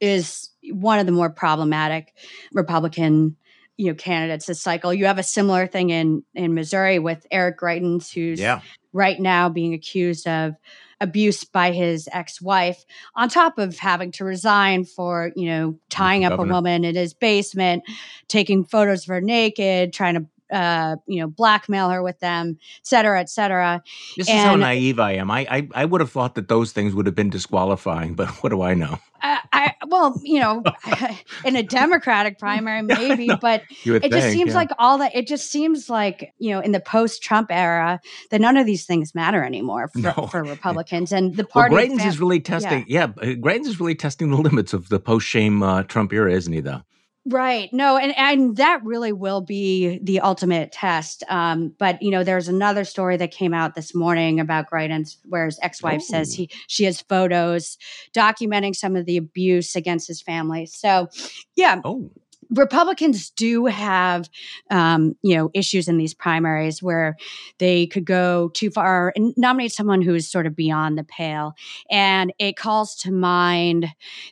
is 0.00 0.50
one 0.70 0.98
of 0.98 1.06
the 1.06 1.12
more 1.12 1.30
problematic 1.30 2.14
Republican 2.52 3.36
you 3.76 3.88
know 3.88 3.94
candidates 3.94 4.46
this 4.46 4.60
cycle. 4.60 4.92
You 4.92 5.06
have 5.06 5.18
a 5.18 5.22
similar 5.22 5.66
thing 5.66 5.90
in 5.90 6.24
in 6.34 6.54
Missouri 6.54 6.98
with 6.98 7.26
Eric 7.30 7.58
Greitens, 7.58 8.12
who's 8.12 8.40
yeah. 8.40 8.60
right 8.92 9.18
now 9.20 9.48
being 9.48 9.74
accused 9.74 10.26
of 10.26 10.54
abuse 11.00 11.44
by 11.44 11.72
his 11.72 12.08
ex-wife 12.10 12.86
on 13.14 13.28
top 13.28 13.58
of 13.58 13.78
having 13.78 14.12
to 14.12 14.24
resign 14.24 14.84
for 14.84 15.30
you 15.36 15.46
know 15.46 15.78
tying 15.90 16.24
up 16.24 16.38
a 16.38 16.42
woman 16.42 16.84
in 16.84 16.94
his 16.94 17.12
basement 17.12 17.82
taking 18.28 18.64
photos 18.64 19.02
of 19.02 19.08
her 19.08 19.20
naked 19.20 19.92
trying 19.92 20.14
to 20.14 20.26
uh, 20.50 20.96
you 21.06 21.20
know, 21.20 21.26
blackmail 21.26 21.90
her 21.90 22.02
with 22.02 22.18
them, 22.20 22.58
et 22.60 22.86
cetera, 22.86 23.20
et 23.20 23.28
cetera. 23.28 23.82
This 24.16 24.28
and, 24.28 24.38
is 24.38 24.44
how 24.44 24.56
naive 24.56 25.00
I 25.00 25.12
am. 25.12 25.30
I, 25.30 25.46
I, 25.50 25.68
I 25.74 25.84
would 25.84 26.00
have 26.00 26.10
thought 26.10 26.34
that 26.36 26.48
those 26.48 26.72
things 26.72 26.94
would 26.94 27.06
have 27.06 27.14
been 27.14 27.30
disqualifying, 27.30 28.14
but 28.14 28.28
what 28.42 28.50
do 28.50 28.62
I 28.62 28.74
know? 28.74 28.98
I, 29.22 29.40
I 29.52 29.72
well, 29.88 30.20
you 30.22 30.40
know, 30.40 30.62
in 31.44 31.56
a 31.56 31.62
Democratic 31.62 32.38
primary, 32.38 32.82
maybe, 32.82 33.30
but 33.40 33.62
it 33.84 34.02
think, 34.02 34.12
just 34.12 34.30
seems 34.30 34.50
yeah. 34.50 34.56
like 34.56 34.70
all 34.78 34.98
that. 34.98 35.14
It 35.14 35.26
just 35.26 35.50
seems 35.50 35.88
like 35.88 36.34
you 36.38 36.50
know, 36.50 36.60
in 36.60 36.72
the 36.72 36.80
post-Trump 36.80 37.48
era, 37.50 38.00
that 38.30 38.40
none 38.40 38.56
of 38.56 38.66
these 38.66 38.84
things 38.84 39.14
matter 39.14 39.42
anymore 39.42 39.88
for, 39.88 39.98
no. 39.98 40.28
for 40.30 40.44
Republicans 40.44 41.12
and 41.12 41.36
the 41.36 41.44
party. 41.44 41.74
Well, 41.74 41.84
Greitens 41.84 41.98
fam- 41.98 42.08
is 42.08 42.20
really 42.20 42.40
testing. 42.40 42.84
Yeah, 42.88 43.08
yeah 43.22 43.34
Greitens 43.34 43.66
is 43.66 43.80
really 43.80 43.94
testing 43.94 44.30
the 44.30 44.36
limits 44.36 44.72
of 44.72 44.88
the 44.88 45.00
post-shame 45.00 45.62
uh, 45.62 45.82
Trump 45.84 46.12
era, 46.12 46.32
isn't 46.32 46.52
he? 46.52 46.60
Though. 46.60 46.82
Right. 47.28 47.72
No, 47.72 47.96
and 47.96 48.16
and 48.16 48.56
that 48.56 48.84
really 48.84 49.12
will 49.12 49.40
be 49.40 49.98
the 50.00 50.20
ultimate 50.20 50.70
test. 50.70 51.24
Um, 51.28 51.74
but 51.76 52.00
you 52.00 52.12
know, 52.12 52.22
there's 52.22 52.46
another 52.46 52.84
story 52.84 53.16
that 53.16 53.32
came 53.32 53.52
out 53.52 53.74
this 53.74 53.96
morning 53.96 54.38
about 54.38 54.70
Greitens, 54.70 55.16
where 55.24 55.46
his 55.46 55.58
ex-wife 55.60 56.02
oh. 56.02 56.06
says 56.06 56.32
he 56.32 56.48
she 56.68 56.84
has 56.84 57.00
photos 57.00 57.78
documenting 58.14 58.76
some 58.76 58.94
of 58.94 59.06
the 59.06 59.16
abuse 59.16 59.74
against 59.74 60.06
his 60.06 60.22
family. 60.22 60.66
So, 60.66 61.08
yeah. 61.56 61.80
Oh. 61.84 62.12
Republicans 62.54 63.30
do 63.30 63.66
have, 63.66 64.30
um, 64.70 65.16
you 65.22 65.34
know, 65.34 65.50
issues 65.52 65.88
in 65.88 65.98
these 65.98 66.14
primaries 66.14 66.80
where 66.80 67.16
they 67.58 67.88
could 67.88 68.04
go 68.04 68.50
too 68.50 68.70
far 68.70 69.12
and 69.16 69.34
nominate 69.36 69.72
someone 69.72 70.00
who 70.00 70.14
is 70.14 70.30
sort 70.30 70.46
of 70.46 70.54
beyond 70.54 70.96
the 70.96 71.02
pale, 71.02 71.54
and 71.90 72.32
it 72.38 72.56
calls 72.56 72.94
to 72.98 73.10
mind 73.10 73.88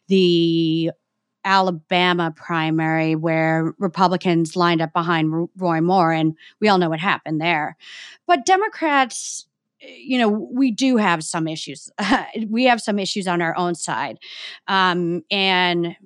the 0.06 0.92
Alabama 1.44 2.32
primary 2.34 3.14
where 3.14 3.74
Republicans 3.78 4.56
lined 4.56 4.80
up 4.80 4.92
behind 4.92 5.48
Roy 5.56 5.80
Moore, 5.80 6.12
and 6.12 6.36
we 6.60 6.68
all 6.68 6.78
know 6.78 6.88
what 6.88 7.00
happened 7.00 7.40
there. 7.40 7.76
But 8.26 8.46
Democrats, 8.46 9.46
you 9.80 10.18
know, 10.18 10.28
we 10.28 10.70
do 10.70 10.96
have 10.96 11.22
some 11.22 11.46
issues. 11.46 11.90
we 12.48 12.64
have 12.64 12.80
some 12.80 12.98
issues 12.98 13.28
on 13.28 13.42
our 13.42 13.56
own 13.56 13.74
side. 13.74 14.18
Um, 14.68 15.22
and, 15.30 15.96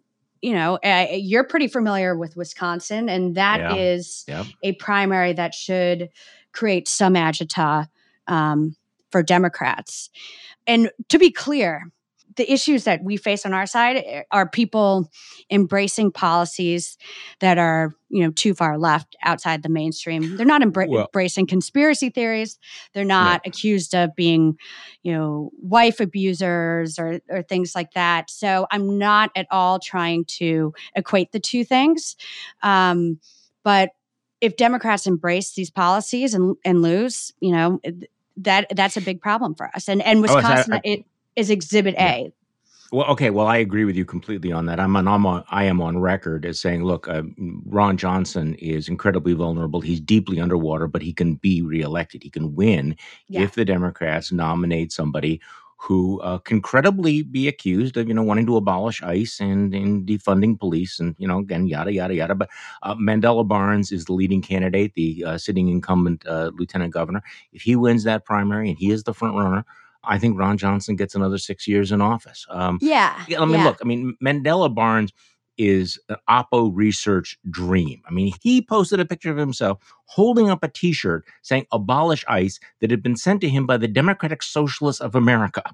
you 0.42 0.52
know, 0.52 0.78
uh, 0.84 1.06
you're 1.12 1.44
pretty 1.44 1.68
familiar 1.68 2.16
with 2.16 2.36
Wisconsin, 2.36 3.08
and 3.08 3.34
that 3.36 3.60
yeah. 3.60 3.74
is 3.74 4.26
a 4.62 4.72
primary 4.74 5.32
that 5.34 5.54
should 5.54 6.08
create 6.52 6.88
some 6.88 7.14
agita 7.14 7.88
um, 8.26 8.76
for 9.10 9.22
Democrats. 9.22 10.10
And 10.66 10.90
to 11.08 11.18
be 11.18 11.30
clear, 11.30 11.90
the 12.38 12.50
issues 12.50 12.84
that 12.84 13.02
we 13.02 13.16
face 13.16 13.44
on 13.44 13.52
our 13.52 13.66
side 13.66 13.96
eh, 13.96 14.22
are 14.30 14.48
people 14.48 15.10
embracing 15.50 16.10
policies 16.10 16.96
that 17.40 17.58
are 17.58 17.92
you 18.08 18.22
know 18.22 18.30
too 18.30 18.54
far 18.54 18.78
left 18.78 19.16
outside 19.22 19.62
the 19.62 19.68
mainstream. 19.68 20.36
They're 20.36 20.46
not 20.46 20.62
embra- 20.62 20.88
well, 20.88 21.04
embracing 21.04 21.48
conspiracy 21.48 22.08
theories. 22.08 22.58
They're 22.94 23.04
not 23.04 23.42
no. 23.44 23.50
accused 23.50 23.94
of 23.94 24.14
being 24.16 24.56
you 25.02 25.12
know 25.12 25.50
wife 25.60 26.00
abusers 26.00 26.98
or 26.98 27.20
or 27.28 27.42
things 27.42 27.74
like 27.74 27.92
that. 27.92 28.30
So 28.30 28.66
i'm 28.70 28.98
not 28.98 29.30
at 29.36 29.46
all 29.50 29.78
trying 29.78 30.24
to 30.38 30.72
equate 30.94 31.32
the 31.32 31.40
two 31.40 31.64
things. 31.64 32.16
Um, 32.62 33.18
but 33.64 33.90
if 34.40 34.56
democrats 34.56 35.06
embrace 35.06 35.54
these 35.54 35.70
policies 35.70 36.32
and 36.32 36.56
and 36.64 36.80
lose 36.80 37.32
you 37.40 37.50
know 37.50 37.80
that 38.36 38.68
that's 38.76 38.96
a 38.96 39.00
big 39.00 39.20
problem 39.20 39.56
for 39.56 39.68
us. 39.74 39.88
And 39.88 40.00
and 40.00 40.22
wisconsin 40.22 40.74
oh, 40.74 40.76
I, 40.76 40.78
I, 40.78 40.82
it 40.84 41.04
is 41.38 41.50
exhibit 41.50 41.94
yeah. 41.94 42.12
a 42.14 42.32
well, 42.90 43.06
okay. 43.08 43.28
Well, 43.28 43.46
I 43.46 43.58
agree 43.58 43.84
with 43.84 43.96
you 43.96 44.06
completely 44.06 44.50
on 44.50 44.64
that. 44.66 44.80
I'm 44.80 44.96
on, 44.96 45.06
I'm 45.06 45.26
on 45.26 45.44
I 45.50 45.64
am 45.64 45.80
on 45.82 45.98
record 45.98 46.46
as 46.46 46.58
saying, 46.58 46.84
look, 46.84 47.06
uh, 47.06 47.22
Ron 47.66 47.98
Johnson 47.98 48.54
is 48.54 48.88
incredibly 48.88 49.34
vulnerable. 49.34 49.82
He's 49.82 50.00
deeply 50.00 50.40
underwater, 50.40 50.86
but 50.86 51.02
he 51.02 51.12
can 51.12 51.34
be 51.34 51.60
reelected. 51.60 52.22
He 52.22 52.30
can 52.30 52.54
win 52.54 52.96
yeah. 53.28 53.42
if 53.42 53.54
the 53.54 53.66
Democrats 53.66 54.32
nominate 54.32 54.90
somebody 54.90 55.38
who 55.80 56.20
uh, 56.22 56.38
can 56.38 56.60
credibly 56.60 57.22
be 57.22 57.46
accused 57.46 57.96
of, 57.96 58.08
you 58.08 58.14
know, 58.14 58.22
wanting 58.22 58.46
to 58.46 58.56
abolish 58.56 59.02
ICE 59.02 59.38
and, 59.38 59.72
and 59.74 60.08
defunding 60.08 60.58
police, 60.58 60.98
and 60.98 61.14
you 61.18 61.28
know, 61.28 61.40
again, 61.40 61.66
yada 61.66 61.92
yada 61.92 62.14
yada. 62.14 62.34
But 62.34 62.48
uh, 62.82 62.94
Mandela 62.94 63.46
Barnes 63.46 63.92
is 63.92 64.06
the 64.06 64.14
leading 64.14 64.40
candidate, 64.40 64.94
the 64.94 65.24
uh, 65.26 65.38
sitting 65.38 65.68
incumbent 65.68 66.26
uh, 66.26 66.52
lieutenant 66.54 66.94
governor. 66.94 67.22
If 67.52 67.62
he 67.62 67.76
wins 67.76 68.04
that 68.04 68.24
primary 68.24 68.70
and 68.70 68.78
he 68.78 68.90
is 68.90 69.02
the 69.02 69.12
front 69.12 69.36
runner 69.36 69.66
I 70.04 70.18
think 70.18 70.38
Ron 70.38 70.58
Johnson 70.58 70.96
gets 70.96 71.14
another 71.14 71.38
six 71.38 71.66
years 71.66 71.92
in 71.92 72.00
office. 72.00 72.46
Um, 72.50 72.78
yeah. 72.80 73.24
I 73.36 73.44
mean, 73.44 73.56
yeah. 73.56 73.64
look, 73.64 73.78
I 73.82 73.84
mean, 73.84 74.16
Mandela 74.24 74.72
Barnes 74.74 75.12
is 75.58 75.98
an 76.08 76.16
Oppo 76.30 76.70
research 76.72 77.36
dream. 77.50 78.00
I 78.08 78.12
mean, 78.12 78.32
he 78.42 78.62
posted 78.62 79.00
a 79.00 79.04
picture 79.04 79.30
of 79.30 79.36
himself 79.36 79.78
holding 80.06 80.48
up 80.48 80.62
a 80.62 80.68
t 80.68 80.92
shirt 80.92 81.24
saying 81.42 81.66
abolish 81.72 82.24
ICE 82.28 82.58
that 82.80 82.90
had 82.90 83.02
been 83.02 83.16
sent 83.16 83.40
to 83.42 83.48
him 83.48 83.66
by 83.66 83.76
the 83.76 83.88
Democratic 83.88 84.42
Socialists 84.42 85.00
of 85.00 85.14
America. 85.14 85.64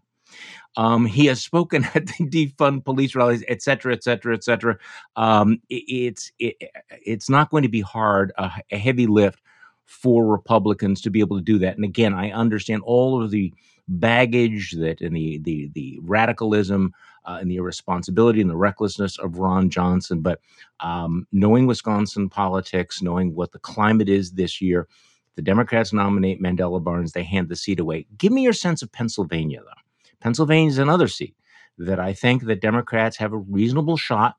Um, 0.77 1.07
he 1.07 1.27
has 1.27 1.43
spoken 1.43 1.85
at 1.95 2.07
the 2.07 2.27
defund 2.27 2.85
police 2.85 3.15
rallies, 3.15 3.45
et 3.47 3.63
cetera, 3.63 3.93
et 3.93 4.03
cetera, 4.03 4.35
et 4.35 4.43
cetera. 4.43 4.79
Um, 5.17 5.61
it, 5.69 5.85
it's 5.87 6.33
it, 6.39 6.57
it's 6.91 7.31
not 7.31 7.51
going 7.51 7.63
to 7.63 7.69
be 7.69 7.83
hard, 7.83 8.33
uh, 8.39 8.51
a 8.73 8.79
heavy 8.79 9.07
lift 9.07 9.41
for 9.85 10.27
Republicans 10.27 11.03
to 11.03 11.11
be 11.11 11.21
able 11.21 11.37
to 11.37 11.43
do 11.43 11.59
that. 11.59 11.77
And 11.77 11.85
again, 11.85 12.15
I 12.15 12.31
understand 12.31 12.83
all 12.85 13.23
of 13.23 13.31
the 13.31 13.53
baggage 13.89 14.73
that 14.73 15.01
and 15.01 15.15
the 15.15 15.39
the 15.39 15.71
the 15.75 15.99
radicalism 16.03 16.93
uh, 17.25 17.39
and 17.41 17.51
the 17.51 17.57
irresponsibility 17.57 18.41
and 18.41 18.51
the 18.51 18.57
recklessness 18.57 19.19
of 19.19 19.39
Ron 19.39 19.71
Johnson. 19.71 20.21
But 20.21 20.41
um, 20.81 21.27
knowing 21.33 21.67
Wisconsin 21.67 22.29
politics, 22.29 23.03
knowing 23.03 23.35
what 23.35 23.53
the 23.53 23.59
climate 23.59 24.09
is 24.09 24.33
this 24.33 24.61
year, 24.61 24.89
the 25.37 25.43
Democrats 25.43 25.93
nominate 25.93 26.43
Mandela 26.43 26.83
Barnes, 26.83 27.13
they 27.13 27.25
hand 27.25 27.49
the 27.49 27.57
seat 27.57 27.81
away. 27.81 28.07
Give 28.19 28.33
me 28.33 28.43
your 28.43 28.53
sense 28.53 28.83
of 28.83 28.93
Pennsylvania, 28.93 29.61
though. 29.65 29.83
Pennsylvania 30.21 30.69
is 30.69 30.79
another 30.79 31.09
seat 31.09 31.35
that 31.79 31.99
I 31.99 32.13
think 32.13 32.45
that 32.45 32.61
Democrats 32.61 33.17
have 33.17 33.33
a 33.33 33.39
reasonable 33.39 33.97
shot 33.97 34.37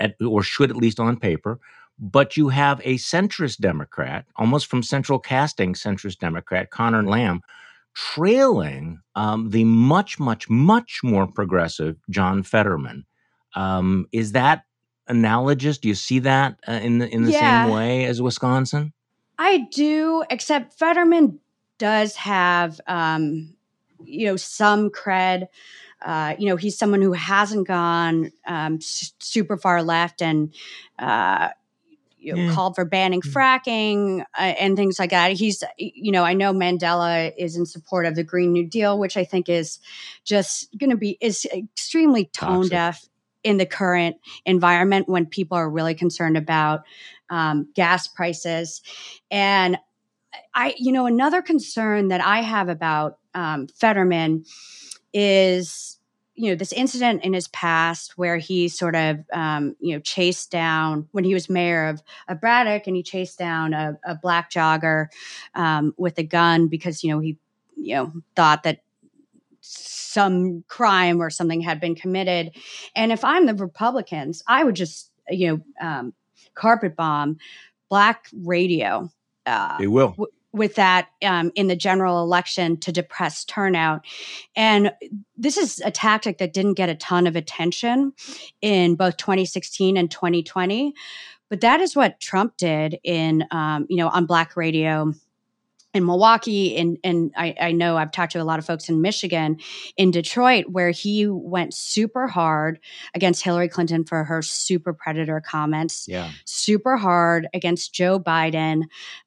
at, 0.00 0.14
or 0.24 0.42
should 0.42 0.70
at 0.70 0.76
least 0.76 0.98
on 0.98 1.18
paper. 1.18 1.60
But 2.00 2.36
you 2.36 2.48
have 2.48 2.80
a 2.84 2.94
centrist 2.94 3.58
Democrat, 3.58 4.24
almost 4.36 4.66
from 4.66 4.84
central 4.84 5.18
casting 5.18 5.74
centrist 5.74 6.18
Democrat, 6.18 6.70
Conor 6.70 7.02
Lamb, 7.02 7.42
trailing 7.98 9.00
um, 9.16 9.50
the 9.50 9.64
much, 9.64 10.20
much, 10.20 10.48
much 10.48 11.00
more 11.02 11.26
progressive 11.26 11.96
John 12.10 12.42
Fetterman. 12.42 13.04
Um, 13.56 14.06
is 14.12 14.32
that 14.32 14.62
analogous? 15.08 15.78
Do 15.78 15.88
you 15.88 15.94
see 15.94 16.20
that 16.20 16.58
uh, 16.68 16.72
in 16.72 16.98
the 16.98 17.12
in 17.12 17.24
the 17.24 17.32
yeah, 17.32 17.64
same 17.64 17.74
way 17.74 18.04
as 18.04 18.22
Wisconsin? 18.22 18.92
I 19.38 19.66
do, 19.72 20.24
except 20.30 20.78
Fetterman 20.78 21.40
does 21.78 22.14
have 22.16 22.80
um, 22.86 23.54
you 24.04 24.26
know 24.26 24.36
some 24.36 24.90
cred. 24.90 25.48
Uh, 26.00 26.36
you 26.38 26.46
know, 26.46 26.54
he's 26.54 26.78
someone 26.78 27.02
who 27.02 27.12
hasn't 27.12 27.66
gone 27.66 28.30
um, 28.46 28.78
super 28.80 29.56
far 29.56 29.82
left 29.82 30.22
and 30.22 30.54
uh, 31.00 31.48
you 32.18 32.34
know, 32.34 32.42
yeah. 32.42 32.54
called 32.54 32.74
for 32.74 32.84
banning 32.84 33.20
mm. 33.20 33.32
fracking 33.32 34.20
uh, 34.38 34.54
and 34.58 34.76
things 34.76 34.98
like 34.98 35.10
that. 35.10 35.32
He's, 35.32 35.62
you 35.78 36.12
know, 36.12 36.24
I 36.24 36.34
know 36.34 36.52
Mandela 36.52 37.32
is 37.36 37.56
in 37.56 37.66
support 37.66 38.06
of 38.06 38.14
the 38.14 38.24
Green 38.24 38.52
New 38.52 38.66
Deal, 38.66 38.98
which 38.98 39.16
I 39.16 39.24
think 39.24 39.48
is 39.48 39.78
just 40.24 40.68
going 40.78 40.90
to 40.90 40.96
be 40.96 41.16
is 41.20 41.46
extremely 41.46 42.26
tone 42.26 42.56
Toxic. 42.56 42.70
deaf 42.70 43.08
in 43.44 43.56
the 43.56 43.66
current 43.66 44.16
environment 44.44 45.08
when 45.08 45.26
people 45.26 45.56
are 45.56 45.70
really 45.70 45.94
concerned 45.94 46.36
about 46.36 46.82
um, 47.30 47.68
gas 47.74 48.08
prices. 48.08 48.82
And 49.30 49.78
I, 50.54 50.74
you 50.76 50.92
know, 50.92 51.06
another 51.06 51.42
concern 51.42 52.08
that 52.08 52.20
I 52.20 52.42
have 52.42 52.68
about 52.68 53.18
um, 53.34 53.68
Fetterman 53.68 54.44
is 55.12 55.97
you 56.38 56.50
know 56.50 56.54
this 56.54 56.72
incident 56.72 57.24
in 57.24 57.32
his 57.32 57.48
past 57.48 58.16
where 58.16 58.38
he 58.38 58.68
sort 58.68 58.94
of 58.94 59.18
um, 59.32 59.74
you 59.80 59.94
know 59.94 60.00
chased 60.00 60.50
down 60.50 61.08
when 61.10 61.24
he 61.24 61.34
was 61.34 61.50
mayor 61.50 61.86
of, 61.86 62.02
of 62.28 62.40
Braddock 62.40 62.86
and 62.86 62.94
he 62.94 63.02
chased 63.02 63.38
down 63.38 63.74
a, 63.74 63.98
a 64.04 64.14
black 64.14 64.50
jogger 64.50 65.08
um, 65.54 65.92
with 65.96 66.16
a 66.18 66.22
gun 66.22 66.68
because 66.68 67.02
you 67.02 67.10
know 67.10 67.18
he 67.18 67.36
you 67.76 67.94
know 67.96 68.12
thought 68.36 68.62
that 68.62 68.82
some 69.60 70.64
crime 70.68 71.20
or 71.20 71.28
something 71.28 71.60
had 71.60 71.80
been 71.80 71.94
committed. 71.94 72.54
And 72.94 73.12
if 73.12 73.24
i'm 73.24 73.46
the 73.46 73.54
republicans 73.54 74.42
i 74.46 74.62
would 74.64 74.76
just 74.76 75.10
you 75.28 75.48
know 75.48 75.86
um, 75.86 76.12
carpet 76.54 76.94
bomb 76.96 77.38
black 77.88 78.26
radio 78.32 79.10
uh, 79.46 79.78
they 79.78 79.86
will. 79.86 80.10
w- 80.10 80.32
with 80.52 80.76
that 80.76 81.08
um, 81.22 81.52
in 81.54 81.68
the 81.68 81.76
general 81.76 82.22
election 82.22 82.76
to 82.78 82.92
depress 82.92 83.44
turnout. 83.44 84.04
And 84.56 84.92
this 85.36 85.56
is 85.56 85.80
a 85.84 85.90
tactic 85.90 86.38
that 86.38 86.52
didn't 86.52 86.74
get 86.74 86.88
a 86.88 86.94
ton 86.94 87.26
of 87.26 87.36
attention 87.36 88.12
in 88.62 88.94
both 88.94 89.16
2016 89.18 89.96
and 89.96 90.10
2020. 90.10 90.94
But 91.50 91.60
that 91.60 91.80
is 91.80 91.96
what 91.96 92.20
Trump 92.20 92.56
did 92.56 92.98
in, 93.04 93.44
um, 93.50 93.86
you 93.88 93.96
know, 93.96 94.08
on 94.08 94.26
black 94.26 94.56
radio 94.56 95.14
in 95.98 96.06
Milwaukee, 96.06 96.76
and 96.76 96.96
and 97.04 97.32
I, 97.36 97.54
I, 97.60 97.72
know 97.72 97.96
I've 97.96 98.12
talked 98.12 98.32
to 98.32 98.40
a 98.40 98.44
lot 98.44 98.58
of 98.58 98.64
folks 98.64 98.88
in 98.88 99.02
Michigan, 99.02 99.58
in 99.96 100.10
Detroit, 100.10 100.66
where 100.68 100.90
he 100.90 101.26
went 101.26 101.74
super 101.74 102.28
hard 102.28 102.78
against 103.14 103.44
Hillary 103.44 103.68
Clinton 103.68 104.04
for 104.04 104.24
her 104.24 104.40
super 104.40 104.94
predator 104.94 105.42
comments. 105.44 106.06
Yeah, 106.08 106.30
super 106.46 106.96
hard 106.96 107.48
against 107.52 107.92
Joe 107.92 108.18
Biden 108.18 108.84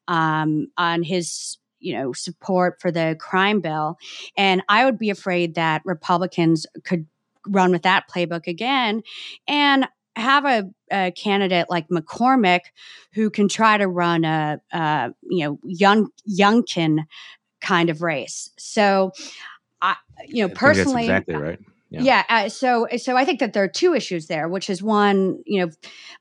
um, 0.08 0.68
on 0.76 1.02
his 1.02 1.58
you 1.78 1.94
know 1.94 2.12
support 2.12 2.80
for 2.80 2.90
the 2.90 3.16
crime 3.20 3.60
bill, 3.60 3.98
and 4.36 4.62
I 4.68 4.84
would 4.84 4.98
be 4.98 5.10
afraid 5.10 5.54
that 5.54 5.82
Republicans 5.84 6.66
could 6.84 7.06
run 7.46 7.70
with 7.70 7.82
that 7.82 8.08
playbook 8.08 8.46
again. 8.46 9.02
And 9.46 9.86
have 10.16 10.44
a, 10.44 10.70
a, 10.90 11.12
candidate 11.12 11.66
like 11.70 11.88
McCormick 11.88 12.60
who 13.14 13.30
can 13.30 13.48
try 13.48 13.78
to 13.78 13.86
run 13.86 14.24
a, 14.24 14.60
a 14.72 15.14
you 15.22 15.44
know 15.44 15.58
young 15.64 16.08
Youngkin 16.28 17.04
kind 17.60 17.90
of 17.90 18.02
race. 18.02 18.50
So, 18.58 19.12
I 19.80 19.96
you 20.26 20.46
know 20.46 20.54
personally, 20.54 21.04
exactly 21.04 21.36
right. 21.36 21.58
Yeah. 21.92 22.02
yeah 22.02 22.24
uh, 22.30 22.48
so 22.48 22.86
so 22.96 23.18
I 23.18 23.26
think 23.26 23.38
that 23.40 23.52
there 23.52 23.62
are 23.62 23.68
two 23.68 23.92
issues 23.94 24.26
there, 24.26 24.48
which 24.48 24.70
is 24.70 24.82
one, 24.82 25.42
you 25.44 25.60
know, 25.60 25.72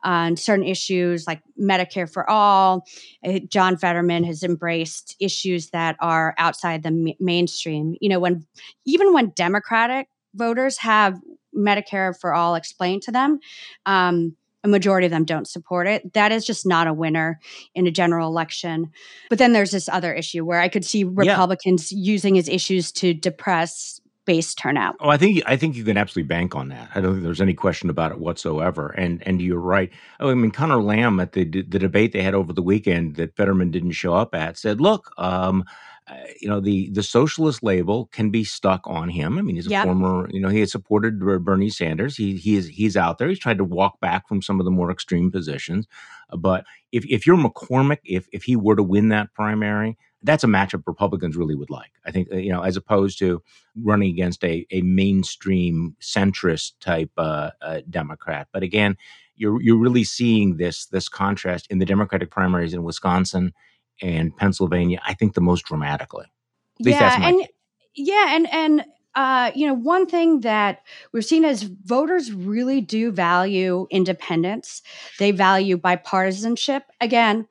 on 0.03 0.35
certain 0.35 0.65
issues 0.65 1.25
like 1.25 1.41
Medicare 1.59 2.11
for 2.11 2.29
all. 2.29 2.85
Uh, 3.25 3.39
John 3.47 3.77
Fetterman 3.77 4.25
has 4.25 4.43
embraced 4.43 5.15
issues 5.21 5.69
that 5.69 5.95
are 6.01 6.35
outside 6.37 6.83
the 6.83 7.15
mainstream. 7.21 7.95
You 8.01 8.09
know, 8.09 8.19
when 8.19 8.45
even 8.85 9.13
when 9.13 9.31
Democratic 9.33 10.09
voters 10.33 10.77
have 10.79 11.17
Medicare 11.55 12.17
for 12.19 12.33
all 12.33 12.55
explained 12.55 13.01
to 13.03 13.11
them, 13.11 13.39
um, 13.85 14.35
a 14.63 14.67
majority 14.67 15.05
of 15.05 15.11
them 15.11 15.25
don't 15.25 15.47
support 15.47 15.87
it. 15.87 16.13
That 16.13 16.31
is 16.31 16.45
just 16.45 16.65
not 16.65 16.87
a 16.87 16.93
winner 16.93 17.39
in 17.73 17.87
a 17.87 17.91
general 17.91 18.27
election. 18.27 18.91
But 19.29 19.39
then 19.39 19.53
there's 19.53 19.71
this 19.71 19.89
other 19.89 20.13
issue 20.13 20.45
where 20.45 20.59
I 20.59 20.69
could 20.69 20.85
see 20.85 21.03
Republicans 21.03 21.91
yeah. 21.91 22.13
using 22.13 22.35
his 22.35 22.47
issues 22.47 22.91
to 22.93 23.13
depress 23.13 23.99
base 24.25 24.53
turnout. 24.53 24.95
Oh, 24.99 25.09
I 25.09 25.17
think 25.17 25.41
I 25.47 25.57
think 25.57 25.75
you 25.75 25.83
can 25.83 25.97
absolutely 25.97 26.27
bank 26.27 26.55
on 26.55 26.69
that. 26.69 26.91
I 26.93 27.01
don't 27.01 27.13
think 27.13 27.23
there's 27.23 27.41
any 27.41 27.55
question 27.55 27.89
about 27.89 28.11
it 28.11 28.19
whatsoever. 28.19 28.89
And 28.89 29.25
and 29.25 29.41
you're 29.41 29.59
right. 29.59 29.89
Oh, 30.19 30.29
I 30.29 30.35
mean, 30.35 30.51
Conor 30.51 30.81
Lamb 30.81 31.19
at 31.19 31.33
the 31.33 31.43
the 31.43 31.79
debate 31.79 32.11
they 32.13 32.21
had 32.21 32.35
over 32.35 32.53
the 32.53 32.61
weekend 32.61 33.15
that 33.15 33.35
Fetterman 33.35 33.71
didn't 33.71 33.91
show 33.91 34.13
up 34.13 34.35
at 34.35 34.57
said, 34.57 34.79
"Look, 34.79 35.11
um, 35.17 35.65
uh, 36.07 36.15
you 36.41 36.47
know 36.49 36.59
the 36.59 36.89
the 36.91 37.03
socialist 37.03 37.63
label 37.63 38.07
can 38.11 38.29
be 38.31 38.43
stuck 38.43 38.81
on 38.85 39.09
him. 39.09 39.37
I 39.37 39.41
mean, 39.41 39.55
he's 39.55 39.67
a 39.67 39.71
Yep. 39.71 39.85
former, 39.85 40.29
you 40.31 40.39
know, 40.41 40.49
he 40.49 40.59
has 40.61 40.71
supported 40.71 41.19
Bernie 41.43 41.69
Sanders. 41.69 42.17
He 42.17 42.35
he 42.37 42.55
is 42.55 42.67
he's 42.67 42.97
out 42.97 43.17
there. 43.17 43.29
He's 43.29 43.39
tried 43.39 43.59
to 43.59 43.63
walk 43.63 43.99
back 43.99 44.27
from 44.27 44.41
some 44.41 44.59
of 44.59 44.65
the 44.65 44.71
more 44.71 44.91
extreme 44.91 45.31
positions. 45.31 45.87
Uh, 46.31 46.37
But 46.37 46.65
if 46.91 47.05
if 47.05 47.25
you're 47.27 47.37
McCormick, 47.37 47.99
if 48.03 48.27
if 48.33 48.43
he 48.43 48.55
were 48.55 48.75
to 48.75 48.83
win 48.83 49.09
that 49.09 49.33
primary, 49.33 49.97
that's 50.23 50.43
a 50.43 50.47
matchup 50.47 50.83
Republicans 50.87 51.37
really 51.37 51.55
would 51.55 51.69
like. 51.69 51.91
I 52.05 52.11
think 52.11 52.29
uh, 52.31 52.37
you 52.37 52.51
know, 52.51 52.61
as 52.61 52.77
opposed 52.77 53.19
to 53.19 53.41
running 53.83 54.09
against 54.09 54.43
a 54.43 54.65
a 54.71 54.81
mainstream 54.81 55.95
centrist 56.01 56.73
type 56.79 57.11
uh, 57.17 57.51
uh, 57.61 57.81
Democrat. 57.89 58.47
But 58.51 58.63
again, 58.63 58.97
you're 59.35 59.61
you're 59.61 59.77
really 59.77 60.03
seeing 60.03 60.57
this 60.57 60.87
this 60.87 61.07
contrast 61.09 61.67
in 61.69 61.77
the 61.79 61.85
Democratic 61.85 62.31
primaries 62.31 62.73
in 62.73 62.83
Wisconsin 62.83 63.53
and 64.01 64.35
Pennsylvania, 64.35 65.01
I 65.05 65.13
think 65.13 65.33
the 65.33 65.41
most 65.41 65.65
dramatically. 65.65 66.25
At 66.79 66.85
yeah, 66.85 67.27
and 67.27 67.39
take. 67.39 67.49
yeah, 67.95 68.35
and 68.35 68.53
and 68.53 68.85
uh, 69.15 69.51
you 69.53 69.67
know, 69.67 69.73
one 69.73 70.05
thing 70.05 70.41
that 70.41 70.79
we've 71.11 71.25
seen 71.25 71.43
is 71.43 71.63
voters 71.63 72.31
really 72.31 72.81
do 72.81 73.11
value 73.11 73.87
independence. 73.89 74.81
They 75.19 75.31
value 75.31 75.77
bipartisanship. 75.77 76.83
Again, 77.01 77.47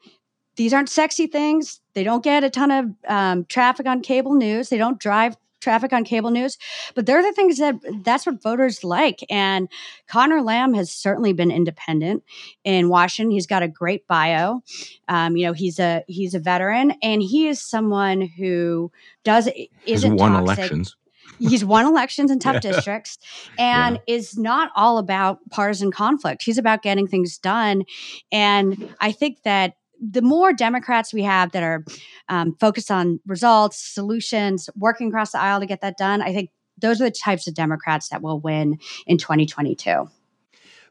these 0.57 0.73
aren't 0.73 0.89
sexy 0.89 1.27
things. 1.27 1.81
They 1.95 2.03
don't 2.03 2.25
get 2.25 2.45
a 2.45 2.51
ton 2.51 2.71
of 2.71 2.87
um, 3.07 3.45
traffic 3.45 3.87
on 3.87 4.01
cable 4.01 4.35
news. 4.35 4.69
They 4.69 4.79
don't 4.79 4.99
drive 4.99 5.37
traffic 5.61 5.93
on 5.93 6.05
cable 6.05 6.31
news, 6.31 6.59
but 6.95 7.07
they're 7.07 7.23
the 7.23 7.33
things 7.33 7.59
that 7.59 7.77
that's 8.05 8.27
what 8.27 8.43
voters 8.43 8.83
like. 8.83 9.25
And 9.31 9.69
Conor 10.09 10.43
Lamb 10.43 10.75
has 10.75 10.91
certainly 10.91 11.33
been 11.33 11.51
independent 11.51 12.23
in 12.65 12.89
Washington. 12.89 13.31
He's 13.31 13.47
got 13.47 13.63
a 13.63 13.69
great 13.69 14.07
bio. 14.07 14.63
Um, 15.09 15.37
you 15.37 15.47
know, 15.47 15.53
he's 15.53 15.79
a 15.79 16.03
he's 16.09 16.35
a 16.35 16.39
veteran, 16.41 16.95
and 17.03 17.23
he 17.23 17.49
is 17.49 17.61
someone 17.63 18.23
who 18.23 18.91
does 19.25 19.49
isn't 19.87 20.17
won 20.17 20.33
toxic 20.33 20.59
elections. 20.59 20.97
he's 21.39 21.65
won 21.65 21.87
elections 21.87 22.31
in 22.31 22.39
tough 22.39 22.55
Yeah. 22.65 22.73
districts 22.73 23.19
and 23.59 24.01
is 24.07 24.37
not 24.39 24.71
all 24.77 24.99
about 24.99 25.39
partisan 25.51 25.91
conflict. 25.91 26.43
He's 26.43 26.59
about 26.59 26.83
getting 26.83 27.07
things 27.07 27.39
done. 27.39 27.85
And 28.33 28.95
I 29.01 29.13
think 29.13 29.43
that 29.45 29.75
the 30.01 30.23
more 30.23 30.53
Democrats 30.53 31.13
we 31.13 31.23
have 31.23 31.53
that 31.53 31.63
are 31.63 31.85
um, 32.29 32.57
focused 32.59 32.91
on 32.91 33.21
results, 33.27 33.79
solutions, 33.79 34.71
working 34.77 35.09
across 35.09 35.33
the 35.33 35.41
aisle 35.41 35.61
to 35.61 35.67
get 35.67 35.83
that 35.83 35.97
done, 35.97 36.23
I 36.23 36.33
think 36.33 36.51
those 36.79 37.01
are 37.01 37.05
the 37.05 37.11
types 37.11 37.47
of 37.47 37.55
Democrats 37.55 38.09
that 38.09 38.23
will 38.23 38.41
win 38.41 38.79
in 39.07 39.19
2022. 39.19 40.09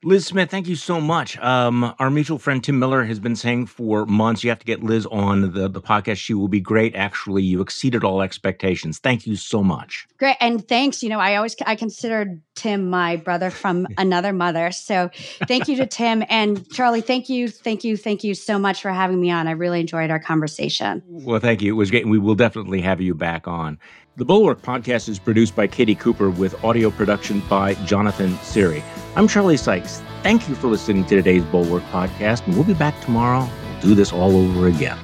Lis 0.02 0.28
Smith, 0.28 0.50
thank 0.50 0.70
you 0.70 0.78
so 0.78 1.02
much. 1.02 1.38
Um, 1.40 1.94
our 2.00 2.10
mutual 2.10 2.38
friend 2.38 2.64
Tim 2.64 2.80
Miller 2.80 3.04
has 3.04 3.20
been 3.20 3.36
saying 3.36 3.66
for 3.66 4.06
months 4.06 4.46
you 4.46 4.50
have 4.50 4.60
to 4.60 4.66
get 4.66 4.82
Lis 4.82 5.06
on 5.08 5.52
the, 5.52 5.68
the 5.68 5.82
podcast. 5.82 6.18
She 6.18 6.34
will 6.34 6.48
be 6.48 6.62
great. 6.62 6.96
Actually, 6.96 7.44
you 7.44 7.60
exceeded 7.60 8.06
all 8.06 8.22
expectations. 8.22 9.00
Thank 9.00 9.28
you 9.28 9.36
so 9.36 9.62
much. 9.62 10.08
Great. 10.18 10.38
And 10.40 10.66
thanks. 10.66 11.04
You 11.04 11.10
know, 11.10 11.20
I 11.20 11.36
always, 11.36 11.54
I 11.66 11.76
considered 11.76 12.42
Tim 12.56 12.90
my 12.90 13.18
brother 13.18 13.50
from 13.50 13.88
another 13.98 14.32
mother. 14.32 14.72
So 14.72 15.10
thank 15.50 15.68
you 15.68 15.76
to 15.76 15.86
Tim 15.86 16.24
and 16.30 16.66
Charlie. 16.70 17.02
Thank 17.02 17.28
you. 17.28 17.50
Thank 17.50 17.84
you. 17.84 17.98
Thank 17.98 18.24
you 18.24 18.36
so 18.36 18.58
much 18.58 18.82
for 18.82 18.92
having 18.92 19.20
me 19.20 19.32
on. 19.32 19.48
I 19.48 19.52
really 19.52 19.82
enjoyed 19.82 20.12
our 20.12 20.20
conversation. 20.20 21.04
Well, 21.08 21.42
thank 21.42 21.62
you. 21.62 21.74
It 21.74 21.78
was 21.78 21.92
great. 21.92 22.04
and 22.04 22.12
We 22.12 22.20
will 22.20 22.36
definitely 22.36 22.80
have 22.82 23.02
you 23.02 23.16
back 23.16 23.50
on. 23.50 23.78
The 24.20 24.26
Bulwark 24.26 24.62
podcast 24.62 25.08
is 25.08 25.18
produced 25.18 25.56
by 25.56 25.66
Katie 25.68 25.96
Cooper 25.96 26.30
with 26.30 26.62
audio 26.62 26.90
production 26.90 27.40
by 27.50 27.76
Jonathan 27.86 28.36
Siri. 28.40 28.84
I'm 29.16 29.30
Charlie 29.30 29.56
Sykes. 29.56 30.02
Thank 30.24 30.50
you 30.50 30.56
for 30.56 30.68
listening 30.68 31.06
to 31.06 31.16
today's 31.16 31.46
Bulwark 31.46 31.84
podcast, 31.84 32.46
and 32.46 32.54
we'll 32.54 32.66
be 32.66 32.74
back 32.74 33.00
tomorrow. 33.00 33.48
We'll 33.64 33.82
do 33.82 33.96
this 33.96 34.12
all 34.12 34.36
over 34.36 34.68
again. 34.68 34.98